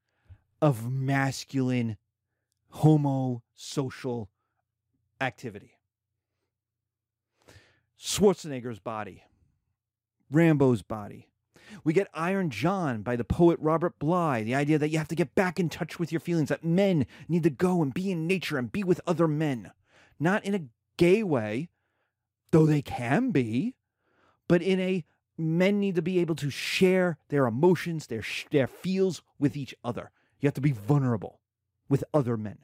of 0.60 0.90
masculine 0.90 1.98
homosocial 2.74 4.28
activity. 5.22 5.78
Schwarzenegger's 7.98 8.80
body, 8.80 9.22
Rambo's 10.30 10.82
body. 10.82 11.28
We 11.84 11.92
get 11.92 12.08
Iron 12.12 12.50
John 12.50 13.02
by 13.02 13.16
the 13.16 13.24
poet 13.24 13.58
Robert 13.60 13.98
Bly, 13.98 14.42
the 14.42 14.54
idea 14.54 14.78
that 14.78 14.88
you 14.88 14.98
have 14.98 15.08
to 15.08 15.14
get 15.14 15.34
back 15.34 15.60
in 15.60 15.68
touch 15.68 15.98
with 15.98 16.10
your 16.10 16.20
feelings, 16.20 16.48
that 16.48 16.64
men 16.64 17.06
need 17.28 17.44
to 17.44 17.50
go 17.50 17.80
and 17.80 17.94
be 17.94 18.10
in 18.10 18.26
nature 18.26 18.58
and 18.58 18.70
be 18.70 18.82
with 18.82 19.00
other 19.06 19.28
men. 19.28 19.70
Not 20.18 20.44
in 20.44 20.54
a 20.54 20.64
gay 20.96 21.22
way, 21.22 21.68
though 22.50 22.66
they 22.66 22.82
can 22.82 23.30
be, 23.30 23.76
but 24.48 24.60
in 24.60 24.80
a 24.80 25.04
men 25.38 25.80
need 25.80 25.94
to 25.94 26.02
be 26.02 26.18
able 26.18 26.34
to 26.36 26.50
share 26.50 27.18
their 27.28 27.46
emotions, 27.46 28.08
their 28.08 28.24
their 28.50 28.66
feels 28.66 29.22
with 29.38 29.56
each 29.56 29.74
other. 29.84 30.10
You 30.40 30.48
have 30.48 30.54
to 30.54 30.60
be 30.60 30.72
vulnerable 30.72 31.40
with 31.88 32.04
other 32.12 32.36
men. 32.36 32.58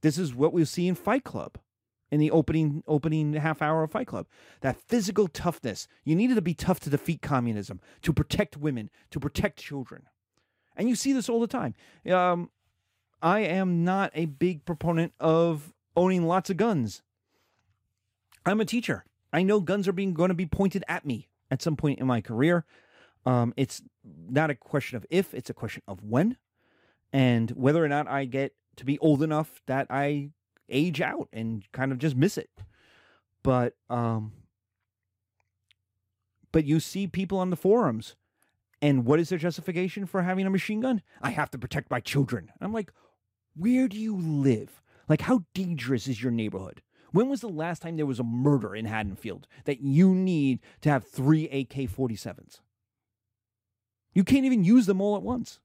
This 0.00 0.16
is 0.16 0.34
what 0.34 0.52
we 0.52 0.64
see 0.64 0.88
in 0.88 0.94
Fight 0.94 1.24
Club 1.24 1.58
in 2.10 2.20
the 2.20 2.30
opening 2.30 2.82
opening 2.86 3.32
half 3.34 3.62
hour 3.62 3.82
of 3.82 3.92
Fight 3.92 4.06
Club. 4.06 4.26
That 4.60 4.80
physical 4.80 5.28
toughness. 5.28 5.86
You 6.04 6.16
needed 6.16 6.34
to 6.34 6.42
be 6.42 6.54
tough 6.54 6.80
to 6.80 6.90
defeat 6.90 7.22
communism, 7.22 7.80
to 8.02 8.12
protect 8.12 8.56
women, 8.56 8.90
to 9.10 9.20
protect 9.20 9.58
children. 9.58 10.08
And 10.76 10.88
you 10.88 10.94
see 10.94 11.12
this 11.12 11.28
all 11.28 11.40
the 11.40 11.46
time. 11.46 11.74
Um, 12.10 12.50
I 13.22 13.40
am 13.40 13.84
not 13.84 14.12
a 14.14 14.26
big 14.26 14.64
proponent 14.64 15.12
of 15.20 15.72
owning 15.96 16.26
lots 16.26 16.50
of 16.50 16.56
guns. 16.56 17.02
I'm 18.46 18.60
a 18.60 18.64
teacher. 18.64 19.04
I 19.32 19.42
know 19.42 19.60
guns 19.60 19.86
are 19.86 19.92
being 19.92 20.14
going 20.14 20.28
to 20.28 20.34
be 20.34 20.46
pointed 20.46 20.84
at 20.88 21.04
me 21.04 21.28
at 21.50 21.62
some 21.62 21.76
point 21.76 21.98
in 21.98 22.06
my 22.06 22.20
career. 22.20 22.64
Um, 23.26 23.52
it's 23.56 23.82
not 24.04 24.50
a 24.50 24.54
question 24.54 24.96
of 24.96 25.04
if, 25.10 25.34
it's 25.34 25.50
a 25.50 25.54
question 25.54 25.82
of 25.86 26.02
when 26.02 26.36
and 27.12 27.50
whether 27.50 27.84
or 27.84 27.88
not 27.88 28.08
I 28.08 28.24
get 28.24 28.54
to 28.76 28.84
be 28.84 28.98
old 28.98 29.22
enough 29.22 29.60
that 29.66 29.86
I 29.90 30.30
age 30.70 31.00
out 31.00 31.28
and 31.32 31.64
kind 31.72 31.92
of 31.92 31.98
just 31.98 32.16
miss 32.16 32.38
it. 32.38 32.50
But 33.42 33.74
um 33.88 34.32
but 36.52 36.64
you 36.64 36.80
see 36.80 37.06
people 37.06 37.38
on 37.38 37.50
the 37.50 37.56
forums 37.56 38.16
and 38.82 39.04
what 39.04 39.20
is 39.20 39.28
their 39.28 39.38
justification 39.38 40.06
for 40.06 40.22
having 40.22 40.46
a 40.46 40.50
machine 40.50 40.80
gun? 40.80 41.02
I 41.20 41.30
have 41.30 41.50
to 41.50 41.58
protect 41.58 41.90
my 41.90 42.00
children. 42.00 42.50
I'm 42.60 42.72
like, 42.72 42.92
where 43.54 43.88
do 43.88 43.98
you 43.98 44.16
live? 44.16 44.82
Like 45.08 45.22
how 45.22 45.44
dangerous 45.54 46.06
is 46.06 46.22
your 46.22 46.32
neighborhood? 46.32 46.82
When 47.12 47.28
was 47.28 47.40
the 47.40 47.48
last 47.48 47.82
time 47.82 47.96
there 47.96 48.06
was 48.06 48.20
a 48.20 48.24
murder 48.24 48.74
in 48.74 48.84
Haddonfield 48.84 49.46
that 49.64 49.80
you 49.80 50.14
need 50.14 50.60
to 50.82 50.90
have 50.90 51.04
three 51.04 51.48
AK 51.48 51.90
47s? 51.90 52.60
You 54.12 54.24
can't 54.24 54.44
even 54.44 54.64
use 54.64 54.86
them 54.86 55.00
all 55.00 55.16
at 55.16 55.22
once. 55.22 55.60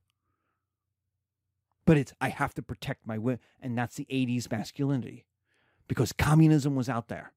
But 1.86 1.98
it's, 1.98 2.14
I 2.20 2.30
have 2.30 2.54
to 2.56 2.62
protect 2.62 3.06
my 3.06 3.18
women. 3.18 3.40
And 3.62 3.78
that's 3.78 3.96
the 3.96 4.08
80s 4.10 4.52
masculinity 4.52 5.26
because 5.88 6.12
communism 6.12 6.76
was 6.76 6.90
out 6.90 7.08
there. 7.08 7.32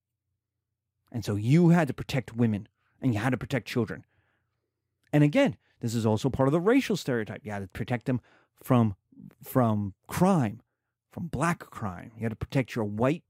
And 1.12 1.24
so 1.24 1.36
you 1.36 1.70
had 1.70 1.88
to 1.88 1.94
protect 1.94 2.36
women 2.36 2.68
and 3.00 3.14
you 3.14 3.20
had 3.20 3.30
to 3.30 3.36
protect 3.36 3.68
children. 3.68 4.04
And 5.12 5.24
again, 5.24 5.56
this 5.80 5.94
is 5.94 6.04
also 6.04 6.28
part 6.28 6.48
of 6.48 6.52
the 6.52 6.60
racial 6.60 6.96
stereotype. 6.96 7.42
You 7.44 7.52
had 7.52 7.60
to 7.60 7.68
protect 7.68 8.06
them 8.06 8.20
from, 8.62 8.96
from 9.42 9.94
crime, 10.06 10.60
from 11.10 11.28
black 11.28 11.60
crime. 11.60 12.12
You 12.16 12.22
had 12.22 12.32
to 12.32 12.36
protect 12.36 12.74
your 12.74 12.84
white 12.84 13.24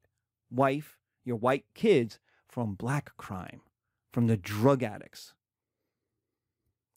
wife, 0.51 0.97
your 1.25 1.37
white 1.37 1.65
kids 1.75 2.19
from 2.49 2.75
black 2.75 3.17
crime, 3.17 3.61
from 4.13 4.27
the 4.27 4.37
drug 4.37 4.83
addicts, 4.83 5.35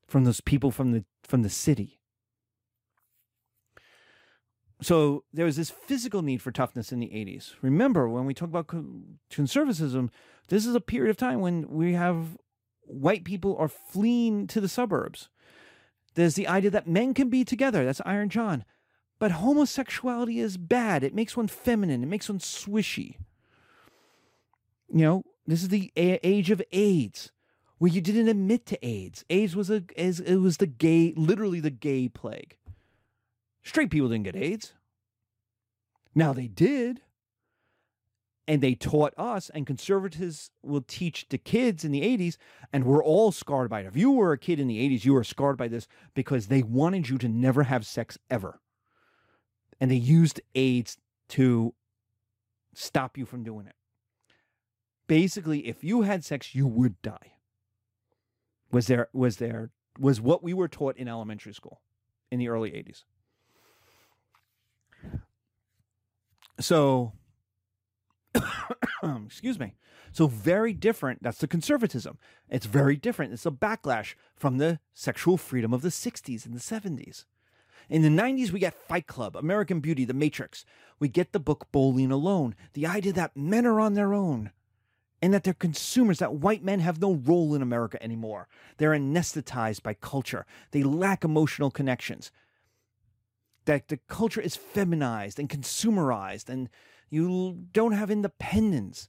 from 0.07 0.23
those 0.25 0.41
people 0.41 0.71
from 0.71 0.91
the 0.91 1.05
from 1.23 1.41
the 1.41 1.49
city. 1.49 2.00
So 4.81 5.23
there 5.31 5.45
was 5.45 5.57
this 5.57 5.69
physical 5.69 6.21
need 6.23 6.41
for 6.41 6.51
toughness 6.51 6.91
in 6.91 6.99
the 6.99 7.07
80s. 7.07 7.53
Remember, 7.61 8.09
when 8.09 8.25
we 8.25 8.33
talk 8.33 8.49
about 8.49 8.73
conservatism, 9.29 10.09
this 10.47 10.65
is 10.65 10.73
a 10.73 10.81
period 10.81 11.11
of 11.11 11.17
time 11.17 11.39
when 11.39 11.69
we 11.69 11.93
have 11.93 12.37
white 12.81 13.23
people 13.23 13.55
are 13.57 13.67
fleeing 13.67 14.47
to 14.47 14.59
the 14.59 14.67
suburbs. 14.67 15.29
There's 16.15 16.35
the 16.35 16.47
idea 16.47 16.71
that 16.71 16.87
men 16.87 17.13
can 17.13 17.29
be 17.29 17.45
together. 17.45 17.85
That's 17.85 18.01
Iron 18.05 18.29
John. 18.29 18.65
But 19.19 19.33
homosexuality 19.33 20.39
is 20.39 20.57
bad. 20.57 21.03
It 21.03 21.13
makes 21.13 21.37
one 21.37 21.47
feminine. 21.47 22.01
It 22.01 22.07
makes 22.07 22.27
one 22.27 22.39
swishy. 22.39 23.17
You 24.91 25.05
know, 25.05 25.23
this 25.45 25.61
is 25.61 25.69
the 25.69 25.91
age 25.95 26.49
of 26.49 26.61
AIDS, 26.71 27.31
where 27.77 27.91
you 27.91 28.01
didn't 28.01 28.27
admit 28.27 28.65
to 28.65 28.85
AIDS. 28.85 29.23
AIDS 29.29 29.55
was 29.55 29.69
a 29.69 29.83
it 29.95 30.39
was 30.41 30.57
the 30.57 30.67
gay, 30.67 31.13
literally 31.15 31.59
the 31.59 31.69
gay 31.69 32.09
plague. 32.09 32.57
Straight 33.63 33.89
people 33.89 34.09
didn't 34.09 34.25
get 34.25 34.35
AIDS. 34.35 34.73
Now 36.15 36.33
they 36.33 36.47
did. 36.47 37.01
And 38.47 38.61
they 38.61 38.75
taught 38.75 39.13
us, 39.17 39.49
and 39.53 39.67
conservatives 39.67 40.49
will 40.61 40.81
teach 40.81 41.27
the 41.29 41.37
kids 41.37 41.85
in 41.85 41.91
the 41.91 42.01
80s, 42.01 42.37
and 42.73 42.83
we're 42.83 43.03
all 43.03 43.31
scarred 43.31 43.69
by 43.69 43.81
it. 43.81 43.85
If 43.85 43.95
you 43.95 44.11
were 44.11 44.33
a 44.33 44.37
kid 44.37 44.59
in 44.59 44.67
the 44.67 44.79
80s, 44.89 45.05
you 45.05 45.13
were 45.13 45.23
scarred 45.23 45.57
by 45.57 45.67
this 45.67 45.87
because 46.15 46.47
they 46.47 46.63
wanted 46.63 47.07
you 47.07 47.17
to 47.19 47.29
never 47.29 47.63
have 47.63 47.85
sex 47.85 48.17
ever. 48.29 48.59
And 49.79 49.89
they 49.89 49.95
used 49.95 50.41
AIDS 50.53 50.97
to 51.29 51.75
stop 52.73 53.17
you 53.17 53.25
from 53.25 53.43
doing 53.43 53.67
it 53.67 53.75
basically 55.11 55.67
if 55.67 55.83
you 55.83 56.03
had 56.03 56.23
sex 56.23 56.55
you 56.55 56.65
would 56.65 57.01
die 57.01 57.33
was 58.71 58.87
there 58.87 59.09
was 59.11 59.37
there 59.37 59.69
was 59.99 60.21
what 60.21 60.41
we 60.41 60.53
were 60.53 60.69
taught 60.69 60.95
in 60.95 61.09
elementary 61.09 61.53
school 61.53 61.81
in 62.31 62.39
the 62.39 62.47
early 62.47 62.71
80s 62.71 63.03
so 66.59 67.13
excuse 69.25 69.59
me 69.59 69.75
so 70.11 70.27
very 70.27 70.73
different 70.73 71.21
that's 71.23 71.39
the 71.39 71.47
conservatism 71.47 72.17
it's 72.49 72.65
very 72.65 72.95
different 72.95 73.33
it's 73.33 73.45
a 73.45 73.51
backlash 73.51 74.15
from 74.35 74.57
the 74.57 74.79
sexual 74.93 75.37
freedom 75.37 75.73
of 75.73 75.81
the 75.81 75.89
60s 75.89 76.45
and 76.45 76.53
the 76.53 76.59
70s 76.59 77.25
in 77.91 78.03
the 78.03 78.21
90s, 78.21 78.51
we 78.51 78.59
get 78.59 78.73
Fight 78.73 79.05
Club, 79.05 79.35
American 79.35 79.81
Beauty, 79.81 80.05
The 80.05 80.13
Matrix. 80.13 80.63
We 80.97 81.09
get 81.09 81.33
the 81.33 81.41
book 81.41 81.67
Bowling 81.73 82.09
Alone, 82.09 82.55
the 82.71 82.87
idea 82.87 83.11
that 83.11 83.35
men 83.35 83.65
are 83.65 83.81
on 83.81 83.95
their 83.95 84.13
own, 84.13 84.51
and 85.21 85.33
that 85.33 85.43
they're 85.43 85.53
consumers, 85.53 86.19
that 86.19 86.35
white 86.35 86.63
men 86.63 86.79
have 86.79 87.01
no 87.01 87.15
role 87.15 87.53
in 87.53 87.61
America 87.61 88.01
anymore. 88.01 88.47
They're 88.77 88.91
anesthetized 88.91 89.83
by 89.83 89.93
culture, 89.95 90.45
they 90.71 90.83
lack 90.83 91.25
emotional 91.25 91.69
connections. 91.69 92.31
That 93.65 93.89
the 93.89 93.97
culture 94.07 94.41
is 94.41 94.55
feminized 94.55 95.39
and 95.39 95.49
consumerized, 95.49 96.49
and 96.49 96.69
you 97.09 97.65
don't 97.71 97.91
have 97.91 98.09
independence. 98.09 99.07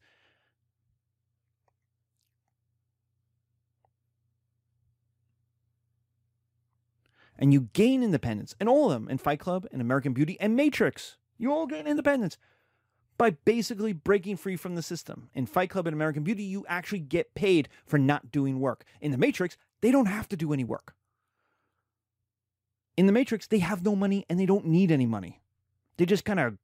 And 7.38 7.53
you 7.53 7.68
gain 7.72 8.03
independence, 8.03 8.55
and 8.61 8.68
all 8.68 8.92
of 8.92 8.92
them 8.92 9.09
in 9.09 9.18
Fight 9.18 9.40
Club 9.40 9.66
and 9.72 9.80
American 9.80 10.12
Beauty 10.12 10.36
and 10.38 10.55
Matrix. 10.55 11.16
You 11.38 11.53
all 11.53 11.66
gain 11.66 11.86
independence 11.86 12.38
by 13.18 13.30
basically 13.30 13.92
breaking 13.92 14.36
free 14.36 14.57
from 14.57 14.74
the 14.74 14.82
system. 14.82 15.28
In 15.34 15.46
Fight 15.46 15.70
Club 15.70 15.86
and 15.86 15.94
American 15.94 16.22
Beauty, 16.22 16.44
you 16.44 16.64
actually 16.68 17.00
get 17.00 17.34
paid 17.34 17.68
for 17.86 17.98
not 17.98 18.30
doing 18.30 18.61
work. 18.61 18.84
In 19.00 19.11
The 19.12 19.18
Matrix, 19.18 19.57
they 19.80 19.90
don't 19.90 20.07
have 20.07 20.28
to 20.28 20.36
do 20.36 20.53
any 20.53 20.64
work. 20.64 20.94
In 22.97 23.07
The 23.07 23.12
Matrix, 23.12 23.47
they 23.47 23.61
have 23.61 23.84
no 23.84 23.97
money 23.97 24.24
and 24.28 24.38
they 24.38 24.47
don't 24.47 24.66
need 24.66 24.90
any 24.90 25.07
money. 25.07 25.40
They 25.97 26.07
just 26.07 26.24
kind 26.24 26.40
of 26.40 26.59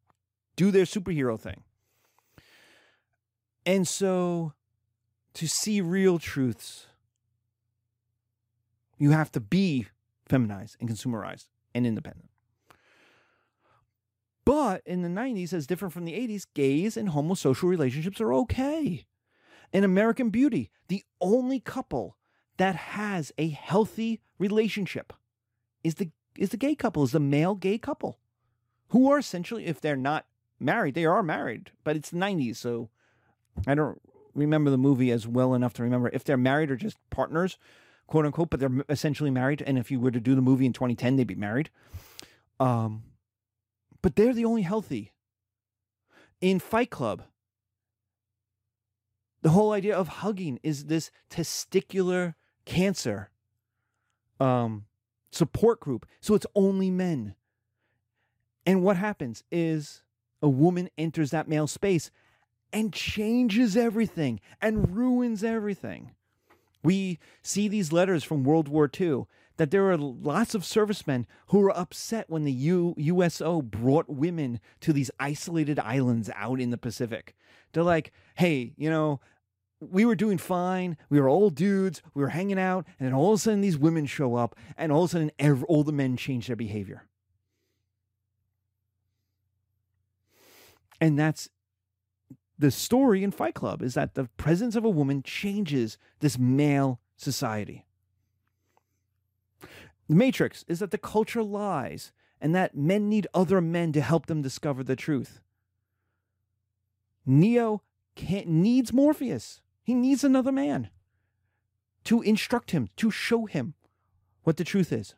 do 0.57 0.71
their 0.71 0.85
superhero 0.85 1.39
thing. 1.39 1.63
And 3.65 3.87
so, 3.87 4.55
to 5.35 5.47
see 5.47 5.81
real 5.81 6.19
truths, 6.19 6.87
you 8.99 9.11
have 9.11 9.31
to 9.33 9.41
be 9.41 9.87
feminized 10.29 10.77
and 10.81 10.89
consumerized 10.89 11.47
and 11.75 11.87
independent. 11.87 12.31
But 14.45 14.83
in 14.87 15.03
the 15.03 15.09
90s, 15.09 15.53
as 15.53 15.67
different 15.67 15.93
from 15.93 16.07
the 16.07 16.15
80s, 16.15 16.47
gays 16.55 16.97
and 16.97 17.11
homosocial 17.11 17.69
relationships 17.69 18.21
are 18.21 18.33
okay. 18.33 19.05
In 19.73 19.85
American 19.85 20.31
Beauty, 20.31 20.71
the 20.89 21.05
only 21.21 21.61
couple 21.61 22.17
that 22.57 22.75
has 22.75 23.31
a 23.37 23.51
healthy 23.51 24.21
relationship 24.39 25.13
is 25.85 25.97
the 25.97 26.11
is 26.39 26.51
the 26.51 26.57
gay 26.57 26.75
couple, 26.75 27.03
is 27.03 27.13
the 27.13 27.21
male 27.21 27.55
gay 27.55 27.79
couple, 27.79 28.19
who 28.89 29.11
are 29.11 29.19
essentially, 29.19 29.67
if 29.67 29.81
they're 29.81 29.97
not 29.97 30.27
married, 30.59 30.95
they 30.95 31.05
are 31.05 31.23
married, 31.23 31.71
but 31.85 31.97
it's 31.97 32.11
the 32.11 32.19
90s, 32.19 32.57
so 32.57 32.89
I 33.67 33.75
don't 33.75 34.01
remember 34.35 34.71
the 34.71 34.79
movie 34.79 35.11
as 35.11 35.27
well 35.27 35.55
enough 35.55 35.75
to 35.75 35.83
remember 35.83 36.11
if 36.13 36.25
they're 36.25 36.37
married 36.37 36.71
or 36.71 36.77
just 36.77 36.97
partners, 37.11 37.59
quote 38.07 38.25
unquote, 38.25 38.51
but 38.51 38.61
they're 38.61 38.85
essentially 38.89 39.31
married. 39.31 39.63
And 39.63 39.79
if 39.79 39.91
you 39.91 40.01
were 40.01 40.11
to 40.11 40.21
do 40.21 40.35
the 40.35 40.43
movie 40.43 40.67
in 40.67 40.73
2010, 40.73 41.17
they'd 41.17 41.25
be 41.25 41.35
married. 41.35 41.71
Um, 42.61 43.03
but 44.01 44.17
they're 44.17 44.33
the 44.33 44.45
only 44.45 44.63
healthy. 44.63 45.13
In 46.41 46.61
Fight 46.61 46.91
Club, 46.91 47.25
the 49.43 49.51
whole 49.51 49.73
idea 49.73 49.97
of 49.97 50.09
hugging 50.09 50.59
is 50.63 50.85
this 50.85 51.11
testicular 51.31 52.35
cancer 52.65 53.31
um, 54.41 54.85
support 55.31 55.81
group. 55.81 56.07
So 56.21 56.35
it's 56.35 56.47
only 56.55 56.91
men. 56.91 57.35
And 58.67 58.83
what 58.83 58.97
happens 58.97 59.45
is 59.51 60.03
a 60.43 60.49
woman 60.49 60.89
enters 60.99 61.31
that 61.31 61.49
male 61.49 61.67
space 61.67 62.11
and 62.73 62.93
changes 62.93 63.77
everything 63.77 64.41
and 64.61 64.95
ruins 64.95 65.43
everything. 65.43 66.13
We 66.83 67.19
see 67.43 67.67
these 67.69 67.93
letters 67.93 68.23
from 68.23 68.45
World 68.45 68.69
War 68.69 68.91
II 68.99 69.25
that 69.57 69.71
there 69.73 69.91
are 69.91 69.97
lots 69.97 70.55
of 70.55 70.65
servicemen 70.65 71.27
who 71.49 71.59
were 71.59 71.77
upset 71.77 72.31
when 72.31 72.45
the 72.45 72.53
U- 72.53 72.95
USO 72.97 73.61
brought 73.61 74.09
women 74.09 74.61
to 74.81 74.93
these 74.93 75.11
isolated 75.19 75.79
islands 75.81 76.31
out 76.37 76.61
in 76.61 76.71
the 76.71 76.79
Pacific. 76.79 77.35
They're 77.73 77.83
like, 77.83 78.13
hey, 78.37 78.73
you 78.77 78.89
know, 78.89 79.21
we 79.81 80.05
were 80.05 80.17
doing 80.17 80.39
fine. 80.39 80.97
We 81.09 81.21
were 81.21 81.29
all 81.29 81.51
dudes. 81.51 82.03
We 82.15 82.23
were 82.23 82.31
hanging 82.31 82.59
out. 82.59 82.87
And 82.99 83.07
then 83.07 83.15
all 83.15 83.33
of 83.33 83.39
a 83.39 83.43
sudden, 83.43 83.61
these 83.61 83.79
women 83.79 84.07
show 84.07 84.35
up, 84.35 84.57
and 84.77 84.91
all 84.91 85.05
of 85.05 85.11
a 85.11 85.13
sudden, 85.13 85.63
all 85.69 85.85
the 85.85 85.93
men 85.93 86.17
change 86.17 86.47
their 86.47 86.57
behavior. 86.57 87.05
And 91.01 91.19
that's 91.19 91.49
the 92.59 92.71
story 92.73 93.23
in 93.23 93.31
Fight 93.31 93.55
Club 93.55 93.83
is 93.83 93.95
that 93.95 94.15
the 94.15 94.25
presence 94.37 94.75
of 94.75 94.85
a 94.85 94.91
woman 94.91 95.23
changes 95.23 95.97
this 96.19 96.39
male 96.39 97.01
society. 97.17 97.87
The 100.09 100.17
Matrix 100.17 100.65
is 100.67 100.81
that 100.81 100.91
the 100.91 100.99
culture 100.99 101.43
lies 101.43 102.13
and 102.41 102.55
that 102.55 102.77
men 102.77 103.09
need 103.09 103.29
other 103.33 103.61
men 103.61 103.93
to 103.93 104.01
help 104.01 104.27
them 104.27 104.43
discover 104.43 104.83
the 104.83 104.97
truth. 104.97 105.41
Neo 107.25 107.83
needs 108.47 108.93
Morpheus. 108.93 109.61
He 109.89 109.95
needs 109.95 110.23
another 110.23 110.53
man 110.53 110.91
to 112.05 112.21
instruct 112.21 112.73
him, 112.73 112.91
to 112.99 113.11
show 113.11 113.47
him 113.47 113.73
what 114.43 114.59
the 114.59 114.63
truth 114.63 114.93
is. 114.93 115.15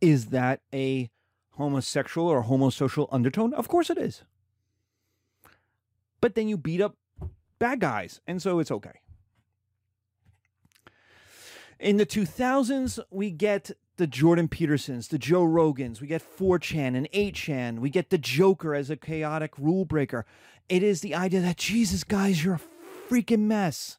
Is 0.00 0.30
that 0.30 0.62
a 0.74 1.10
homosexual 1.52 2.26
or 2.26 2.42
homosocial 2.42 3.06
undertone? 3.12 3.54
Of 3.54 3.68
course 3.68 3.88
it 3.88 3.98
is. 3.98 4.24
But 6.20 6.34
then 6.34 6.48
you 6.48 6.56
beat 6.56 6.80
up 6.80 6.96
bad 7.60 7.78
guys, 7.78 8.20
and 8.26 8.42
so 8.42 8.58
it's 8.58 8.72
okay. 8.72 8.98
In 11.78 11.98
the 11.98 12.06
2000s, 12.06 12.98
we 13.12 13.30
get 13.30 13.70
the 13.96 14.08
Jordan 14.08 14.48
Petersons, 14.48 15.06
the 15.06 15.18
Joe 15.18 15.44
Rogans, 15.44 16.00
we 16.00 16.08
get 16.08 16.22
4chan 16.22 16.96
and 16.96 17.08
8chan, 17.12 17.78
we 17.78 17.90
get 17.90 18.10
the 18.10 18.18
Joker 18.18 18.74
as 18.74 18.90
a 18.90 18.96
chaotic 18.96 19.56
rule 19.56 19.84
breaker. 19.84 20.24
It 20.68 20.82
is 20.82 21.00
the 21.00 21.14
idea 21.14 21.40
that, 21.40 21.56
Jesus, 21.56 22.04
guys, 22.04 22.44
you're 22.44 22.54
a 22.54 23.10
freaking 23.10 23.40
mess. 23.40 23.98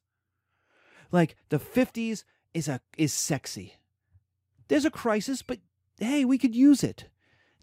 Like 1.11 1.35
the 1.49 1.59
50s 1.59 2.23
is 2.53 2.67
a 2.67 2.81
is 2.97 3.13
sexy. 3.13 3.75
There's 4.67 4.85
a 4.85 4.91
crisis, 4.91 5.41
but 5.41 5.59
hey, 5.99 6.25
we 6.25 6.37
could 6.37 6.55
use 6.55 6.83
it. 6.83 7.09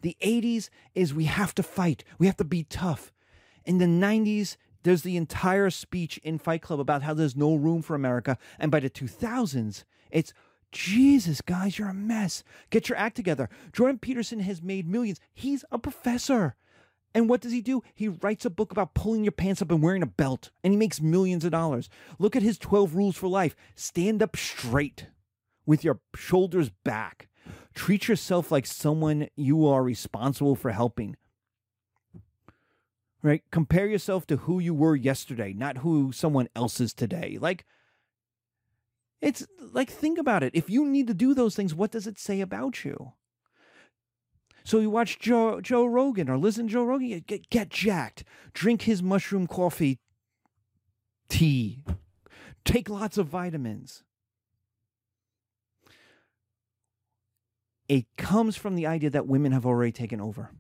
The 0.03 0.17
80s 0.21 0.69
is 0.95 1.15
we 1.15 1.25
have 1.25 1.55
to 1.55 1.63
fight. 1.63 2.05
We 2.19 2.27
have 2.27 2.37
to 2.37 2.45
be 2.45 2.65
tough. 2.65 3.13
In 3.65 3.79
the 3.79 3.87
90s, 3.87 4.57
there's 4.83 5.03
the 5.03 5.17
entire 5.17 5.71
speech 5.71 6.19
in 6.19 6.39
Fight 6.39 6.63
Club 6.63 6.79
about 6.79 7.03
how 7.03 7.15
there's 7.15 7.37
no 7.37 7.55
room 7.55 7.83
for 7.83 7.95
America. 7.95 8.39
And 8.59 8.71
by 8.71 8.81
the 8.81 8.91
2000s, 8.91 9.85
it's 10.11 10.33
Jesus, 10.71 11.41
guys, 11.41 11.79
you're 11.79 11.89
a 11.89 11.95
mess. 11.95 12.45
Get 12.71 12.89
your 12.89 12.99
act 12.99 13.17
together. 13.17 13.49
Jordan 13.73 13.99
Peterson 13.99 14.41
has 14.41 14.63
made 14.63 14.89
millions. 14.89 15.21
He's 15.33 15.65
a 15.71 15.79
professor. 15.79 16.55
And 17.17 17.31
what 17.31 17.41
does 17.41 17.53
he 17.53 17.63
do? 17.63 17.83
He 17.95 18.09
writes 18.09 18.45
a 18.45 18.51
book 18.51 18.71
about 18.71 18.93
pulling 18.93 19.25
your 19.25 19.33
pants 19.33 19.63
up 19.63 19.71
and 19.71 19.83
wearing 19.83 20.03
a 20.03 20.07
belt, 20.07 20.51
and 20.63 20.75
he 20.75 20.77
makes 20.77 21.01
millions 21.01 21.47
of 21.47 21.51
dollars. 21.51 21.89
Look 22.19 22.37
at 22.37 22.43
his 22.43 22.59
12 22.59 22.95
rules 22.95 23.17
for 23.17 23.27
life 23.27 23.57
stand 23.75 24.23
up 24.23 24.37
straight 24.37 25.07
with 25.65 25.83
your 25.83 26.01
shoulders 26.15 26.69
back. 26.85 27.29
Treat 27.75 28.07
yourself 28.07 28.53
like 28.53 28.67
someone 28.67 29.29
you 29.35 29.67
are 29.67 29.83
responsible 29.83 30.55
for 30.57 30.73
helping. 30.73 31.17
Right? 33.23 33.43
Compare 33.51 33.87
yourself 33.87 34.27
to 34.27 34.37
who 34.37 34.59
you 34.59 34.75
were 34.75 34.95
yesterday, 34.95 35.55
not 35.55 35.79
who 35.79 36.13
someone 36.13 36.51
else 36.55 36.83
is 36.83 36.93
today. 36.93 37.39
Like, 37.41 37.65
it's 39.23 39.47
like, 39.73 39.89
think 39.89 40.19
about 40.19 40.43
it. 40.43 40.55
If 40.55 40.69
you 40.69 40.85
need 40.85 41.07
to 41.07 41.15
do 41.15 41.33
those 41.33 41.57
things, 41.57 41.75
what 41.75 41.93
does 41.93 42.07
it 42.07 42.19
say 42.19 42.43
about 42.43 42.85
you? 42.85 43.15
So 44.67 44.81
you 44.81 44.91
watch 44.91 45.21
Joe 45.21 45.61
Joe 45.61 45.87
Rogan 45.87 46.29
or 46.29 46.37
listen 46.37 46.67
to 46.67 46.73
Joe 46.73 46.83
Rogan, 46.83 47.23
get, 47.25 47.49
get 47.51 47.69
jacked, 47.71 48.25
drink 48.53 48.83
his 48.83 49.01
mushroom 49.01 49.47
coffee 49.47 50.01
tea, 51.29 51.85
take 52.65 52.89
lots 52.89 53.17
of 53.17 53.29
vitamins. 53.29 54.03
It 57.89 58.07
comes 58.19 58.57
from 58.57 58.75
the 58.75 58.89
idea 58.89 59.09
that 59.11 59.29
women 59.29 59.53
have 59.53 59.65
already 59.65 59.93
taken 59.93 60.21
over. 60.21 60.51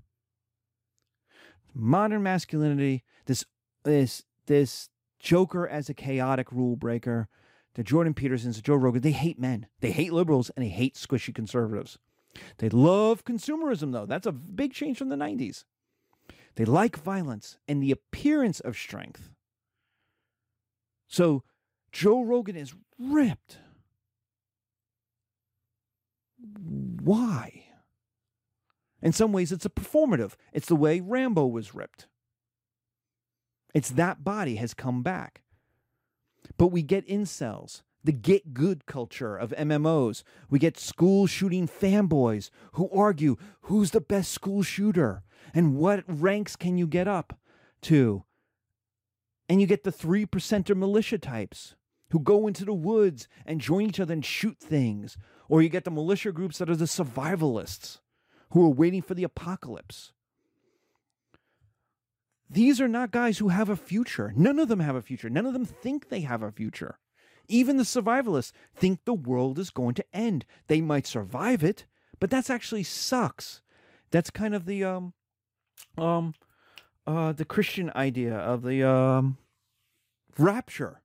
Modern 1.74 2.22
masculinity, 2.22 3.02
this 3.24 3.44
this 3.82 4.22
this 4.46 4.88
Joker 5.18 5.66
as 5.66 5.88
a 5.88 5.94
chaotic 5.94 6.52
rule 6.52 6.76
breaker, 6.76 7.26
the 7.74 7.82
Jordan 7.82 8.14
Petersons, 8.14 8.54
the 8.54 8.62
Joe 8.62 8.76
Rogan, 8.76 9.02
they 9.02 9.10
hate 9.10 9.40
men. 9.40 9.66
They 9.80 9.90
hate 9.90 10.12
liberals 10.12 10.50
and 10.50 10.64
they 10.64 10.68
hate 10.70 10.94
squishy 10.94 11.34
conservatives. 11.34 11.98
They 12.58 12.68
love 12.68 13.24
consumerism, 13.24 13.92
though. 13.92 14.06
That's 14.06 14.26
a 14.26 14.32
big 14.32 14.72
change 14.72 14.98
from 14.98 15.08
the 15.08 15.16
90s. 15.16 15.64
They 16.56 16.64
like 16.64 16.96
violence 16.96 17.58
and 17.68 17.82
the 17.82 17.90
appearance 17.90 18.60
of 18.60 18.76
strength. 18.76 19.30
So 21.08 21.42
Joe 21.92 22.22
Rogan 22.22 22.56
is 22.56 22.74
ripped. 22.98 23.58
Why? 27.02 27.64
In 29.02 29.12
some 29.12 29.32
ways, 29.32 29.52
it's 29.52 29.66
a 29.66 29.70
performative. 29.70 30.34
It's 30.52 30.68
the 30.68 30.76
way 30.76 31.00
Rambo 31.00 31.46
was 31.46 31.74
ripped. 31.74 32.06
It's 33.74 33.90
that 33.90 34.24
body 34.24 34.56
has 34.56 34.74
come 34.74 35.02
back. 35.02 35.42
But 36.56 36.68
we 36.68 36.82
get 36.82 37.06
incels, 37.06 37.82
the 38.06 38.12
get 38.12 38.54
good 38.54 38.86
culture 38.86 39.36
of 39.36 39.50
MMOs. 39.50 40.22
We 40.48 40.60
get 40.60 40.78
school 40.78 41.26
shooting 41.26 41.66
fanboys 41.66 42.50
who 42.72 42.88
argue 42.90 43.36
who's 43.62 43.90
the 43.90 44.00
best 44.00 44.30
school 44.30 44.62
shooter 44.62 45.24
and 45.52 45.76
what 45.76 46.04
ranks 46.06 46.54
can 46.54 46.78
you 46.78 46.86
get 46.86 47.08
up 47.08 47.36
to. 47.82 48.22
And 49.48 49.60
you 49.60 49.66
get 49.66 49.82
the 49.82 49.90
three 49.90 50.24
percenter 50.24 50.76
militia 50.76 51.18
types 51.18 51.74
who 52.10 52.20
go 52.20 52.46
into 52.46 52.64
the 52.64 52.72
woods 52.72 53.26
and 53.44 53.60
join 53.60 53.86
each 53.86 53.98
other 53.98 54.14
and 54.14 54.24
shoot 54.24 54.58
things. 54.58 55.18
Or 55.48 55.60
you 55.60 55.68
get 55.68 55.84
the 55.84 55.90
militia 55.90 56.30
groups 56.30 56.58
that 56.58 56.70
are 56.70 56.76
the 56.76 56.84
survivalists 56.84 57.98
who 58.50 58.64
are 58.64 58.72
waiting 58.72 59.02
for 59.02 59.14
the 59.14 59.24
apocalypse. 59.24 60.12
These 62.48 62.80
are 62.80 62.88
not 62.88 63.10
guys 63.10 63.38
who 63.38 63.48
have 63.48 63.68
a 63.68 63.74
future. 63.76 64.32
None 64.36 64.60
of 64.60 64.68
them 64.68 64.78
have 64.78 64.94
a 64.94 65.02
future. 65.02 65.28
None 65.28 65.46
of 65.46 65.52
them 65.52 65.64
think 65.64 66.08
they 66.08 66.20
have 66.20 66.44
a 66.44 66.52
future. 66.52 67.00
Even 67.48 67.76
the 67.76 67.84
survivalists 67.84 68.52
think 68.74 69.04
the 69.04 69.14
world 69.14 69.58
is 69.58 69.70
going 69.70 69.94
to 69.94 70.04
end. 70.12 70.44
They 70.66 70.80
might 70.80 71.06
survive 71.06 71.62
it, 71.62 71.86
but 72.20 72.30
that's 72.30 72.50
actually 72.50 72.82
sucks. 72.82 73.62
That's 74.10 74.30
kind 74.30 74.54
of 74.54 74.66
the 74.66 74.84
um 74.84 75.12
um 75.98 76.34
uh 77.06 77.32
the 77.32 77.44
Christian 77.44 77.90
idea 77.94 78.36
of 78.36 78.62
the 78.62 78.88
um 78.88 79.38
rapture. 80.38 81.02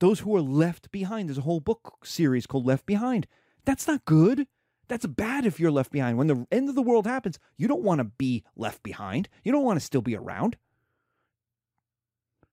Those 0.00 0.20
who 0.20 0.36
are 0.36 0.42
left 0.42 0.90
behind. 0.90 1.28
There's 1.28 1.38
a 1.38 1.42
whole 1.42 1.60
book 1.60 2.04
series 2.04 2.46
called 2.46 2.66
Left 2.66 2.84
Behind. 2.84 3.26
That's 3.64 3.86
not 3.86 4.04
good. 4.04 4.46
That's 4.88 5.06
bad 5.06 5.46
if 5.46 5.58
you're 5.58 5.70
left 5.70 5.92
behind. 5.92 6.18
When 6.18 6.26
the 6.26 6.46
end 6.52 6.68
of 6.68 6.74
the 6.74 6.82
world 6.82 7.06
happens, 7.06 7.38
you 7.56 7.68
don't 7.68 7.82
want 7.82 7.98
to 7.98 8.04
be 8.04 8.44
left 8.54 8.82
behind. 8.82 9.28
You 9.42 9.52
don't 9.52 9.64
want 9.64 9.78
to 9.78 9.84
still 9.84 10.02
be 10.02 10.16
around. 10.16 10.56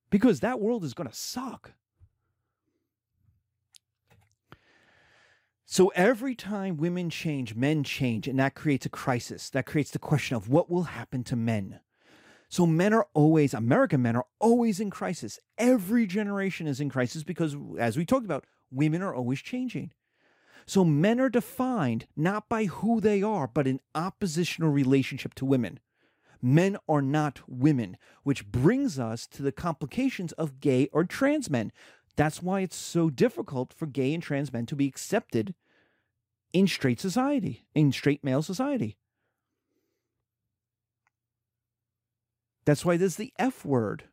Because 0.09 0.39
that 0.39 0.61
world 0.61 0.83
is 0.83 0.93
going 0.93 1.09
to 1.09 1.15
suck. 1.15 1.73
So 5.71 5.87
every 5.95 6.35
time 6.35 6.75
women 6.75 7.09
change, 7.09 7.55
men 7.55 7.85
change, 7.85 8.27
and 8.27 8.37
that 8.39 8.55
creates 8.55 8.85
a 8.85 8.89
crisis. 8.89 9.49
That 9.51 9.65
creates 9.65 9.89
the 9.89 9.99
question 9.99 10.35
of 10.35 10.49
what 10.49 10.69
will 10.69 10.83
happen 10.83 11.23
to 11.23 11.37
men. 11.37 11.79
So 12.49 12.67
men 12.67 12.93
are 12.93 13.07
always, 13.13 13.53
American 13.53 14.01
men 14.01 14.17
are 14.17 14.25
always 14.37 14.81
in 14.81 14.89
crisis. 14.89 15.39
Every 15.57 16.05
generation 16.05 16.67
is 16.67 16.81
in 16.81 16.89
crisis 16.89 17.23
because, 17.23 17.55
as 17.79 17.95
we 17.95 18.03
talked 18.03 18.25
about, 18.25 18.43
women 18.69 19.01
are 19.01 19.15
always 19.15 19.41
changing. 19.41 19.93
So 20.65 20.83
men 20.83 21.21
are 21.21 21.29
defined 21.29 22.05
not 22.17 22.49
by 22.49 22.65
who 22.65 22.99
they 22.99 23.23
are, 23.23 23.47
but 23.47 23.65
in 23.65 23.79
oppositional 23.95 24.71
relationship 24.71 25.33
to 25.35 25.45
women. 25.45 25.79
Men 26.41 26.75
are 26.89 27.01
not 27.01 27.39
women, 27.47 27.95
which 28.23 28.45
brings 28.51 28.99
us 28.99 29.25
to 29.27 29.41
the 29.41 29.53
complications 29.53 30.33
of 30.33 30.59
gay 30.59 30.89
or 30.91 31.05
trans 31.05 31.49
men. 31.49 31.71
That's 32.15 32.41
why 32.43 32.61
it's 32.61 32.75
so 32.75 33.09
difficult 33.09 33.73
for 33.73 33.85
gay 33.85 34.13
and 34.13 34.21
trans 34.21 34.51
men 34.53 34.65
to 34.67 34.75
be 34.75 34.87
accepted 34.87 35.55
in 36.53 36.67
straight 36.67 36.99
society, 36.99 37.65
in 37.73 37.91
straight 37.91 38.23
male 38.23 38.41
society. 38.41 38.97
That's 42.65 42.85
why 42.85 42.97
there's 42.97 43.15
the 43.15 43.33
F 43.39 43.65
word 43.65 44.03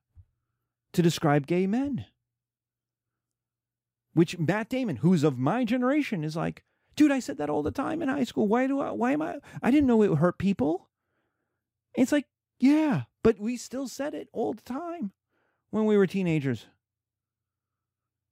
to 0.92 1.02
describe 1.02 1.46
gay 1.46 1.66
men. 1.66 2.06
which 4.18 4.36
Matt 4.36 4.68
Damon, 4.68 4.96
who's 4.96 5.22
of 5.22 5.38
my 5.38 5.64
generation, 5.64 6.24
is 6.24 6.34
like, 6.34 6.64
dude, 6.96 7.12
I 7.12 7.20
said 7.20 7.38
that 7.38 7.48
all 7.48 7.62
the 7.62 7.70
time 7.70 8.02
in 8.02 8.08
high 8.08 8.24
school. 8.24 8.48
Why 8.48 8.66
do 8.66 8.80
I, 8.80 8.90
why 8.90 9.12
am 9.12 9.22
I, 9.22 9.36
I 9.62 9.70
didn't 9.70 9.86
know 9.86 10.02
it 10.02 10.08
would 10.08 10.18
hurt 10.18 10.38
people. 10.38 10.88
It's 11.94 12.10
like, 12.10 12.26
yeah, 12.58 13.02
but 13.22 13.38
we 13.38 13.56
still 13.56 13.86
said 13.86 14.14
it 14.14 14.28
all 14.32 14.54
the 14.54 14.62
time 14.62 15.12
when 15.70 15.84
we 15.84 15.96
were 15.96 16.08
teenagers. 16.08 16.66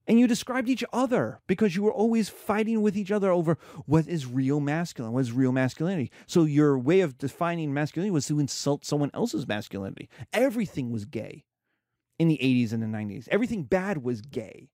And 0.07 0.17
you 0.17 0.25
described 0.25 0.69
each 0.69 0.85
other 0.93 1.41
because 1.47 1.75
you 1.75 1.83
were 1.83 1.91
always 1.91 2.29
fighting 2.29 2.81
with 2.81 2.95
each 2.95 3.11
other 3.11 3.29
over 3.29 3.57
what 3.85 4.07
is 4.07 4.25
real 4.25 4.61
masculine, 4.61 5.11
what 5.11 5.19
is 5.19 5.33
real 5.33 5.51
masculinity. 5.51 6.11
So 6.27 6.45
your 6.45 6.79
way 6.79 7.01
of 7.01 7.17
defining 7.17 7.73
masculinity 7.73 8.11
was 8.11 8.25
to 8.27 8.39
insult 8.39 8.85
someone 8.85 9.11
else's 9.13 9.45
masculinity. 9.47 10.07
Everything 10.31 10.91
was 10.91 11.03
gay 11.03 11.43
in 12.17 12.29
the 12.29 12.37
80s 12.37 12.71
and 12.71 12.81
the 12.81 12.87
90s. 12.87 13.27
Everything 13.29 13.63
bad 13.63 14.01
was 14.01 14.21
gay. 14.21 14.69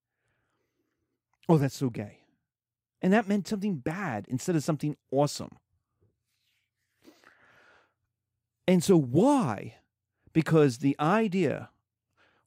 Oh, 1.49 1.57
that's 1.57 1.75
so 1.75 1.89
gay. 1.89 2.19
And 3.01 3.11
that 3.11 3.27
meant 3.27 3.47
something 3.47 3.77
bad 3.77 4.27
instead 4.29 4.55
of 4.55 4.63
something 4.63 4.95
awesome. 5.11 5.57
And 8.67 8.83
so 8.83 8.97
why? 8.97 9.75
Because 10.31 10.77
the 10.77 10.95
idea 10.99 11.69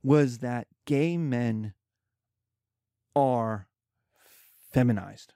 was 0.03 0.39
that 0.39 0.68
gay 0.87 1.16
men 1.16 1.74
are 3.16 3.66
feminized. 4.70 5.32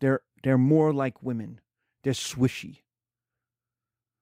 They're 0.00 0.20
they're 0.44 0.58
more 0.58 0.92
like 0.92 1.22
women. 1.22 1.60
They're 2.04 2.12
swishy. 2.12 2.82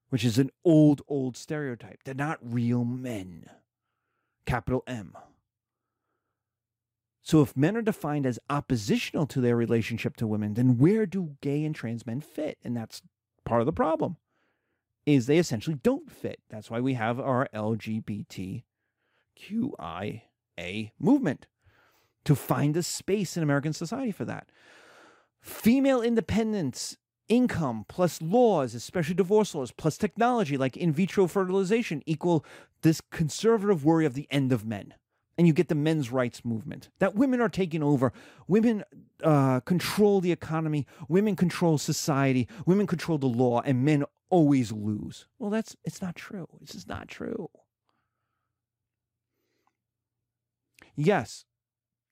Which 0.09 0.24
is 0.24 0.39
an 0.39 0.51
old, 0.64 1.03
old 1.09 1.37
stereotype. 1.37 2.05
They're 2.05 2.14
not 2.14 2.39
real 2.41 2.84
men. 2.84 3.51
Capital 4.47 4.84
M. 4.87 5.14
So 7.22 7.43
if 7.43 7.57
men 7.57 7.76
are 7.76 7.82
defined 7.82 8.24
as 8.24 8.39
oppositional 8.49 9.26
to 9.26 9.41
their 9.41 9.57
relationship 9.57 10.16
to 10.18 10.28
women, 10.28 10.55
then 10.55 10.78
where 10.78 11.07
do 11.07 11.37
gay 11.41 11.64
and 11.64 11.74
trans 11.74 12.07
men 12.07 12.20
fit? 12.20 12.57
And 12.62 12.76
that's 12.76 13.03
part 13.45 13.61
of 13.61 13.66
the 13.66 13.72
problem. 13.72 14.16
Is 15.05 15.26
they 15.26 15.39
essentially 15.39 15.76
don't 15.82 16.11
fit. 16.11 16.39
That's 16.49 16.70
why 16.70 16.80
we 16.80 16.95
have 16.95 17.18
our 17.18 17.49
LGBTQIA 17.53 18.62
movement 21.01 21.47
to 22.27 22.35
find 22.35 22.77
a 22.77 22.83
space 22.83 23.37
in 23.37 23.43
American 23.43 23.72
society 23.72 24.12
for 24.12 24.24
that. 24.24 24.49
Female 25.41 26.03
independence, 26.03 26.97
income 27.29 27.85
plus 27.89 28.20
laws, 28.20 28.74
especially 28.74 29.14
divorce 29.14 29.55
laws, 29.55 29.70
plus 29.70 29.97
technology 29.97 30.57
like 30.57 30.77
in 30.77 30.93
vitro 30.93 31.27
fertilization 31.27 32.03
equal 32.05 32.45
this 32.83 33.01
conservative 33.01 33.85
worry 33.85 34.05
of 34.05 34.14
the 34.14 34.27
end 34.31 34.53
of 34.53 34.66
men. 34.66 34.95
And 35.39 35.47
you 35.47 35.53
get 35.53 35.68
the 35.68 35.74
men's 35.74 36.11
rights 36.11 36.45
movement 36.45 36.89
that 36.99 37.14
women 37.14 37.41
are 37.41 37.49
taking 37.49 37.83
over. 37.83 38.12
Women 38.49 38.83
uh, 39.22 39.61
control 39.61 40.20
the 40.20 40.33
economy. 40.33 40.87
Women 41.09 41.37
control 41.37 41.77
society. 41.79 42.49
Women 42.64 42.87
control 42.87 43.18
the 43.18 43.27
law, 43.27 43.61
and 43.61 43.85
men 43.85 44.05
always 44.31 44.72
lose. 44.72 45.27
Well, 45.39 45.51
that's 45.51 45.77
it's 45.85 46.01
not 46.01 46.16
true. 46.16 46.49
This 46.61 46.74
is 46.74 46.89
not 46.89 47.09
true. 47.09 47.51
Yes, 50.97 51.45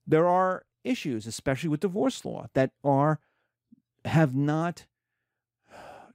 there 0.07 0.29
are 0.29 0.65
issues, 0.83 1.27
especially 1.27 1.69
with 1.69 1.81
divorce 1.81 2.25
law, 2.25 2.47
that 2.55 2.73
are 2.83 3.21
have 4.05 4.35
not 4.35 4.87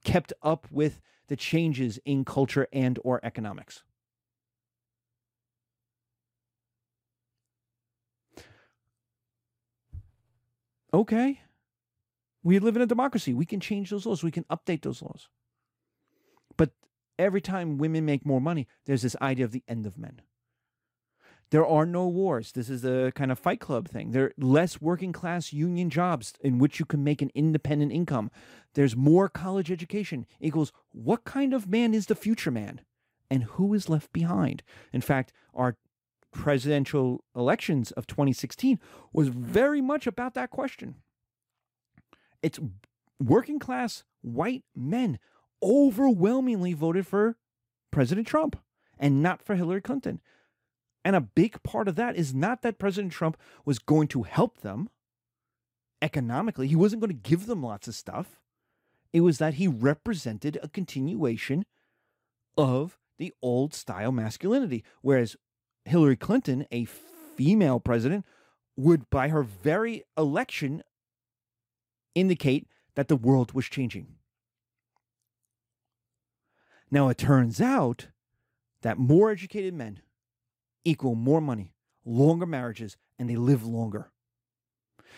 kept 0.04 0.32
up 0.44 0.68
with 0.72 1.02
the 1.28 1.36
changes 1.36 2.00
in 2.06 2.26
culture 2.26 2.68
and 2.72 3.00
or 3.04 3.20
economics. 3.24 3.84
Okay. 10.94 11.42
We 12.44 12.58
live 12.60 12.76
in 12.76 12.82
a 12.82 12.88
democracy. 12.88 13.34
We 13.34 13.46
can 13.46 13.60
change 13.60 13.90
those 13.90 14.06
laws. 14.06 14.24
We 14.24 14.32
can 14.32 14.46
update 14.46 14.82
those 14.82 15.02
laws. 15.02 15.28
But 16.58 16.72
every 17.20 17.42
time 17.42 17.78
women 17.78 18.06
make 18.06 18.26
more 18.26 18.42
money, 18.42 18.68
there's 18.86 19.02
this 19.02 19.16
idea 19.22 19.46
of 19.46 19.52
the 19.52 19.64
end 19.68 19.86
of 19.86 19.98
men. 19.98 20.22
There 21.52 21.66
are 21.66 21.86
no 21.86 22.08
wars. 22.08 22.52
This 22.52 22.70
is 22.70 22.86
a 22.86 23.12
kind 23.16 23.32
of 23.32 23.40
fight 23.40 23.60
club 23.60 23.88
thing. 23.88 24.12
There 24.12 24.26
are 24.26 24.34
less 24.38 24.80
working 24.80 25.12
class 25.12 25.52
union 25.52 25.90
jobs 25.90 26.34
in 26.42 26.60
which 26.60 26.80
you 26.80 26.86
can 26.86 27.04
make 27.04 27.22
an 27.22 27.32
independent 27.34 27.92
income. 27.92 28.30
There's 28.76 28.96
more 28.96 29.30
college 29.30 29.72
education 29.72 30.28
equals 30.40 30.72
what 30.92 31.24
kind 31.24 31.54
of 31.54 31.68
man 31.68 31.94
is 31.94 32.06
the 32.06 32.16
future 32.16 32.52
man 32.52 32.82
and 33.30 33.44
who 33.44 33.74
is 33.74 33.90
left 33.90 34.12
behind? 34.14 34.64
In 34.94 35.02
fact, 35.02 35.32
our 35.54 35.78
presidential 36.32 37.24
elections 37.36 37.92
of 37.92 38.08
2016 38.08 38.80
was 39.12 39.30
very 39.30 39.82
much 39.82 40.06
about 40.08 40.34
that 40.36 40.52
question. 40.52 40.96
It's 42.42 42.60
working 43.20 43.60
class 43.60 44.04
white 44.22 44.64
men 44.76 45.20
overwhelmingly 45.62 46.74
voted 46.74 47.06
for 47.08 47.38
President 47.92 48.28
Trump 48.28 48.60
and 48.98 49.24
not 49.24 49.42
for 49.42 49.56
Hillary 49.56 49.82
Clinton. 49.82 50.22
And 51.04 51.16
a 51.16 51.22
big 51.22 51.64
part 51.64 51.88
of 51.88 51.96
that 51.96 52.16
is 52.16 52.34
not 52.34 52.62
that 52.62 52.80
President 52.80 53.14
Trump 53.14 53.38
was 53.66 53.80
going 53.80 54.08
to 54.10 54.24
help 54.24 54.62
them 54.62 54.90
economically, 56.02 56.68
he 56.68 56.76
wasn't 56.76 57.02
going 57.02 57.12
to 57.12 57.30
give 57.30 57.46
them 57.46 57.64
lots 57.64 57.88
of 57.88 57.96
stuff. 57.96 58.40
It 59.12 59.22
was 59.22 59.38
that 59.40 59.56
he 59.56 59.68
represented 59.68 60.58
a 60.62 60.70
continuation 60.70 61.66
of 62.58 62.98
the 63.18 63.34
old 63.42 63.74
style 63.74 64.12
masculinity. 64.12 64.84
Whereas 65.02 65.36
Hillary 65.86 66.16
Clinton, 66.16 66.66
a 66.72 66.86
female 66.86 67.80
president, 67.80 68.26
would, 68.78 69.10
by 69.10 69.30
her 69.30 69.44
very 69.44 70.04
election, 70.18 70.84
indicate 72.16 72.68
that 72.96 73.08
the 73.08 73.16
world 73.16 73.54
was 73.54 73.66
changing. 73.66 74.08
Now, 76.92 77.10
it 77.10 77.18
turns 77.18 77.62
out 77.62 78.08
that 78.82 78.98
more 78.98 79.32
educated 79.32 79.74
men 79.74 80.02
equal 80.90 81.16
more 81.16 81.42
money, 81.42 81.74
longer 82.04 82.46
marriages, 82.46 82.98
and 83.18 83.30
they 83.30 83.36
live 83.36 83.66
longer. 83.66 84.12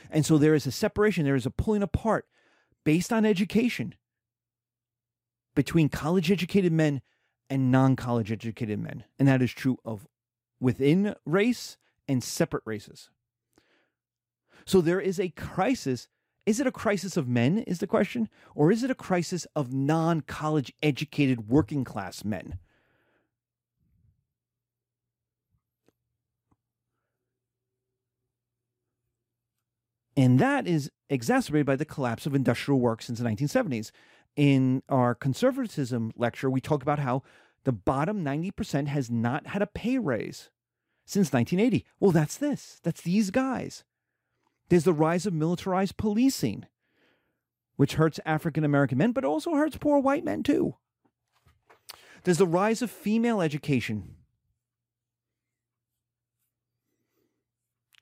And 0.09 0.26
so 0.26 0.38
there 0.38 0.53
is 0.53 0.67
a 0.67 0.72
separation, 0.72 1.26
there 1.26 1.36
is 1.36 1.45
a 1.45 1.51
pulling 1.51 1.84
apart 1.84 2.26
based 2.84 3.13
on 3.13 3.26
education 3.26 3.95
between 5.55 5.89
college 5.89 6.32
educated 6.32 6.72
men 6.72 7.01
and 7.49 7.72
non 7.72 7.95
college 7.95 8.32
educated 8.32 8.80
men. 8.80 9.03
And 9.19 9.28
that 9.28 9.41
is 9.41 9.51
true 9.51 9.78
of 9.86 10.07
within 10.59 11.15
race 11.26 11.78
and 12.07 12.24
separate 12.24 12.63
races. 12.65 13.09
So 14.65 14.82
there 14.82 15.01
is 15.01 15.19
a 15.19 15.30
crisis. 15.30 16.07
Is 16.45 16.59
it 16.59 16.67
a 16.67 16.72
crisis 16.72 17.17
of 17.17 17.28
men, 17.28 17.59
is 17.59 17.80
the 17.80 17.88
question? 17.88 18.28
Or 18.55 18.72
is 18.72 18.84
it 18.84 18.89
a 18.89 18.95
crisis 18.95 19.45
of 19.55 19.74
non 19.74 20.22
college 20.22 20.74
educated 20.82 21.49
working 21.49 21.84
class 21.84 22.26
men? 22.26 22.57
And 30.18 30.39
that 30.39 30.68
is 30.68 30.91
exacerbated 31.09 31.66
by 31.66 31.76
the 31.76 31.86
collapse 31.86 32.26
of 32.26 32.36
industrial 32.36 32.80
work 32.80 33.01
since 33.01 33.20
the 33.20 33.26
1970s. 33.26 33.91
In 34.36 34.84
our 34.89 35.14
conservatism 35.16 36.12
lecture, 36.16 36.49
we 36.49 36.62
talk 36.62 36.82
about 36.82 36.99
how 36.99 37.24
the 37.64 37.72
bottom 37.72 38.24
90% 38.24 38.88
has 38.88 39.09
not 39.09 39.47
had 39.47 39.62
a 39.62 39.68
pay 39.68 39.97
raise 39.97 40.49
since 41.05 41.32
1980. 41.32 41.86
Well, 41.99 42.12
that's 42.12 42.38
this. 42.38 42.80
That's 42.84 43.01
these 43.01 43.32
guys. 43.32 43.84
There's 44.70 44.86
the 44.86 44.93
rise 44.93 45.26
of 45.26 45.34
militarized 45.34 45.97
policing, 45.97 46.66
which 47.76 47.95
hurts 47.95 48.20
African 48.26 48.64
American 48.64 48.97
men, 48.97 49.12
but 49.12 49.26
also 49.26 49.53
hurts 49.53 49.78
poor 49.78 49.99
white 49.99 50.24
men 50.24 50.43
too. 50.43 50.76
There's 52.24 52.38
the 52.38 52.47
rise 52.47 52.82
of 52.82 52.91
female 52.91 53.41
education 53.41 54.16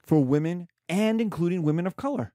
for 0.04 0.24
women 0.24 0.68
and 0.90 1.22
including 1.22 1.64
women 1.64 1.88
of 1.88 1.96
color. 1.96 2.34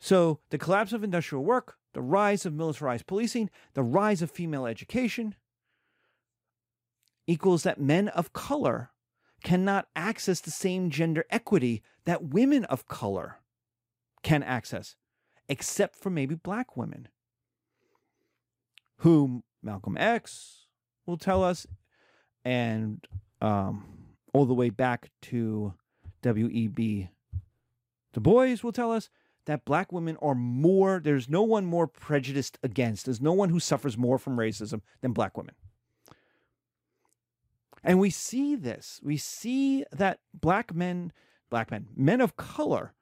So, 0.00 0.40
the 0.48 0.58
collapse 0.58 0.94
of 0.94 1.04
industrial 1.04 1.44
work, 1.44 1.76
the 1.92 2.00
rise 2.00 2.46
of 2.46 2.54
militarized 2.54 3.06
policing, 3.06 3.50
the 3.74 3.82
rise 3.82 4.22
of 4.22 4.30
female 4.30 4.66
education 4.66 5.34
equals 7.26 7.62
that 7.62 7.80
men 7.80 8.08
of 8.08 8.32
color 8.32 8.90
cannot 9.44 9.88
access 9.94 10.40
the 10.40 10.50
same 10.50 10.90
gender 10.90 11.24
equity 11.30 11.82
that 12.04 12.24
women 12.24 12.64
of 12.64 12.88
color 12.88 13.36
can 14.22 14.42
access, 14.42 14.96
except 15.48 15.96
for 15.96 16.10
maybe 16.10 16.34
black 16.34 16.76
women, 16.76 17.08
whom 18.98 19.42
Malcolm 19.62 19.96
X 19.98 20.66
will 21.06 21.18
tell 21.18 21.44
us, 21.44 21.66
and 22.44 23.06
um, 23.40 23.84
all 24.32 24.46
the 24.46 24.54
way 24.54 24.70
back 24.70 25.10
to 25.22 25.74
W.E.B. 26.22 27.08
Du 28.12 28.20
Bois 28.20 28.56
will 28.62 28.72
tell 28.72 28.92
us 28.92 29.08
that 29.46 29.64
black 29.64 29.92
women 29.92 30.16
are 30.20 30.34
more, 30.34 31.00
there's 31.02 31.28
no 31.28 31.42
one 31.42 31.64
more 31.64 31.86
prejudiced 31.86 32.58
against, 32.62 33.06
there's 33.06 33.20
no 33.20 33.32
one 33.32 33.48
who 33.48 33.60
suffers 33.60 33.96
more 33.96 34.18
from 34.18 34.36
racism 34.36 34.80
than 35.00 35.12
black 35.12 35.36
women. 35.36 35.54
And 37.82 37.98
we 37.98 38.10
see 38.10 38.56
this. 38.56 39.00
We 39.02 39.16
see 39.16 39.84
that 39.90 40.20
black 40.34 40.74
men, 40.74 41.12
black 41.48 41.70
men, 41.70 41.88
men 41.96 42.20
of 42.20 42.36
color, 42.36 42.92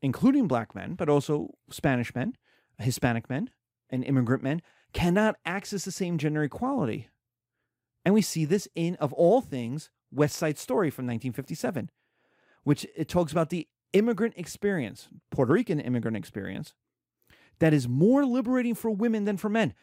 including 0.00 0.48
black 0.48 0.74
men, 0.74 0.94
but 0.94 1.08
also 1.08 1.54
Spanish 1.70 2.14
men, 2.14 2.36
Hispanic 2.78 3.28
men, 3.28 3.50
and 3.90 4.02
immigrant 4.04 4.42
men, 4.42 4.62
cannot 4.92 5.36
access 5.44 5.84
the 5.84 5.92
same 5.92 6.18
gender 6.18 6.42
equality. 6.42 7.08
And 8.04 8.14
we 8.14 8.22
see 8.22 8.44
this 8.44 8.66
in, 8.74 8.96
of 8.96 9.12
all 9.12 9.40
things, 9.40 9.90
West 10.10 10.36
Side 10.36 10.58
Story 10.58 10.90
from 10.90 11.04
1957, 11.04 11.90
which 12.64 12.86
it 12.96 13.08
talks 13.08 13.32
about 13.32 13.50
the 13.50 13.68
immigrant 13.92 14.34
experience, 14.36 15.08
Puerto 15.30 15.52
Rican 15.52 15.80
immigrant 15.80 16.16
experience, 16.16 16.74
that 17.58 17.74
is 17.74 17.88
more 17.88 18.24
liberating 18.24 18.74
for 18.74 18.90
women 18.90 19.24
than 19.24 19.36
for 19.36 19.48
men. 19.48 19.74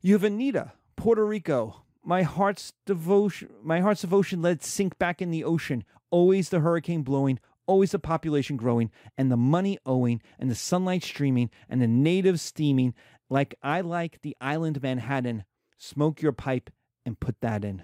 You 0.00 0.14
have 0.14 0.24
Anita, 0.24 0.72
Puerto 0.96 1.24
Rico. 1.24 1.82
My 2.02 2.22
heart's 2.22 2.72
devotion, 2.86 3.50
my 3.62 3.80
heart's 3.80 4.00
devotion 4.00 4.40
let 4.40 4.52
it 4.52 4.64
sink 4.64 4.98
back 4.98 5.20
in 5.20 5.30
the 5.30 5.44
ocean. 5.44 5.84
Always 6.10 6.48
the 6.48 6.60
hurricane 6.60 7.02
blowing, 7.02 7.38
always 7.66 7.90
the 7.90 7.98
population 7.98 8.56
growing, 8.56 8.90
and 9.18 9.30
the 9.30 9.36
money 9.36 9.78
owing, 9.84 10.22
and 10.38 10.50
the 10.50 10.54
sunlight 10.54 11.04
streaming, 11.04 11.50
and 11.68 11.82
the 11.82 11.86
natives 11.86 12.40
steaming. 12.40 12.94
Like 13.28 13.54
I 13.62 13.82
like 13.82 14.22
the 14.22 14.36
island 14.40 14.82
Manhattan. 14.82 15.44
Smoke 15.76 16.22
your 16.22 16.32
pipe 16.32 16.70
and 17.04 17.20
put 17.20 17.40
that 17.42 17.64
in. 17.64 17.82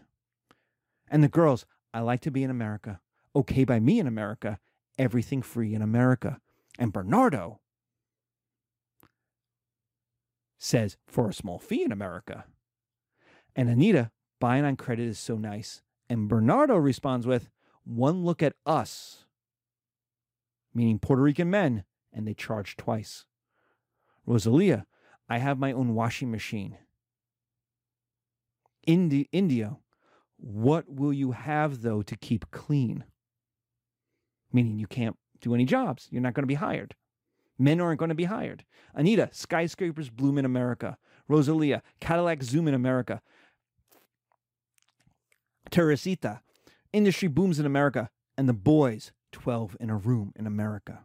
And 1.09 1.23
the 1.23 1.29
girls, 1.29 1.67
I 1.93 2.01
like 2.01 2.21
to 2.23 2.31
be 2.31 2.43
in 2.43 2.51
America. 2.51 3.01
Okay 3.37 3.65
by 3.65 3.79
me 3.79 4.01
in 4.01 4.07
America. 4.07 4.59
Everything 4.99 5.43
free 5.43 5.75
in 5.75 5.83
America. 5.83 6.41
And 6.79 6.91
Bernardo 6.91 7.61
says, 10.59 10.97
for 11.07 11.29
a 11.29 11.35
small 11.35 11.59
fee 11.59 11.85
in 11.85 11.93
America. 11.93 12.47
And 13.55 13.69
Anita, 13.69 14.11
buying 14.41 14.65
on 14.65 14.77
credit 14.77 15.07
is 15.07 15.19
so 15.19 15.37
nice. 15.37 15.83
And 16.09 16.29
Bernardo 16.29 16.77
responds 16.77 17.27
with, 17.27 17.51
one 17.85 18.25
look 18.25 18.43
at 18.43 18.55
us, 18.65 19.27
meaning 20.75 20.99
Puerto 20.99 21.23
Rican 21.23 21.51
men, 21.51 21.85
and 22.13 22.27
they 22.27 22.35
charge 22.35 22.77
twice. 22.77 23.27
Rosalia, 24.25 24.87
I 25.29 25.39
have 25.39 25.59
my 25.59 25.73
own 25.73 25.95
washing 25.95 26.31
machine. 26.31 26.79
Indi- 28.87 29.29
India, 29.31 29.77
what 30.39 30.89
will 30.89 31.13
you 31.13 31.33
have 31.33 31.83
though 31.83 32.03
to 32.03 32.17
keep 32.17 32.51
clean? 32.51 33.05
Meaning 34.53 34.79
you 34.79 34.87
can't 34.87 35.17
do 35.41 35.55
any 35.55 35.65
jobs. 35.65 36.09
You're 36.11 36.23
not 36.23 36.35
going 36.35 36.43
to 36.45 36.49
be 36.49 36.55
hired. 36.55 36.95
Men 37.59 37.81
aren't 37.81 37.99
going 37.99 38.11
to 38.11 38.15
be 38.15 38.25
hired. 38.25 38.65
Anita, 38.95 39.29
skyscrapers 39.33 40.11
bloom 40.11 40.39
in 40.39 40.45
America. 40.45 40.99
Rosalia, 41.29 41.83
Cadillac 42.01 42.43
zoom 42.43 42.69
in 42.69 42.75
America. 42.75 43.23
Teresita, 45.71 46.41
industry 46.93 47.29
booms 47.29 47.59
in 47.59 47.67
America. 47.67 48.11
And 48.39 48.49
the 48.49 48.55
boys, 48.55 49.13
12 49.33 49.77
in 49.81 49.91
a 49.91 49.97
room 49.97 50.33
in 50.37 50.47
America. 50.47 51.01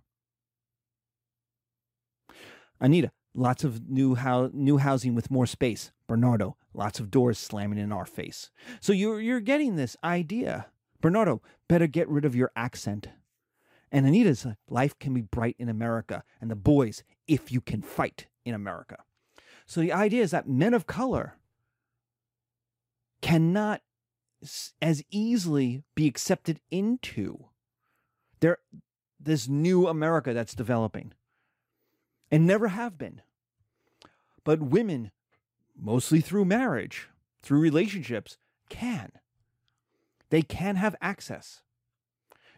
Anita, 2.80 3.12
lots 3.34 3.64
of 3.64 3.90
new, 3.90 4.18
new 4.54 4.78
housing 4.78 5.16
with 5.16 5.32
more 5.32 5.46
space. 5.46 5.92
Bernardo, 6.08 6.58
lots 6.74 7.00
of 7.00 7.10
doors 7.10 7.38
slamming 7.38 7.78
in 7.78 7.92
our 7.92 8.06
face. 8.06 8.50
So 8.82 8.92
you're, 8.92 9.22
you're 9.22 9.40
getting 9.40 9.76
this 9.76 9.96
idea. 10.04 10.68
Bernardo, 11.00 11.42
better 11.70 11.88
get 11.88 12.10
rid 12.10 12.26
of 12.26 12.36
your 12.36 12.52
accent. 12.56 13.08
And 13.92 14.08
Anita's 14.08 14.46
uh, 14.46 14.54
life 14.70 14.98
can 15.00 15.14
be 15.14 15.22
bright 15.22 15.56
in 15.60 15.68
America, 15.68 16.24
and 16.40 16.50
the 16.50 16.56
boys, 16.56 17.04
if 17.28 17.52
you 17.52 17.60
can 17.60 17.82
fight 17.82 18.28
in 18.46 18.54
America. 18.54 19.04
So 19.66 19.82
the 19.82 19.92
idea 19.92 20.24
is 20.24 20.32
that 20.32 20.48
men 20.48 20.74
of 20.74 20.88
color 20.88 21.36
cannot 23.22 23.82
as 24.82 25.04
easily 25.12 25.84
be 25.94 26.08
accepted 26.08 26.60
into 26.72 27.46
there 28.40 28.58
this 29.20 29.48
new 29.48 29.88
America 29.88 30.34
that's 30.34 30.56
developing 30.56 31.14
and 32.32 32.48
never 32.48 32.70
have 32.70 32.98
been. 32.98 33.22
But 34.44 34.62
women, 34.62 35.12
mostly 35.78 36.22
through 36.22 36.46
marriage, 36.46 37.08
through 37.44 37.60
relationships, 37.60 38.38
can. 38.70 39.12
They 40.32 40.42
can 40.42 40.78
have 40.78 40.96
access. 41.02 41.62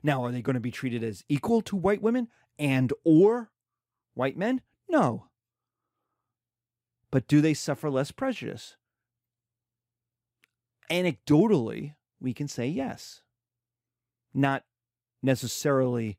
Now, 0.04 0.24
are 0.26 0.32
they 0.32 0.42
going 0.42 0.56
to 0.56 0.60
be 0.60 0.72
treated 0.72 1.04
as 1.04 1.24
equal 1.30 1.62
to 1.62 1.78
white 1.78 2.02
women 2.02 2.28
and 2.60 2.92
or 3.06 3.52
white 4.14 4.38
men? 4.38 4.62
No. 4.90 5.28
But 7.10 7.28
do 7.28 7.40
they 7.40 7.54
suffer 7.54 7.90
less 7.90 8.12
prejudice? 8.12 8.76
Anecdotally, 10.92 11.96
we 12.20 12.34
can 12.34 12.48
say 12.48 12.68
yes. 12.68 13.22
Not 14.34 14.66
necessarily 15.22 16.18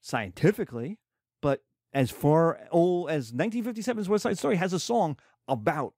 scientifically, 0.00 0.98
but 1.40 1.64
as 1.92 2.10
far 2.10 2.60
old 2.70 3.10
as 3.10 3.32
1957's 3.32 4.08
West 4.08 4.22
Side 4.22 4.38
Story 4.38 4.56
has 4.56 4.72
a 4.72 4.78
song 4.78 5.16
about 5.48 5.94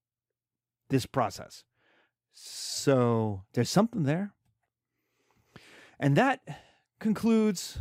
this 0.88 1.06
process. 1.06 1.64
So 2.32 3.42
there's 3.52 3.70
something 3.70 4.04
there. 4.04 4.32
And 5.98 6.16
that 6.16 6.40
concludes 6.98 7.78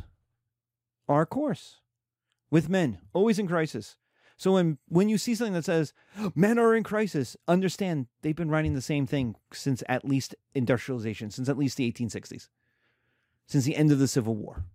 our 1.07 1.26
course 1.26 1.78
with 2.49 2.70
men, 2.70 2.99
always 3.13 3.39
in 3.39 3.47
crisis. 3.47 3.97
So 4.38 4.53
when 4.53 4.78
when 4.89 5.07
you 5.07 5.18
see 5.18 5.34
something 5.34 5.53
that 5.53 5.66
says 5.66 5.93
men 6.36 6.59
are 6.59 6.76
in 6.76 6.84
crisis, 6.84 7.38
understand 7.47 8.07
they've 8.22 8.36
been 8.36 8.49
writing 8.49 8.74
the 8.74 8.82
same 8.82 9.07
thing 9.07 9.36
since 9.53 9.82
at 9.88 10.05
least 10.05 10.36
industrialization, 10.53 11.32
since 11.32 11.47
at 11.47 11.57
least 11.57 11.78
the 11.78 11.89
1860s, 11.91 12.49
since 13.47 13.63
the 13.63 13.76
end 13.76 13.91
of 13.91 13.99
the 13.99 14.07
Civil 14.07 14.36
War. 14.36 14.66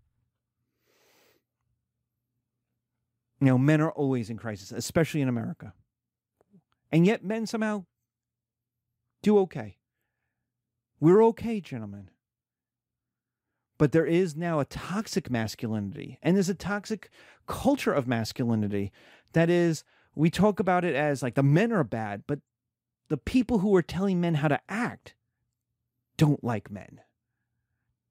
You 3.41 3.47
know, 3.49 3.59
men 3.59 3.81
are 3.81 3.91
always 3.91 4.31
in 4.31 4.37
crisis, 4.37 4.71
especially 4.71 5.21
in 5.21 5.29
America. 5.29 5.73
And 6.93 7.07
yet 7.07 7.25
men 7.25 7.47
somehow 7.47 7.85
do 9.23 9.39
okay. 9.41 9.79
We're 10.99 11.25
okay, 11.27 11.61
gentlemen. 11.61 12.11
But 13.81 13.93
there 13.93 14.05
is 14.05 14.37
now 14.37 14.61
a 14.61 14.67
toxic 14.67 15.31
masculinity, 15.31 16.19
and 16.23 16.37
there's 16.37 16.51
a 16.51 16.55
toxic 16.55 17.09
culture 17.47 17.95
of 17.95 18.07
masculinity 18.07 18.93
that 19.33 19.49
is, 19.49 19.85
we 20.15 20.29
talk 20.29 20.61
about 20.61 20.85
it 20.85 20.95
as 20.95 21.23
like 21.23 21.35
the 21.35 21.43
men 21.43 21.73
are 21.73 21.83
bad, 21.83 22.25
but 22.27 22.41
the 23.09 23.17
people 23.17 23.61
who 23.61 23.75
are 23.75 23.81
telling 23.81 24.21
men 24.21 24.35
how 24.35 24.49
to 24.49 24.61
act 24.69 25.15
don't 26.19 26.45
like 26.45 26.71
men. 26.71 27.01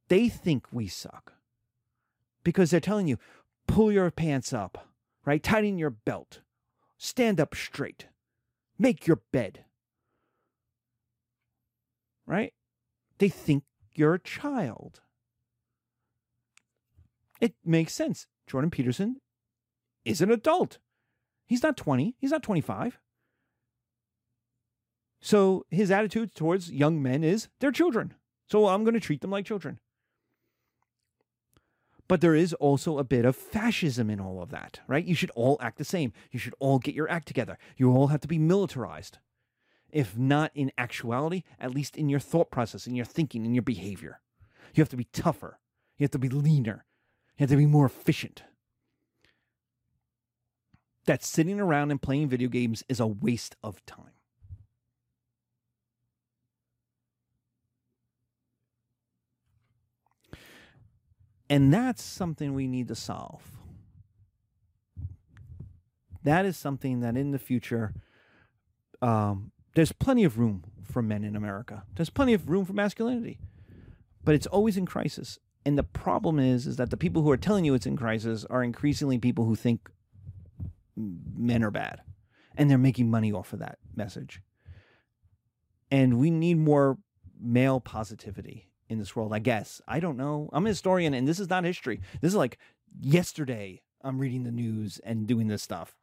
They 0.07 0.27
think 0.27 0.65
we 0.71 0.87
suck 0.87 1.33
because 2.43 2.71
they're 2.71 2.79
telling 2.79 3.07
you, 3.07 3.19
pull 3.67 3.91
your 3.91 4.09
pants 4.09 4.51
up, 4.51 4.87
right? 5.23 5.43
Tighten 5.43 5.77
your 5.77 5.91
belt, 5.91 6.41
stand 6.97 7.39
up 7.39 7.53
straight, 7.53 8.07
make 8.79 9.05
your 9.05 9.21
bed, 9.31 9.65
right? 12.25 12.53
They 13.19 13.29
think 13.29 13.65
you're 13.93 14.15
a 14.15 14.19
child. 14.19 15.01
It 17.39 17.55
makes 17.63 17.93
sense. 17.93 18.27
Jordan 18.47 18.71
Peterson 18.71 19.17
is 20.05 20.21
an 20.21 20.31
adult. 20.31 20.79
He's 21.45 21.63
not 21.63 21.77
20, 21.77 22.15
he's 22.19 22.31
not 22.31 22.43
25. 22.43 22.99
So 25.21 25.65
his 25.69 25.91
attitude 25.91 26.33
towards 26.33 26.71
young 26.71 27.01
men 27.01 27.23
is 27.23 27.49
they're 27.59 27.71
children. 27.71 28.13
So 28.47 28.67
I'm 28.67 28.83
going 28.83 28.93
to 28.93 28.99
treat 28.99 29.21
them 29.21 29.31
like 29.31 29.45
children. 29.45 29.79
But 32.07 32.21
there 32.21 32.35
is 32.35 32.53
also 32.53 32.97
a 32.97 33.03
bit 33.03 33.23
of 33.23 33.35
fascism 33.35 34.09
in 34.09 34.19
all 34.19 34.41
of 34.41 34.49
that, 34.49 34.79
right? 34.87 35.05
You 35.05 35.13
should 35.13 35.29
all 35.31 35.57
act 35.61 35.77
the 35.77 35.85
same. 35.85 36.11
You 36.31 36.39
should 36.39 36.55
all 36.59 36.79
get 36.79 36.95
your 36.95 37.09
act 37.09 37.27
together. 37.27 37.57
You 37.77 37.91
all 37.91 38.07
have 38.07 38.21
to 38.21 38.27
be 38.27 38.39
militarized. 38.39 39.19
If 39.91 40.17
not 40.17 40.51
in 40.55 40.71
actuality, 40.77 41.43
at 41.59 41.73
least 41.73 41.95
in 41.95 42.09
your 42.09 42.19
thought 42.19 42.49
process, 42.49 42.87
in 42.87 42.95
your 42.95 43.05
thinking, 43.05 43.45
in 43.45 43.53
your 43.53 43.61
behavior. 43.61 44.21
You 44.73 44.81
have 44.81 44.89
to 44.89 44.97
be 44.97 45.07
tougher. 45.13 45.59
You 45.97 46.05
have 46.05 46.11
to 46.11 46.19
be 46.19 46.29
leaner. 46.29 46.85
You 47.39 47.43
have 47.43 47.51
to 47.51 47.55
be 47.55 47.65
more 47.65 47.85
efficient. 47.85 48.43
That 51.05 51.23
sitting 51.23 51.57
around 51.57 51.89
and 51.89 52.01
playing 52.01 52.27
video 52.27 52.49
games 52.49 52.83
is 52.89 52.99
a 52.99 53.07
waste 53.07 53.55
of 53.63 53.83
time. 53.85 54.11
And 61.49 61.73
that's 61.73 62.03
something 62.03 62.53
we 62.53 62.67
need 62.67 62.89
to 62.89 62.95
solve. 62.95 63.41
That 66.23 66.45
is 66.45 66.57
something 66.57 66.99
that 66.99 67.15
in 67.15 67.31
the 67.31 67.39
future, 67.39 67.93
um, 69.01 69.53
there's 69.75 69.93
plenty 69.93 70.25
of 70.25 70.37
room 70.37 70.65
for 70.83 71.01
men 71.01 71.23
in 71.23 71.37
America. 71.37 71.83
There's 71.95 72.09
plenty 72.09 72.33
of 72.33 72.49
room 72.49 72.65
for 72.65 72.73
masculinity, 72.73 73.39
but 74.25 74.35
it's 74.35 74.45
always 74.45 74.75
in 74.75 74.85
crisis. 74.85 75.39
And 75.65 75.77
the 75.77 75.83
problem 75.83 76.39
is, 76.39 76.65
is 76.65 76.77
that 76.77 76.89
the 76.89 76.97
people 76.97 77.21
who 77.21 77.31
are 77.31 77.37
telling 77.37 77.65
you 77.65 77.73
it's 77.73 77.85
in 77.85 77.97
crisis 77.97 78.45
are 78.45 78.63
increasingly 78.63 79.19
people 79.19 79.45
who 79.45 79.55
think 79.55 79.89
men 80.95 81.63
are 81.63 81.71
bad, 81.71 82.01
and 82.55 82.69
they're 82.69 82.77
making 82.77 83.09
money 83.09 83.31
off 83.31 83.53
of 83.53 83.59
that 83.59 83.77
message. 83.95 84.41
And 85.91 86.19
we 86.19 86.29
need 86.29 86.57
more 86.57 86.97
male 87.39 87.79
positivity 87.79 88.69
in 88.89 88.99
this 88.99 89.15
world, 89.15 89.33
I 89.33 89.39
guess. 89.39 89.81
I 89.87 89.99
don't 89.99 90.17
know. 90.17 90.49
I'm 90.51 90.65
a 90.65 90.69
historian 90.69 91.13
and 91.13 91.27
this 91.27 91.39
is 91.39 91.49
not 91.49 91.63
history. 91.63 92.01
This 92.21 92.29
is 92.29 92.35
like 92.35 92.57
yesterday 92.99 93.81
I'm 94.01 94.19
reading 94.19 94.43
the 94.43 94.51
news 94.51 94.99
and 95.03 95.27
doing 95.27 95.47
this 95.47 95.63
stuff. 95.63 95.95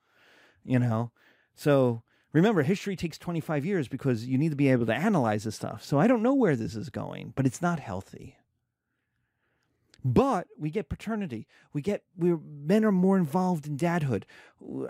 You 0.65 0.79
know? 0.79 1.13
So 1.55 2.03
remember, 2.33 2.63
history 2.63 2.97
takes 2.97 3.19
25 3.19 3.65
years 3.65 3.89
because 3.89 4.27
you 4.27 4.39
need 4.39 4.51
to 4.51 4.57
be 4.57 4.71
able 4.71 4.87
to 4.87 4.95
analyze 4.95 5.45
this 5.45 5.57
stuff. 5.57 5.85
So 5.85 5.99
I 5.99 6.07
don't 6.07 6.23
know 6.23 6.35
where 6.35 6.57
this 6.57 6.75
is 6.75 6.91
going, 6.91 7.33
but 7.35 7.47
it's 7.47 7.63
not 7.63 7.81
healthy. 7.81 8.37
But 10.07 10.47
we 10.57 10.71
get 10.71 10.89
paternity. 10.89 11.49
We 11.73 11.83
get 11.83 12.05
we 12.17 12.37
men 12.41 12.85
are 12.85 12.93
more 12.93 13.19
involved 13.19 13.67
in 13.67 13.77
dadhood. 13.77 14.23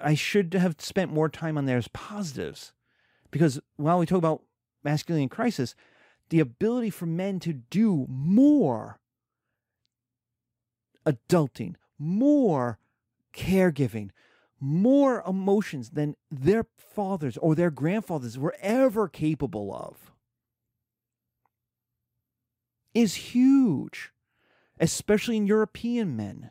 I 0.03 0.13
should 0.13 0.53
have 0.53 0.77
spent 0.79 1.11
more 1.11 1.31
time 1.31 1.57
on 1.57 1.67
as 1.71 1.89
positives, 1.89 2.75
because 3.31 3.59
while 3.77 3.99
we 3.99 4.05
talk 4.05 4.19
about 4.19 4.43
masculine 4.85 5.31
crisis, 5.31 5.75
the 6.29 6.41
ability 6.41 6.91
for 6.91 7.07
men 7.07 7.41
to 7.41 7.55
do 7.55 8.05
more 8.11 9.01
adulting, 11.07 11.77
more 11.99 12.79
caregiving, 13.33 14.11
more 14.61 15.23
emotions 15.27 15.91
than 15.91 16.17
their 16.31 16.67
fathers 16.77 17.39
or 17.39 17.55
their 17.55 17.71
grandfathers 17.71 18.39
were 18.39 18.57
ever 18.61 19.09
capable 19.09 19.75
of 19.75 20.13
is 22.93 23.15
huge 23.15 24.13
especially 24.79 25.37
in 25.37 25.47
European 25.47 26.17
men 26.17 26.51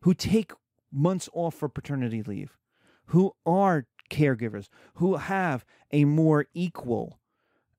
who 0.00 0.14
take 0.14 0.52
months 0.92 1.28
off 1.32 1.54
for 1.54 1.68
paternity 1.68 2.22
leave, 2.22 2.56
who 3.06 3.34
are 3.46 3.86
caregivers, 4.10 4.68
who 4.94 5.16
have 5.16 5.64
a 5.92 6.04
more 6.04 6.46
equal 6.52 7.20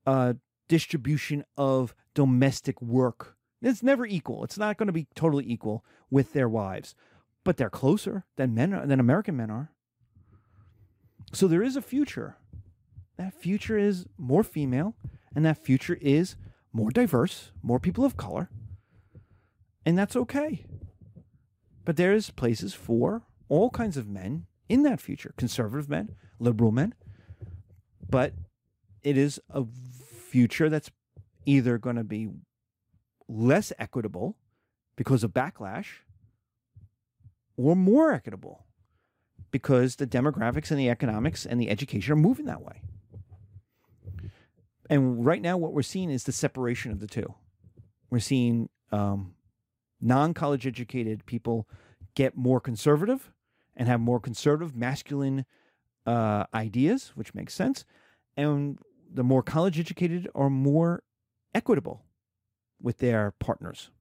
uh, 0.06 0.34
distribution 0.68 1.44
of 1.58 1.94
domestic 2.14 2.82
work. 2.82 3.36
It's 3.62 3.84
never 3.84 4.06
equal. 4.06 4.44
It's 4.44 4.58
not 4.58 4.78
going 4.78 4.88
to 4.88 4.94
be 4.94 5.08
totally 5.16 5.46
equal 5.48 5.86
with 6.10 6.34
their 6.34 6.50
wives, 6.50 6.96
but 7.44 7.58
they're 7.58 7.70
closer 7.70 8.26
than 8.38 8.56
men 8.56 8.72
than 8.88 9.00
American 9.00 9.38
men 9.38 9.52
are. 9.52 9.72
So 11.34 11.48
there 11.48 11.64
is 11.64 11.76
a 11.76 11.82
future. 11.82 12.38
That 13.18 13.34
future 13.34 13.78
is 13.78 14.06
more 14.18 14.44
female, 14.44 14.96
and 15.36 15.46
that 15.46 15.64
future 15.64 15.98
is 16.02 16.36
more 16.74 16.90
diverse, 16.90 17.52
more 17.62 17.80
people 17.80 18.04
of 18.04 18.18
color, 18.18 18.50
and 19.86 19.98
that's 19.98 20.16
okay. 20.16 20.66
But 21.86 21.98
there 21.98 22.14
is 22.14 22.30
places 22.30 22.74
for 22.74 23.24
all 23.50 23.70
kinds 23.70 23.98
of 23.98 24.08
men 24.08 24.46
in 24.70 24.84
that 24.84 25.02
future, 25.02 25.34
conservative 25.38 25.90
men, 25.90 26.16
liberal 26.40 26.72
men. 26.72 26.94
But 28.08 28.34
it 29.04 29.18
is 29.18 29.40
a 29.50 29.66
future 30.30 30.70
that's 30.70 30.92
either 31.46 31.78
going 31.78 31.96
to 31.96 32.04
be 32.04 32.30
less 33.28 33.74
equitable 33.80 34.38
because 34.96 35.24
of 35.24 35.32
backlash 35.32 35.88
or 37.58 37.76
more 37.76 38.12
equitable 38.12 38.66
because 39.50 39.98
the 39.98 40.08
demographics 40.08 40.72
and 40.72 40.80
the 40.80 40.90
economics 40.90 41.46
and 41.46 41.60
the 41.60 41.70
education 41.70 42.14
are 42.14 42.18
moving 42.18 42.46
that 42.46 42.62
way. 42.62 42.82
And 44.90 45.26
right 45.26 45.42
now, 45.42 45.58
what 45.58 45.74
we're 45.74 45.82
seeing 45.82 46.10
is 46.10 46.26
the 46.26 46.32
separation 46.32 46.92
of 46.92 47.00
the 47.00 47.08
two. 47.08 47.34
We're 48.10 48.20
seeing 48.20 48.70
um, 48.92 49.36
non 50.02 50.34
college 50.34 50.66
educated 50.66 51.26
people 51.26 51.68
get 52.16 52.36
more 52.36 52.60
conservative 52.60 53.32
and 53.76 53.88
have 53.88 54.00
more 54.00 54.20
conservative 54.20 54.76
masculine 54.76 55.46
uh, 56.06 56.46
ideas, 56.54 57.12
which 57.16 57.34
makes 57.34 57.54
sense. 57.54 57.86
And 58.36 58.80
the 59.14 59.24
more 59.24 59.44
college 59.44 59.80
educated 59.80 60.28
are 60.34 60.50
more 60.50 61.04
equitable 61.54 62.04
with 62.82 62.98
their 62.98 63.32
partners. 63.40 63.92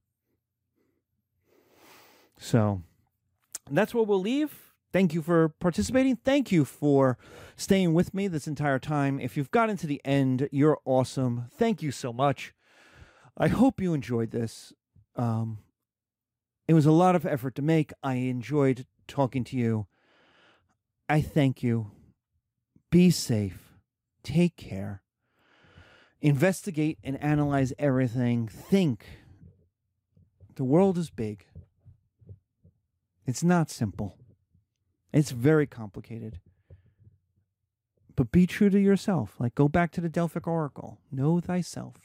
So 2.37 2.81
that's 3.69 3.93
where 3.93 4.03
we'll 4.03 4.19
leave. 4.19 4.71
Thank 4.91 5.13
you 5.13 5.21
for 5.21 5.49
participating. 5.49 6.17
Thank 6.17 6.51
you 6.51 6.65
for 6.65 7.17
staying 7.55 7.93
with 7.93 8.13
me 8.13 8.27
this 8.27 8.47
entire 8.47 8.79
time. 8.79 9.19
If 9.19 9.37
you've 9.37 9.51
gotten 9.51 9.77
to 9.77 9.87
the 9.87 10.01
end, 10.03 10.49
you're 10.51 10.79
awesome. 10.83 11.45
Thank 11.53 11.81
you 11.81 11.91
so 11.91 12.11
much. 12.11 12.53
I 13.37 13.47
hope 13.47 13.79
you 13.79 13.93
enjoyed 13.93 14.31
this. 14.31 14.73
Um, 15.15 15.59
it 16.71 16.73
was 16.73 16.85
a 16.85 16.91
lot 16.93 17.17
of 17.17 17.25
effort 17.25 17.53
to 17.55 17.61
make. 17.61 17.91
I 18.01 18.13
enjoyed 18.13 18.85
talking 19.05 19.43
to 19.43 19.57
you. 19.57 19.87
I 21.09 21.19
thank 21.19 21.61
you. 21.61 21.91
Be 22.89 23.09
safe. 23.09 23.73
Take 24.23 24.55
care. 24.55 25.01
Investigate 26.21 26.97
and 27.03 27.21
analyze 27.21 27.73
everything. 27.77 28.47
Think. 28.47 29.05
The 30.55 30.63
world 30.63 30.97
is 30.97 31.09
big. 31.09 31.45
It's 33.25 33.43
not 33.43 33.69
simple. 33.69 34.15
It's 35.11 35.31
very 35.31 35.67
complicated. 35.67 36.39
But 38.15 38.31
be 38.31 38.47
true 38.47 38.69
to 38.69 38.79
yourself. 38.79 39.35
Like 39.39 39.55
go 39.55 39.67
back 39.67 39.91
to 39.91 39.99
the 39.99 40.07
Delphic 40.07 40.47
Oracle. 40.47 40.99
Know 41.11 41.41
thyself. 41.41 41.97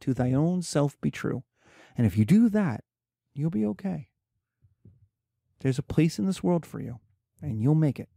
To 0.00 0.12
thy 0.12 0.34
own 0.34 0.60
self 0.60 1.00
be 1.00 1.10
true. 1.10 1.42
And 1.96 2.06
if 2.06 2.18
you 2.18 2.26
do 2.26 2.50
that, 2.50 2.84
You'll 3.34 3.50
be 3.50 3.66
okay. 3.66 4.08
There's 5.60 5.78
a 5.78 5.82
place 5.82 6.18
in 6.18 6.26
this 6.26 6.42
world 6.42 6.64
for 6.64 6.80
you, 6.80 7.00
and 7.42 7.60
you'll 7.60 7.74
make 7.74 7.98
it. 7.98 8.08